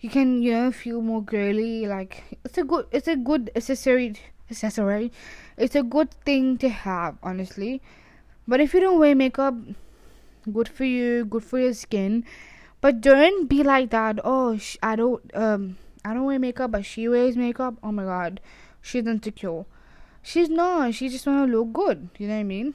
you 0.01 0.09
can 0.09 0.43
you 0.43 0.53
know 0.53 0.71
feel 0.71 1.01
more 1.03 1.23
girly 1.23 1.87
like 1.87 2.23
it's 2.45 2.59
a 2.59 2.65
good 2.65 2.87
it's 2.93 3.09
a 3.09 3.17
good 3.17 3.51
accessory 3.57 4.15
accessory 4.51 5.11
it's 5.57 5.75
a 5.75 5.83
good 5.83 6.11
thing 6.25 6.57
to 6.57 6.69
have 6.69 7.17
honestly 7.23 7.83
but 8.47 8.61
if 8.61 8.73
you 8.75 8.81
don't 8.81 8.99
wear 9.01 9.15
makeup 9.15 9.55
good 10.53 10.69
for 10.69 10.85
you 10.85 11.25
good 11.25 11.45
for 11.45 11.59
your 11.59 11.75
skin. 11.75 12.25
But 12.81 13.01
don't 13.01 13.49
be 13.49 13.63
like 13.63 13.91
that. 13.91 14.21
Oh 14.25 14.57
sh- 14.59 14.77
i 14.83 14.97
don't 14.97 15.23
um 15.35 15.77
i 16.05 16.15
don't 16.15 16.25
wear 16.25 16.39
makeup 16.39 16.71
but 16.73 16.85
she 16.85 17.09
wears 17.09 17.37
makeup. 17.37 17.75
Oh 17.83 17.93
my 17.93 18.05
god. 18.05 18.41
She's 18.81 19.07
insecure. 19.07 19.65
She's 20.23 20.49
not. 20.49 20.95
She 20.95 21.09
just 21.09 21.27
want 21.27 21.51
to 21.51 21.57
look 21.57 21.73
good. 21.73 22.09
You 22.19 22.29
know 22.29 22.35
what 22.35 22.41
i 22.41 22.45
mean? 22.45 22.75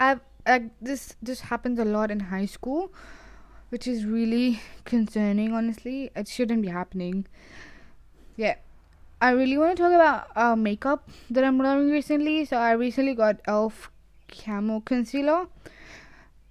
I've 0.00 0.20
like 0.46 0.70
this 0.80 1.14
this 1.22 1.40
happens 1.40 1.78
a 1.78 1.84
lot 1.84 2.10
in 2.10 2.20
high 2.20 2.46
school, 2.46 2.92
which 3.70 3.86
is 3.86 4.04
really 4.04 4.60
concerning. 4.84 5.52
Honestly, 5.52 6.10
it 6.16 6.28
shouldn't 6.28 6.62
be 6.62 6.68
happening. 6.68 7.26
Yeah, 8.36 8.56
I 9.20 9.30
really 9.30 9.58
want 9.58 9.76
to 9.76 9.82
talk 9.82 9.92
about 9.92 10.36
uh, 10.36 10.56
makeup 10.56 11.08
that 11.30 11.44
I'm 11.44 11.58
wearing 11.58 11.90
recently. 11.90 12.44
So 12.44 12.56
I 12.56 12.72
recently 12.72 13.14
got 13.14 13.40
Elf 13.46 13.90
Camo 14.28 14.80
Concealer. 14.80 15.46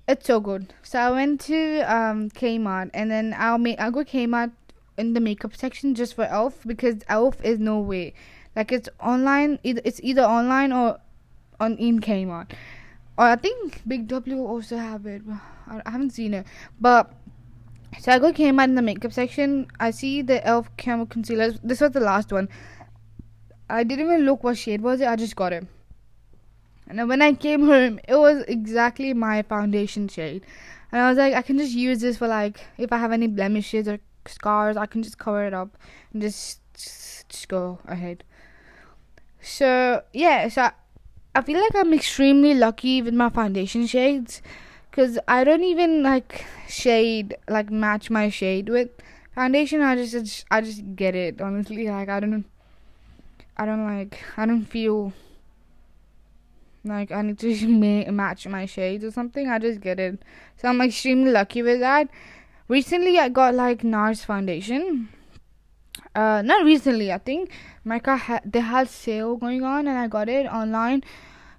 It's 0.08 0.26
so 0.26 0.40
good. 0.40 0.74
So 0.84 1.00
I 1.00 1.12
went 1.12 1.42
to 1.42 1.82
um, 1.82 2.30
Kmart 2.32 2.90
and 2.94 3.10
then 3.10 3.36
I'll 3.38 3.58
make 3.58 3.80
I'll 3.80 3.92
go 3.92 4.04
Kmart 4.04 4.52
in 4.98 5.14
the 5.14 5.20
makeup 5.20 5.56
section 5.56 5.96
just 5.96 6.16
for 6.16 6.26
Elf 6.26 6.64
because 6.66 6.98
Elf 7.08 7.44
is 7.44 7.60
no 7.60 7.80
way. 7.80 8.14
Like 8.56 8.72
it's 8.72 8.90
online. 9.00 9.60
It's 9.64 10.02
either 10.04 10.24
online 10.24 10.72
or 10.72 11.00
on 11.60 11.78
in 11.78 12.02
Kmart. 12.02 12.52
Or 13.18 13.26
I 13.26 13.36
think 13.36 13.82
Big 13.88 14.08
W 14.08 14.46
also 14.46 14.78
have 14.78 15.06
it. 15.06 15.22
I 15.68 15.90
haven't 15.90 16.12
seen 16.12 16.34
it, 16.34 16.46
but 16.80 17.14
so 18.00 18.12
I 18.12 18.20
go 18.20 18.28
out 18.28 18.36
in 18.36 18.76
the 18.76 18.82
makeup 18.82 19.14
section. 19.14 19.68
I 19.80 19.92
see 19.92 20.22
the 20.22 20.46
Elf 20.46 20.70
Camo 20.78 21.06
Concealer. 21.06 21.52
This 21.64 21.82
was 21.82 21.92
the 21.92 22.00
last 22.00 22.32
one. 22.32 22.50
I 23.70 23.84
didn't 23.84 24.06
even 24.06 24.26
look 24.26 24.44
what 24.44 24.58
shade 24.58 24.82
was 24.82 25.02
it. 25.02 25.08
I 25.08 25.16
just 25.16 25.36
got 25.36 25.54
it. 25.54 25.66
And 26.92 27.08
when 27.08 27.22
I 27.22 27.34
came 27.34 27.66
home, 27.68 28.00
it 28.06 28.16
was 28.16 28.44
exactly 28.50 29.14
my 29.14 29.44
foundation 29.44 30.10
shade. 30.10 30.46
And 30.92 31.02
I 31.02 31.10
was 31.10 31.18
like, 31.18 31.34
I 31.34 31.42
can 31.42 31.58
just 31.58 31.74
use 31.74 32.02
this 32.02 32.18
for 32.18 32.28
like 32.28 32.60
if 32.78 32.92
I 32.92 32.98
have 32.98 33.14
any 33.14 33.28
blemishes 33.28 33.88
or 33.88 34.00
scars, 34.26 34.76
I 34.76 34.88
can 34.88 35.02
just 35.02 35.18
cover 35.18 35.46
it 35.46 35.54
up 35.54 35.78
and 36.12 36.22
just 36.22 36.60
just, 36.74 37.48
go 37.48 37.80
ahead. 37.88 38.26
So 39.42 40.04
yeah, 40.12 40.50
so 40.50 40.64
I, 40.64 40.72
I 41.34 41.42
feel 41.42 41.62
like 41.62 41.76
I'm 41.76 41.94
extremely 41.94 42.54
lucky 42.54 43.02
with 43.02 43.14
my 43.14 43.30
foundation 43.30 43.88
shades 43.88 44.42
because 44.90 45.18
I 45.30 45.46
don't 45.46 45.64
even 45.64 46.04
like 46.04 46.46
shade 46.68 47.38
like 47.48 47.72
match 47.72 48.10
my 48.10 48.28
shade 48.30 48.68
with 48.68 48.90
foundation. 49.34 49.82
I 49.82 49.96
just 49.96 50.46
I 50.52 50.60
just 50.60 50.96
get 50.98 51.16
it 51.16 51.40
honestly. 51.40 51.88
Like 51.88 52.10
I 52.10 52.20
don't 52.20 52.44
I 53.56 53.66
don't 53.66 53.86
like 53.86 54.22
I 54.36 54.46
don't 54.46 54.66
feel 54.66 55.14
like 56.84 57.12
I 57.12 57.22
need 57.22 57.40
to 57.40 57.68
ma- 57.84 58.12
match 58.12 58.48
my 58.48 58.66
shades 58.66 59.04
or 59.04 59.12
something. 59.12 59.50
I 59.50 59.60
just 59.60 59.82
get 59.82 60.00
it. 60.00 60.22
So 60.58 60.68
I'm 60.68 60.82
extremely 60.82 61.32
lucky 61.32 61.62
with 61.62 61.80
that. 61.80 62.10
Recently, 62.68 63.20
I 63.20 63.30
got 63.30 63.54
like 63.54 63.82
NARS 63.82 64.26
foundation. 64.26 65.10
Uh, 66.16 66.42
not 66.42 66.66
recently. 66.66 67.12
I 67.12 67.18
think 67.18 67.52
Mecca 67.84 68.16
had 68.18 68.52
they 68.52 68.60
had 68.60 68.90
sale 68.90 69.36
going 69.36 69.64
on, 69.64 69.88
and 69.88 69.98
I 69.98 70.08
got 70.08 70.30
it 70.30 70.46
online. 70.48 71.04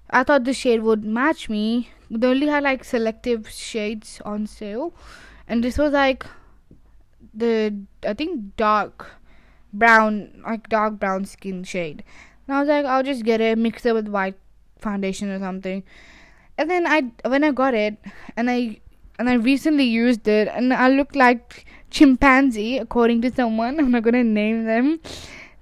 I 0.09 0.23
thought 0.23 0.43
the 0.43 0.53
shade 0.53 0.81
would 0.83 1.03
match 1.03 1.49
me. 1.49 1.89
They 2.09 2.27
only 2.27 2.47
had 2.47 2.63
like 2.63 2.83
selective 2.83 3.49
shades 3.49 4.21
on 4.25 4.47
sale, 4.47 4.93
and 5.47 5.63
this 5.63 5.77
was 5.77 5.93
like 5.93 6.25
the 7.33 7.75
I 8.05 8.13
think 8.13 8.55
dark 8.57 9.11
brown, 9.71 10.43
like 10.45 10.69
dark 10.69 10.99
brown 10.99 11.25
skin 11.25 11.63
shade. 11.63 12.03
And 12.47 12.55
I 12.55 12.59
was 12.59 12.69
like, 12.69 12.85
I'll 12.85 13.03
just 13.03 13.23
get 13.23 13.41
it, 13.41 13.57
mix 13.57 13.85
it 13.85 13.93
with 13.93 14.07
white 14.07 14.37
foundation 14.83 15.31
or 15.31 15.39
something. 15.39 15.83
And 16.57 16.69
then 16.69 16.85
I 16.85 17.11
when 17.27 17.43
I 17.43 17.51
got 17.51 17.73
it, 17.73 17.97
and 18.37 18.49
I 18.49 18.79
and 19.17 19.29
I 19.29 19.35
recently 19.51 19.85
used 19.85 20.27
it, 20.27 20.47
and 20.47 20.73
I 20.73 20.89
looked 20.89 21.15
like 21.15 21.65
chimpanzee 21.89 22.77
according 22.77 23.21
to 23.23 23.31
someone. 23.31 23.79
I'm 23.85 23.91
not 23.91 24.03
gonna 24.03 24.23
name 24.23 24.65
them 24.65 24.99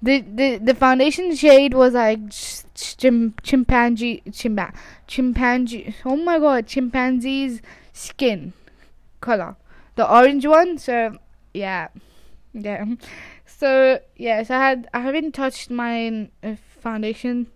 the 0.02 0.20
the 0.20 0.58
the 0.58 0.74
foundation 0.74 1.34
shade 1.34 1.74
was 1.74 1.94
like 1.94 2.18
chim, 2.74 3.34
chimpanzee 3.42 4.22
chimba, 4.30 4.74
chimpanzee 5.06 5.94
oh 6.04 6.16
my 6.16 6.38
god 6.38 6.66
chimpanzee's 6.66 7.62
skin 7.92 8.52
color 9.20 9.54
the 9.94 10.12
orange 10.12 10.44
one 10.44 10.76
so 10.76 11.16
yeah 11.54 11.86
yeah 12.52 12.84
so 13.46 14.00
yes 14.16 14.50
i 14.50 14.58
had 14.58 14.88
i 14.92 14.98
haven't 14.98 15.32
touched 15.32 15.70
my 15.70 16.28
uh, 16.42 16.56
foundation 16.80 17.46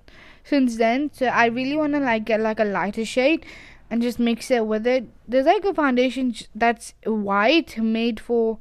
since 0.46 0.76
then 0.76 1.10
so 1.12 1.26
i 1.26 1.46
really 1.46 1.76
want 1.76 1.92
to 1.92 2.00
like 2.00 2.24
get 2.24 2.40
like 2.40 2.60
a 2.60 2.64
lighter 2.64 3.04
shade 3.04 3.44
and 3.90 4.02
just 4.02 4.18
mix 4.18 4.50
it 4.50 4.66
with 4.66 4.86
it 4.86 5.06
there's 5.28 5.46
like 5.46 5.64
a 5.64 5.74
foundation 5.74 6.34
that's 6.54 6.94
white 7.04 7.76
made 7.78 8.18
for 8.18 8.58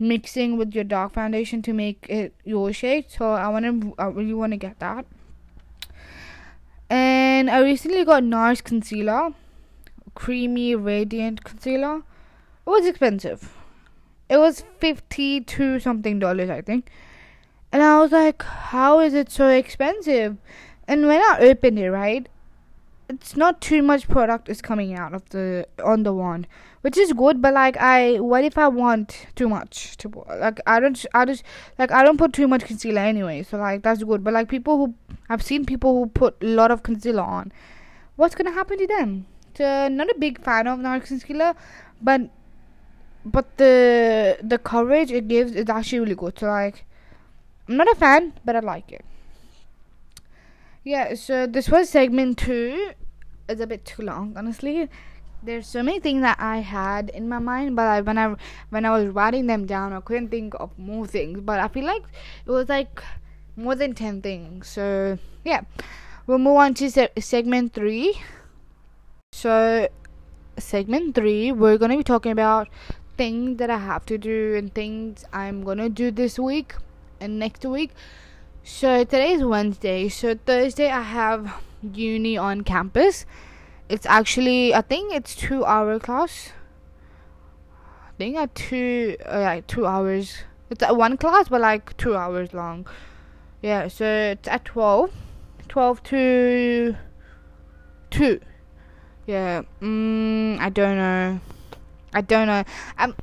mixing 0.00 0.56
with 0.56 0.74
your 0.74 0.82
dark 0.82 1.12
foundation 1.12 1.60
to 1.62 1.72
make 1.72 2.06
it 2.08 2.34
your 2.44 2.72
shade. 2.72 3.04
So 3.08 3.32
I 3.32 3.48
want 3.48 3.66
to, 3.66 3.94
I 3.98 4.06
really 4.06 4.34
want 4.34 4.52
to 4.52 4.56
get 4.56 4.80
that. 4.80 5.04
And 6.88 7.50
I 7.50 7.60
recently 7.60 8.04
got 8.04 8.24
NARS 8.24 8.64
concealer, 8.64 9.34
creamy 10.14 10.74
radiant 10.74 11.44
concealer. 11.44 11.98
It 12.66 12.70
was 12.70 12.86
expensive. 12.86 13.52
It 14.28 14.38
was 14.38 14.64
fifty 14.78 15.40
two 15.40 15.78
something 15.78 16.18
dollars, 16.18 16.50
I 16.50 16.62
think. 16.62 16.90
And 17.72 17.82
I 17.82 18.00
was 18.00 18.12
like, 18.12 18.42
how 18.42 19.00
is 19.00 19.14
it 19.14 19.30
so 19.30 19.48
expensive? 19.48 20.36
And 20.88 21.06
when 21.06 21.20
I 21.20 21.38
opened 21.40 21.78
it, 21.78 21.90
right, 21.90 22.28
it's 23.10 23.36
not 23.36 23.60
too 23.60 23.82
much 23.82 24.08
product 24.08 24.48
is 24.48 24.62
coming 24.62 24.94
out 24.94 25.12
of 25.12 25.28
the 25.30 25.66
on 25.84 26.04
the 26.04 26.12
wand 26.12 26.46
which 26.82 26.96
is 26.96 27.12
good 27.12 27.42
but 27.42 27.52
like 27.52 27.76
i 27.78 28.20
what 28.20 28.44
if 28.44 28.56
i 28.56 28.68
want 28.68 29.26
too 29.34 29.48
much 29.48 29.96
to 29.96 30.08
like 30.38 30.60
i 30.66 30.78
don't 30.78 31.04
i 31.12 31.24
just 31.24 31.42
like 31.78 31.90
i 31.90 32.02
don't 32.04 32.18
put 32.18 32.32
too 32.32 32.46
much 32.46 32.64
concealer 32.64 33.00
anyway 33.00 33.42
so 33.42 33.58
like 33.58 33.82
that's 33.82 34.02
good. 34.02 34.22
But 34.22 34.34
like 34.34 34.48
people 34.48 34.76
who 34.76 34.94
i've 35.28 35.42
seen 35.42 35.64
people 35.66 35.94
who 35.94 36.06
put 36.06 36.36
a 36.40 36.46
lot 36.46 36.70
of 36.70 36.82
concealer 36.82 37.22
on. 37.22 37.52
What's 38.16 38.34
gonna 38.34 38.52
happen 38.52 38.78
to 38.78 38.86
them? 38.86 39.26
So 39.56 39.88
not 39.88 40.08
a 40.10 40.14
big 40.18 40.40
fan 40.40 40.66
of 40.66 40.78
NARS 40.78 41.06
concealer 41.06 41.54
but 42.00 42.22
but 43.24 43.56
the 43.58 44.38
the 44.42 44.58
coverage 44.58 45.10
it 45.10 45.28
gives 45.28 45.52
is 45.52 45.68
actually 45.68 46.00
really 46.00 46.14
good. 46.14 46.38
So 46.38 46.46
like 46.46 46.86
i'm 47.70 47.76
not 47.76 47.90
a 47.90 47.94
fan 47.94 48.32
but 48.44 48.56
i 48.56 48.60
like 48.60 48.92
it 48.92 49.04
yeah 50.84 51.14
so 51.14 51.46
this 51.46 51.70
was 51.70 51.88
segment 51.88 52.36
two 52.36 52.92
it's 53.50 53.60
a 53.60 53.66
bit 53.66 53.84
too 53.84 54.02
long, 54.02 54.34
honestly. 54.36 54.88
There's 55.42 55.66
so 55.66 55.82
many 55.82 56.00
things 56.00 56.22
that 56.22 56.38
I 56.38 56.58
had 56.58 57.10
in 57.10 57.28
my 57.28 57.38
mind, 57.38 57.74
but 57.74 57.86
I, 57.86 58.00
when 58.02 58.18
I 58.18 58.36
when 58.68 58.84
I 58.84 58.90
was 58.90 59.08
writing 59.08 59.46
them 59.46 59.66
down, 59.66 59.92
I 59.92 60.00
couldn't 60.00 60.28
think 60.28 60.54
of 60.60 60.78
more 60.78 61.06
things. 61.06 61.40
But 61.40 61.60
I 61.60 61.68
feel 61.68 61.84
like 61.84 62.04
it 62.46 62.50
was 62.50 62.68
like 62.68 63.02
more 63.56 63.74
than 63.74 63.94
ten 63.94 64.20
things. 64.22 64.68
So 64.68 65.18
yeah, 65.44 65.62
we'll 66.26 66.38
move 66.38 66.56
on 66.56 66.74
to 66.74 66.90
se- 66.90 67.16
segment 67.18 67.72
three. 67.72 68.20
So 69.32 69.88
segment 70.58 71.14
three, 71.14 71.52
we're 71.52 71.78
gonna 71.78 71.96
be 71.96 72.04
talking 72.04 72.32
about 72.32 72.68
things 73.16 73.56
that 73.58 73.70
I 73.70 73.78
have 73.78 74.04
to 74.06 74.18
do 74.18 74.54
and 74.56 74.72
things 74.74 75.24
I'm 75.32 75.64
gonna 75.64 75.88
do 75.88 76.10
this 76.10 76.38
week 76.38 76.74
and 77.20 77.38
next 77.38 77.64
week. 77.64 77.90
So 78.64 79.04
today 79.04 79.32
is 79.32 79.44
Wednesday. 79.44 80.08
So 80.08 80.34
Thursday 80.34 80.90
I 80.90 81.02
have 81.02 81.62
uni 81.92 82.36
on 82.36 82.62
campus. 82.62 83.26
It's 83.88 84.06
actually 84.06 84.74
I 84.74 84.80
think 84.82 85.12
it's 85.12 85.34
two 85.34 85.64
hour 85.64 85.98
class. 85.98 86.52
I 88.08 88.12
think 88.18 88.36
at 88.36 88.54
two 88.54 89.16
uh, 89.26 89.40
like 89.40 89.66
two 89.66 89.86
hours. 89.86 90.38
It's 90.70 90.82
at 90.82 90.96
one 90.96 91.16
class 91.16 91.48
but 91.48 91.60
like 91.60 91.96
two 91.96 92.16
hours 92.16 92.54
long. 92.54 92.86
Yeah, 93.62 93.88
so 93.88 94.06
it's 94.06 94.48
at 94.48 94.64
12. 94.64 95.10
12 95.68 96.02
to 96.02 96.96
2. 98.10 98.40
Yeah, 99.26 99.62
mm, 99.80 100.58
I 100.58 100.68
don't 100.70 100.96
know. 100.96 101.40
I 102.12 102.20
don't 102.22 102.46
know. 102.46 102.64
Um, 102.98 103.14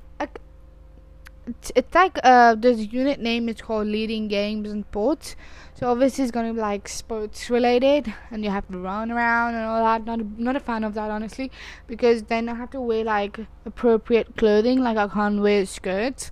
it's, 1.48 1.72
it's 1.76 1.96
like 1.96 2.18
uh 2.24 2.56
the 2.56 2.74
unit 2.74 3.20
name 3.20 3.50
is 3.50 3.62
called 3.62 3.88
leading 3.88 4.28
games 4.28 4.70
and 4.70 4.86
sports. 4.86 5.36
So 5.74 5.90
obviously 5.90 6.24
it's 6.24 6.32
gonna 6.32 6.54
be 6.54 6.60
like 6.60 6.88
sports 6.88 7.50
related 7.50 8.14
and 8.32 8.44
you 8.44 8.50
have 8.50 8.68
to 8.70 8.78
run 8.78 9.12
around 9.12 9.56
and 9.56 9.66
all 9.66 9.84
that. 9.84 10.06
Not 10.06 10.20
a, 10.20 10.42
not 10.42 10.56
a 10.56 10.60
fan 10.60 10.84
of 10.84 10.94
that 10.96 11.10
honestly 11.12 11.52
because 11.88 12.24
then 12.24 12.50
i 12.50 12.54
have 12.54 12.72
to 12.72 12.82
wear 12.82 13.04
like 13.04 13.40
appropriate 13.66 14.36
clothing. 14.36 14.80
Like 14.80 14.98
i 14.98 15.08
can't 15.08 15.42
wear 15.42 15.66
skirts 15.66 16.32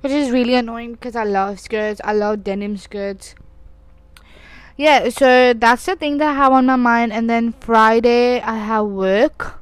which 0.00 0.12
is 0.12 0.30
really 0.30 0.54
annoying 0.54 0.92
because 0.92 1.16
i 1.16 1.24
love 1.24 1.60
skirts. 1.60 2.00
I 2.04 2.12
love 2.12 2.44
denim 2.44 2.76
skirts. 2.76 3.34
Yeah 4.76 5.08
so 5.08 5.52
that's 5.54 5.86
the 5.86 5.96
thing 5.96 6.18
that 6.18 6.30
i 6.30 6.34
have 6.34 6.52
on 6.52 6.66
my 6.66 6.76
mind. 6.76 7.12
And 7.12 7.28
then 7.28 7.52
friday 7.52 8.40
i 8.40 8.56
have 8.56 8.86
work 8.86 9.61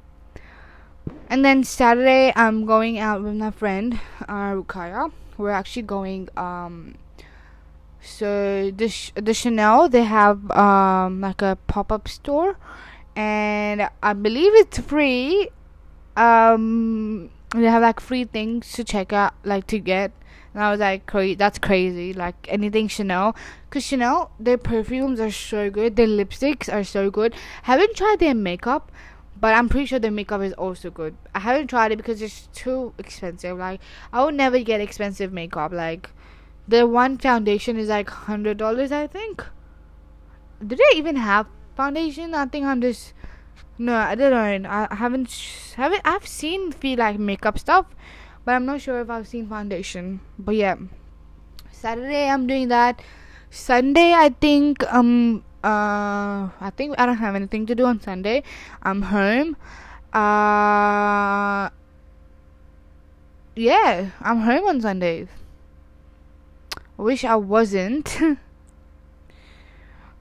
and 1.31 1.45
then 1.45 1.63
Saturday, 1.63 2.33
I'm 2.35 2.67
going 2.67 2.99
out 2.99 3.23
with 3.23 3.37
my 3.37 3.53
friend, 3.53 4.01
uh, 4.29 4.53
Rukaya. 4.53 5.13
We're 5.39 5.51
actually 5.51 5.83
going, 5.83 6.29
um, 6.37 6.97
so 8.03 8.71
the, 8.73 8.89
Sh- 8.89 9.13
the 9.15 9.33
Chanel, 9.33 9.89
they 9.89 10.03
have, 10.03 10.51
um, 10.51 11.21
like 11.21 11.41
a 11.41 11.57
pop 11.69 11.93
up 11.93 12.09
store, 12.09 12.59
and 13.15 13.89
I 14.03 14.13
believe 14.13 14.53
it's 14.55 14.79
free. 14.79 15.49
Um, 16.17 17.31
they 17.55 17.65
have 17.65 17.83
like 17.83 18.01
free 18.01 18.25
things 18.25 18.73
to 18.73 18.85
check 18.85 19.13
out, 19.13 19.35
like 19.45 19.69
to 19.69 19.79
get. 19.79 20.11
And 20.53 20.63
I 20.63 20.71
was 20.73 20.81
like, 20.81 21.07
cra- 21.07 21.37
that's 21.37 21.59
crazy. 21.59 22.13
Like 22.13 22.35
anything 22.49 22.89
Chanel. 22.89 23.37
Because 23.69 23.85
Chanel, 23.85 24.33
their 24.41 24.59
perfumes 24.59 25.21
are 25.21 25.31
so 25.31 25.71
good. 25.71 25.95
Their 25.95 26.09
lipsticks 26.09 26.73
are 26.73 26.83
so 26.83 27.11
good. 27.11 27.35
Haven't 27.63 27.95
tried 27.95 28.19
their 28.19 28.35
makeup 28.35 28.91
but 29.41 29.55
I'm 29.55 29.69
pretty 29.69 29.87
sure 29.87 29.99
the 29.99 30.11
makeup 30.11 30.43
is 30.43 30.53
also 30.53 30.91
good. 30.91 31.17
I 31.35 31.41
haven't 31.41 31.69
tried 31.69 31.93
it 31.93 31.97
because 31.97 32.21
it's 32.21 32.49
too 32.53 32.93
expensive. 32.99 33.59
Like 33.59 33.81
I 34.13 34.25
would 34.25 34.35
never 34.35 34.59
get 34.61 34.81
expensive 34.81 35.33
makeup. 35.33 35.73
Like 35.73 36.11
the 36.69 36.87
one 36.87 37.17
foundation 37.19 37.79
is 37.79 37.89
like 37.89 38.11
hundred 38.11 38.59
dollars, 38.59 38.93
I 38.93 39.07
think. 39.07 39.45
Did 40.65 40.79
they 40.79 40.97
even 40.99 41.17
have 41.17 41.47
foundation? 41.75 42.35
I 42.35 42.47
think 42.47 42.67
I'm 42.67 42.81
just 42.83 43.15
no, 43.79 43.95
I 43.95 44.15
don't 44.15 44.63
know. 44.63 44.69
I 44.69 44.95
haven't 44.95 45.33
haven't 45.77 46.03
I've 46.05 46.27
seen 46.27 46.71
feel 46.71 46.99
like 46.99 47.19
makeup 47.19 47.59
stuff, 47.59 47.87
but 48.45 48.55
I'm 48.55 48.67
not 48.67 48.83
sure 48.83 49.01
if 49.01 49.09
I've 49.09 49.27
seen 49.27 49.49
foundation. 49.49 50.21
But 50.39 50.57
yeah, 50.57 50.77
Saturday 51.73 52.29
I'm 52.29 52.47
doing 52.47 52.69
that. 52.69 53.01
Sunday 53.49 54.13
I 54.13 54.29
think 54.29 54.85
um 54.93 55.45
uh 55.63 56.49
I 56.61 56.73
think 56.77 56.95
I 56.99 57.05
don't 57.05 57.19
have 57.19 57.35
anything 57.35 57.67
to 57.67 57.75
do 57.75 57.85
on 57.85 58.01
Sunday. 58.01 58.43
I'm 58.83 59.03
home. 59.03 59.57
Uh 60.13 61.69
yeah, 63.57 64.11
I'm 64.23 64.41
home 64.41 64.65
on 64.65 64.81
Sundays. 64.81 65.29
Wish 66.97 67.25
I 67.25 67.37
wasn't. 67.37 68.19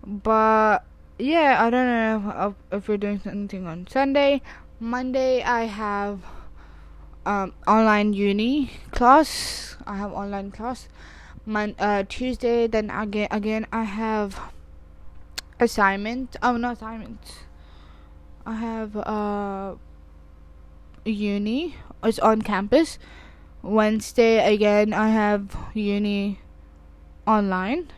but 0.06 0.84
yeah, 1.18 1.64
I 1.64 1.70
don't 1.70 1.88
know 1.88 2.56
if, 2.72 2.84
if 2.84 2.88
we're 2.88 2.98
doing 2.98 3.20
something 3.20 3.66
on 3.66 3.88
Sunday. 3.88 4.42
Monday 4.80 5.42
I 5.42 5.66
have 5.66 6.20
um 7.26 7.54
online 7.66 8.12
uni 8.12 8.72
class. 8.92 9.78
I 9.88 9.96
have 9.96 10.12
online 10.12 10.52
class. 10.52 10.90
Mon- 11.46 11.76
uh 11.80 12.04
Tuesday 12.10 12.68
then 12.68 12.90
again 12.90 13.30
again 13.32 13.68
I 13.72 13.84
have 13.84 14.38
assignment. 15.60 16.36
Oh, 16.42 16.58
not 16.58 16.78
assignment. 16.78 17.20
I 18.46 18.56
have 18.56 18.96
uh 18.96 19.76
uni. 21.06 21.76
It's 22.04 22.20
on 22.20 22.42
campus. 22.42 22.98
Wednesday 23.62 24.54
again 24.54 24.94
I 24.94 25.10
have 25.10 25.56
uni 25.74 26.40
online. 27.28 27.92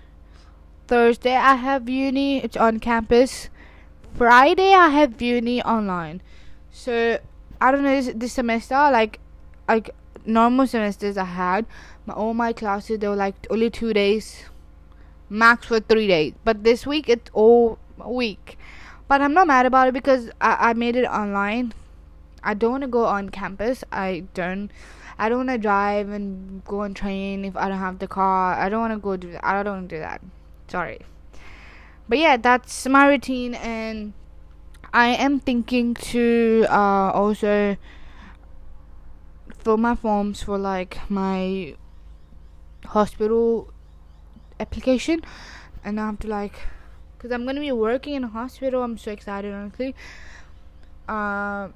Thursday 0.88 1.36
I 1.36 1.56
have 1.56 1.88
uni. 1.88 2.44
It's 2.44 2.58
on 2.58 2.80
campus. 2.80 3.50
Friday 4.16 4.74
I 4.74 4.90
have 4.90 5.22
uni 5.22 5.62
online. 5.64 6.22
So 6.72 7.20
I 7.62 7.72
don't 7.72 7.84
know 7.84 8.02
this, 8.02 8.14
this 8.16 8.34
semester 8.34 8.76
like 8.76 9.20
like 9.68 9.92
normal 10.26 10.68
semesters 10.68 11.18
I 11.18 11.26
had 11.26 11.66
my 12.06 12.14
all 12.14 12.34
my 12.34 12.54
classes 12.54 13.00
they 13.00 13.08
were 13.08 13.16
like 13.16 13.36
only 13.50 13.70
two 13.70 13.94
days 13.94 14.46
max 15.32 15.66
for 15.68 15.80
three 15.80 16.08
days. 16.08 16.34
But 16.44 16.64
this 16.64 16.86
week 16.86 17.10
it's 17.10 17.32
all 17.34 17.80
week. 18.06 18.58
But 19.08 19.22
I'm 19.22 19.34
not 19.34 19.48
mad 19.48 19.66
about 19.66 19.88
it 19.88 19.94
because 19.94 20.30
I, 20.40 20.70
I 20.70 20.74
made 20.74 20.96
it 20.96 21.06
online. 21.06 21.74
I 22.44 22.54
don't 22.54 22.72
want 22.72 22.84
to 22.84 22.88
go 22.88 23.06
on 23.06 23.30
campus. 23.30 23.84
I 23.92 24.26
don't. 24.34 24.72
I 25.18 25.30
don't 25.30 25.46
want 25.46 25.50
to 25.50 25.58
drive 25.58 26.10
and 26.10 26.64
go 26.66 26.82
on 26.82 26.94
train 26.96 27.46
if 27.46 27.56
I 27.56 27.70
don't 27.70 27.78
have 27.78 28.00
the 28.00 28.08
car. 28.08 28.56
I 28.56 28.70
don't 28.70 28.80
want 28.80 28.94
to 28.94 29.00
go 29.00 29.18
do 29.18 29.32
that. 29.34 29.46
I 29.46 29.62
don't 29.62 29.74
want 29.74 29.90
to 29.90 29.96
do 29.96 30.00
that. 30.00 30.22
Sorry. 30.68 31.00
But 32.10 32.18
yeah, 32.18 32.38
that's 32.38 32.88
my 32.88 33.08
routine, 33.08 33.54
and 33.56 34.14
I 34.94 35.10
am 35.10 35.40
thinking 35.40 35.94
to 36.12 36.66
uh, 36.70 37.12
also 37.12 37.78
fill 39.60 39.78
my 39.78 39.96
forms 39.96 40.42
for 40.44 40.58
like 40.58 41.00
my 41.10 41.76
hospital 42.86 43.71
application. 44.62 45.22
And 45.84 46.00
I 46.00 46.06
have 46.06 46.20
to 46.20 46.28
like 46.28 46.56
because 47.18 47.32
I'm 47.32 47.46
gonna 47.46 47.60
be 47.60 47.72
working 47.72 48.16
in 48.16 48.24
a 48.24 48.28
hospital 48.28 48.82
I'm 48.84 48.98
so 48.98 49.12
excited 49.12 49.54
honestly. 49.54 49.96
Uh, 51.08 51.70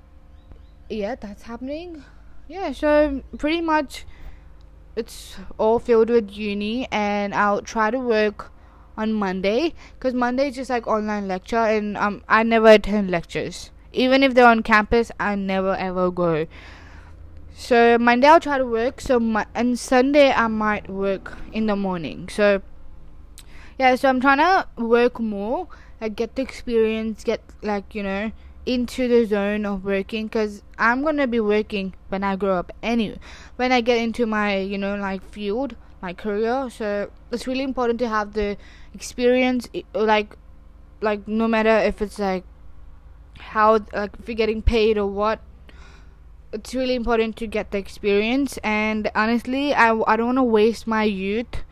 yeah 0.90 1.16
that's 1.16 1.44
happening. 1.44 2.04
Yeah 2.48 2.72
so 2.72 3.22
pretty 3.38 3.62
much 3.62 4.06
it's 4.96 5.36
all 5.58 5.80
filled 5.80 6.10
with 6.10 6.32
uni 6.32 6.88
and 6.92 7.36
I'll 7.36 7.62
try 7.62 7.92
to 7.92 8.00
work 8.00 8.52
on 8.98 9.14
Monday 9.14 9.74
because 9.94 10.14
Monday 10.14 10.50
is 10.50 10.56
just 10.56 10.70
like 10.70 10.88
online 10.88 11.28
lecture 11.28 11.58
and 11.58 11.98
um 11.98 12.24
I 12.28 12.44
never 12.44 12.68
attend 12.68 13.12
lectures. 13.12 13.72
Even 13.94 14.24
if 14.24 14.34
they're 14.34 14.48
on 14.48 14.64
campus 14.64 15.12
I 15.20 15.36
never 15.36 15.76
ever 15.76 16.12
go. 16.12 16.48
So 17.54 17.98
Monday 17.98 18.28
I'll 18.28 18.40
try 18.40 18.58
to 18.58 18.66
work 18.66 19.00
so 19.00 19.20
my, 19.20 19.46
and 19.54 19.78
Sunday 19.78 20.32
I 20.32 20.48
might 20.48 20.90
work 20.90 21.38
in 21.54 21.68
the 21.68 21.76
morning. 21.76 22.30
So 22.30 22.62
yeah 23.78 23.96
so 23.96 24.10
i'm 24.10 24.20
trying 24.20 24.38
to 24.38 24.68
work 24.82 25.20
more 25.20 25.68
like 26.02 26.16
get 26.16 26.36
the 26.36 26.42
experience 26.42 27.24
get 27.24 27.42
like 27.62 27.96
you 27.96 28.04
know 28.04 28.32
into 28.66 29.08
the 29.08 29.26
zone 29.26 29.66
of 29.66 29.86
working 29.86 30.26
because 30.26 30.64
i'm 30.80 31.04
gonna 31.04 31.28
be 31.28 31.40
working 31.40 31.94
when 32.10 32.24
i 32.24 32.36
grow 32.36 32.58
up 32.58 32.72
anyway 32.82 33.20
when 33.58 33.72
i 33.72 33.80
get 33.80 33.98
into 33.98 34.26
my 34.26 34.58
you 34.58 34.78
know 34.78 34.96
like 34.96 35.24
field 35.30 35.76
my 36.06 36.14
career. 36.14 36.70
So 36.70 37.10
it's 37.32 37.48
really 37.48 37.64
important 37.64 37.98
to 38.00 38.08
have 38.08 38.34
the 38.34 38.58
experience 38.94 39.68
like 39.94 40.38
like 41.02 41.28
no 41.28 41.48
matter 41.48 41.78
if 41.90 42.02
it's 42.02 42.20
like 42.20 42.46
how 43.40 43.80
like 43.94 44.14
if 44.20 44.28
you're 44.28 44.36
getting 44.36 44.62
paid 44.62 44.98
or 44.98 45.08
what 45.08 45.40
it's 46.54 46.74
really 46.74 46.96
important 46.96 47.36
to 47.38 47.48
get 47.48 47.72
the 47.72 47.80
experience. 47.80 48.60
And 48.64 49.10
honestly 49.16 49.74
i, 49.74 49.90
I 50.12 50.16
don't 50.16 50.28
want 50.34 50.38
to 50.38 50.50
waste 50.60 50.86
my 50.86 51.04
youth 51.04 51.64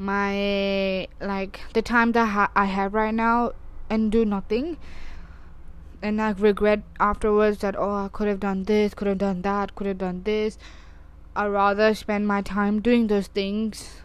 my 0.00 1.06
like 1.20 1.60
the 1.74 1.82
time 1.82 2.12
that 2.12 2.24
ha- 2.24 2.50
I 2.56 2.64
have 2.64 2.94
right 2.94 3.14
now 3.14 3.52
and 3.90 4.10
do 4.10 4.24
nothing 4.24 4.78
and 6.00 6.16
like 6.16 6.40
regret 6.40 6.80
afterwards 6.98 7.58
that 7.58 7.76
oh 7.76 7.90
I 7.90 8.08
could 8.10 8.26
have 8.26 8.40
done 8.40 8.64
this, 8.64 8.94
could 8.94 9.08
have 9.08 9.18
done 9.18 9.42
that, 9.42 9.74
could 9.74 9.86
have 9.86 9.98
done 9.98 10.22
this. 10.22 10.56
I'd 11.36 11.48
rather 11.48 11.94
spend 11.94 12.26
my 12.26 12.40
time 12.40 12.80
doing 12.80 13.08
those 13.08 13.26
things 13.26 14.00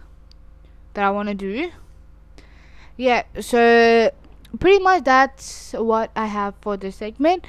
that 0.93 1.05
I 1.05 1.11
want 1.11 1.29
to 1.29 1.33
do. 1.33 1.71
Yeah, 2.97 3.23
so 3.39 4.11
pretty 4.59 4.83
much 4.83 5.05
that's 5.05 5.71
what 5.73 6.11
I 6.13 6.25
have 6.25 6.55
for 6.59 6.75
this 6.75 6.97
segment. 6.97 7.45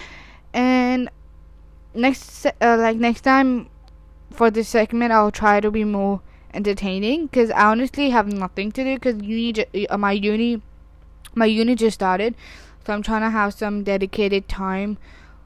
And 0.52 1.10
next, 1.94 2.46
uh, 2.46 2.76
like 2.78 2.96
next 2.96 3.22
time 3.22 3.68
for 4.30 4.52
this 4.52 4.68
segment, 4.68 5.12
I'll 5.12 5.32
try 5.32 5.60
to 5.60 5.70
be 5.70 5.82
more 5.82 6.20
entertaining 6.56 7.26
because 7.26 7.50
I 7.50 7.64
honestly 7.66 8.10
have 8.10 8.32
nothing 8.32 8.72
to 8.72 8.84
do 8.84 8.94
because 8.94 9.22
uni 9.22 9.88
uh, 9.88 9.98
my 9.98 10.12
uni 10.12 10.62
my 11.34 11.46
uni 11.46 11.74
just 11.74 11.94
started. 11.94 12.34
So 12.84 12.94
I'm 12.94 13.02
trying 13.02 13.22
to 13.22 13.30
have 13.30 13.52
some 13.54 13.82
dedicated 13.84 14.48
time 14.48 14.96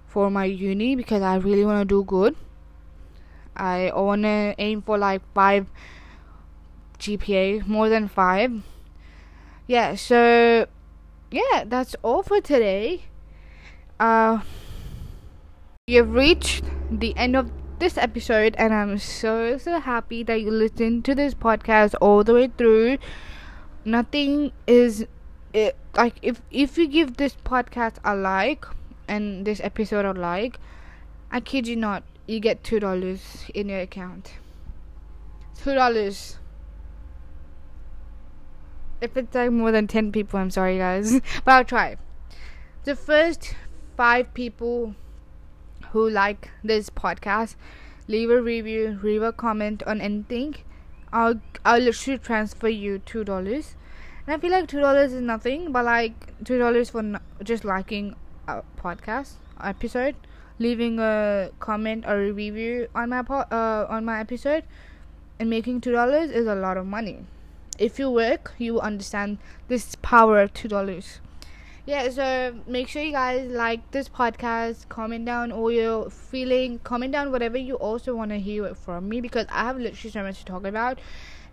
for 0.07 0.31
my 0.31 0.45
uni 0.45 0.95
because 0.95 1.23
I 1.23 1.37
really 1.37 1.65
want 1.65 1.89
to 1.89 1.95
do 1.95 2.05
good. 2.05 2.37
I 3.57 3.93
want 3.95 4.23
to 4.23 4.55
aim 4.59 4.83
for 4.83 4.99
like 4.99 5.23
5 5.35 5.67
GPA 6.99 7.67
more 7.67 7.89
than 7.89 8.09
5 8.09 8.63
yeah 9.67 9.95
so 9.95 10.67
yeah 11.31 11.65
that's 11.65 11.97
all 12.03 12.23
for 12.23 12.41
today. 12.41 13.05
Uh 13.99 14.41
you've 15.87 16.15
reached 16.15 16.65
the 16.91 17.17
end 17.17 17.37
of 17.37 17.51
this 17.81 17.99
episode, 17.99 18.55
and 18.59 18.73
I'm 18.73 18.99
so 18.99 19.59
so 19.59 19.81
happy 19.81 20.23
that 20.25 20.41
you 20.41 20.51
listened 20.51 21.05
to 21.07 21.15
this 21.15 21.35
podcast 21.35 21.95
all 22.01 22.23
the 22.23 22.35
way 22.35 22.49
through. 22.57 22.99
Nothing 23.85 24.53
is 24.67 25.07
it 25.53 25.77
like 25.97 26.17
if 26.23 26.41
if 26.51 26.79
you 26.79 26.87
give 26.87 27.17
this 27.17 27.35
podcast 27.45 27.97
a 28.05 28.15
like 28.15 28.65
and 29.09 29.45
this 29.45 29.61
episode 29.61 30.05
a 30.05 30.13
like, 30.13 30.61
I 31.33 31.41
kid 31.41 31.67
you 31.67 31.77
not, 31.77 32.05
you 32.27 32.39
get 32.39 32.63
two 32.63 32.79
dollars 32.81 33.47
in 33.55 33.69
your 33.69 33.81
account. 33.81 34.35
two 35.63 35.75
dollars. 35.75 36.37
If 39.01 39.17
it's 39.17 39.35
like 39.35 39.51
more 39.51 39.73
than 39.73 39.87
ten 39.87 40.13
people, 40.13 40.39
I'm 40.39 40.51
sorry 40.51 40.79
guys, 40.79 41.21
but 41.45 41.53
I'll 41.53 41.65
try. 41.65 41.97
The 42.85 42.95
first 42.95 43.55
five 43.97 44.33
people 44.35 44.95
who 45.93 46.09
like 46.09 46.51
this 46.63 46.91
podcast, 46.91 47.57
leave 48.09 48.31
a 48.31 48.41
review, 48.41 48.99
leave 49.03 49.23
a 49.23 49.33
comment 49.33 49.83
on 49.85 50.01
anything. 50.01 50.57
I'll 51.13 51.41
I'll 51.65 51.81
literally 51.81 52.19
transfer 52.19 52.69
you 52.69 52.99
two 52.99 53.25
dollars. 53.25 53.77
And 54.27 54.37
I 54.37 54.39
feel 54.39 54.51
like 54.51 54.69
two 54.69 54.81
dollars 54.81 55.13
is 55.13 55.23
nothing, 55.23 55.73
but 55.73 55.85
like 55.85 56.45
two 56.45 56.59
dollars 56.59 56.91
for 56.91 57.21
just 57.43 57.65
liking 57.65 58.15
a 58.47 58.63
podcast 58.79 59.33
episode, 59.63 60.15
leaving 60.59 60.99
a 60.99 61.51
comment 61.59 62.05
or 62.07 62.23
a 62.23 62.33
review 62.33 62.89
on 62.95 63.11
my 63.11 63.23
po- 63.23 63.49
uh, 63.51 63.87
on 63.89 64.05
my 64.05 64.21
episode, 64.21 64.65
and 65.39 65.51
making 65.51 65.81
two 65.81 65.93
dollars 65.93 66.31
is 66.31 66.47
a 66.47 66.55
lot 66.55 66.77
of 66.77 66.87
money. 66.87 67.25
If 67.79 67.99
you 67.99 68.11
work, 68.11 68.53
you 68.59 68.79
understand 68.81 69.39
this 69.69 69.97
power 70.03 70.41
of 70.43 70.53
two 70.53 70.69
dollars. 70.69 71.21
Yeah, 71.91 72.09
so 72.11 72.55
make 72.69 72.87
sure 72.87 73.03
you 73.03 73.11
guys 73.11 73.51
like 73.51 73.91
this 73.91 74.09
podcast, 74.09 74.89
comment 74.89 75.25
down 75.25 75.51
all 75.51 75.73
your 75.73 76.09
feeling, 76.09 76.79
comment 76.85 77.11
down 77.11 77.33
whatever 77.33 77.59
you 77.59 77.75
also 77.75 78.15
want 78.15 78.31
to 78.31 78.39
hear 78.39 78.77
from 78.77 79.09
me 79.09 79.21
because 79.21 79.47
I 79.51 79.65
have 79.65 79.77
literally 79.77 80.13
so 80.13 80.23
much 80.23 80.39
to 80.39 80.45
talk 80.45 80.65
about. 80.65 81.01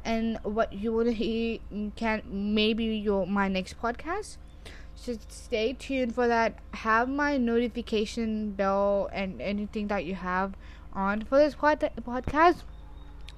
And 0.05 0.37
what 0.43 0.71
you 0.73 0.93
want 0.93 1.07
to 1.07 1.13
hear 1.13 1.57
can 1.95 2.21
maybe 2.29 2.85
your 2.85 3.25
my 3.25 3.47
next 3.47 3.81
podcast. 3.81 4.37
So 4.93 5.17
stay 5.27 5.73
tuned 5.73 6.13
for 6.13 6.27
that. 6.27 6.59
Have 6.85 7.09
my 7.09 7.37
notification 7.37 8.51
bell 8.51 9.09
and 9.11 9.41
anything 9.41 9.87
that 9.87 10.05
you 10.05 10.13
have 10.13 10.53
on 10.93 11.23
for 11.23 11.39
this 11.39 11.55
pod- 11.55 11.91
podcast. 12.05 12.61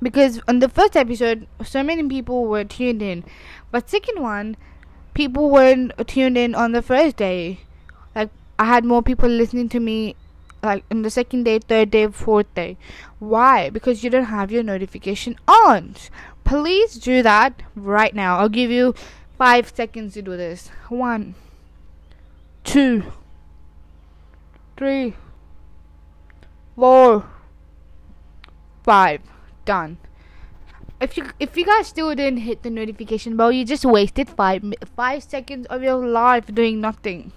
Because 0.02 0.42
on 0.50 0.60
the 0.60 0.68
first 0.68 0.98
episode 0.98 1.48
so 1.64 1.82
many 1.82 2.10
people 2.10 2.44
were 2.44 2.66
tuned 2.66 3.02
in. 3.02 3.24
But 3.72 3.90
second 3.90 4.22
one 4.22 4.58
people 5.14 5.50
weren't 5.50 5.92
tuned 6.08 6.38
in 6.38 6.56
on 6.56 6.72
the 6.72 6.82
first 6.82 7.18
day. 7.18 7.62
Like 8.16 8.30
i 8.58 8.66
had 8.66 8.86
more 8.86 9.02
people 9.02 9.30
listening 9.30 9.70
to 9.70 9.80
me 9.80 10.16
like 10.62 10.84
in 10.90 11.04
the 11.04 11.10
second 11.10 11.44
day 11.44 11.60
third 11.60 11.92
day 11.92 12.08
fourth 12.08 12.54
day. 12.56 12.78
Why? 13.20 13.70
Because 13.70 14.04
you 14.04 14.10
don't 14.10 14.26
have 14.26 14.52
your 14.52 14.64
notification 14.64 15.38
on. 15.48 15.96
Please 16.44 16.96
do 16.96 17.22
that 17.24 17.62
right 17.76 18.14
now. 18.16 18.40
I'll 18.40 18.50
give 18.50 18.72
you 18.72 18.96
five 19.38 19.72
seconds 19.76 20.14
to 20.16 20.22
do 20.22 20.36
this. 20.36 20.70
One 20.90 21.36
two 22.64 23.04
three 24.78 25.16
four 26.76 27.26
five. 28.84 29.22
Done 29.66 29.98
if 31.02 31.18
you 31.18 31.26
if 31.40 31.56
you 31.58 31.66
guys 31.66 31.88
still 31.88 32.14
didn't 32.14 32.40
hit 32.40 32.64
the 32.64 32.70
notification 32.70 33.38
bell, 33.38 33.52
you 33.52 33.66
just 33.66 33.86
wasted 33.86 34.30
five 34.30 34.64
five 34.96 35.24
seconds 35.24 35.66
of 35.68 35.84
your 35.84 36.06
life 36.06 36.54
doing 36.54 36.82
nothing. 36.82 37.32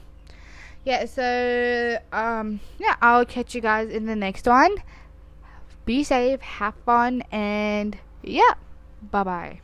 Yeah, 0.84 1.06
so 1.06 1.98
um 2.12 2.60
yeah, 2.78 2.96
I'll 3.00 3.24
catch 3.24 3.54
you 3.54 3.60
guys 3.60 3.88
in 3.90 4.06
the 4.06 4.16
next 4.16 4.46
one. 4.46 4.76
Be 5.84 6.04
safe, 6.04 6.40
have 6.40 6.74
fun, 6.86 7.22
and 7.30 7.98
yeah, 8.22 8.54
bye 9.10 9.24
bye. 9.24 9.60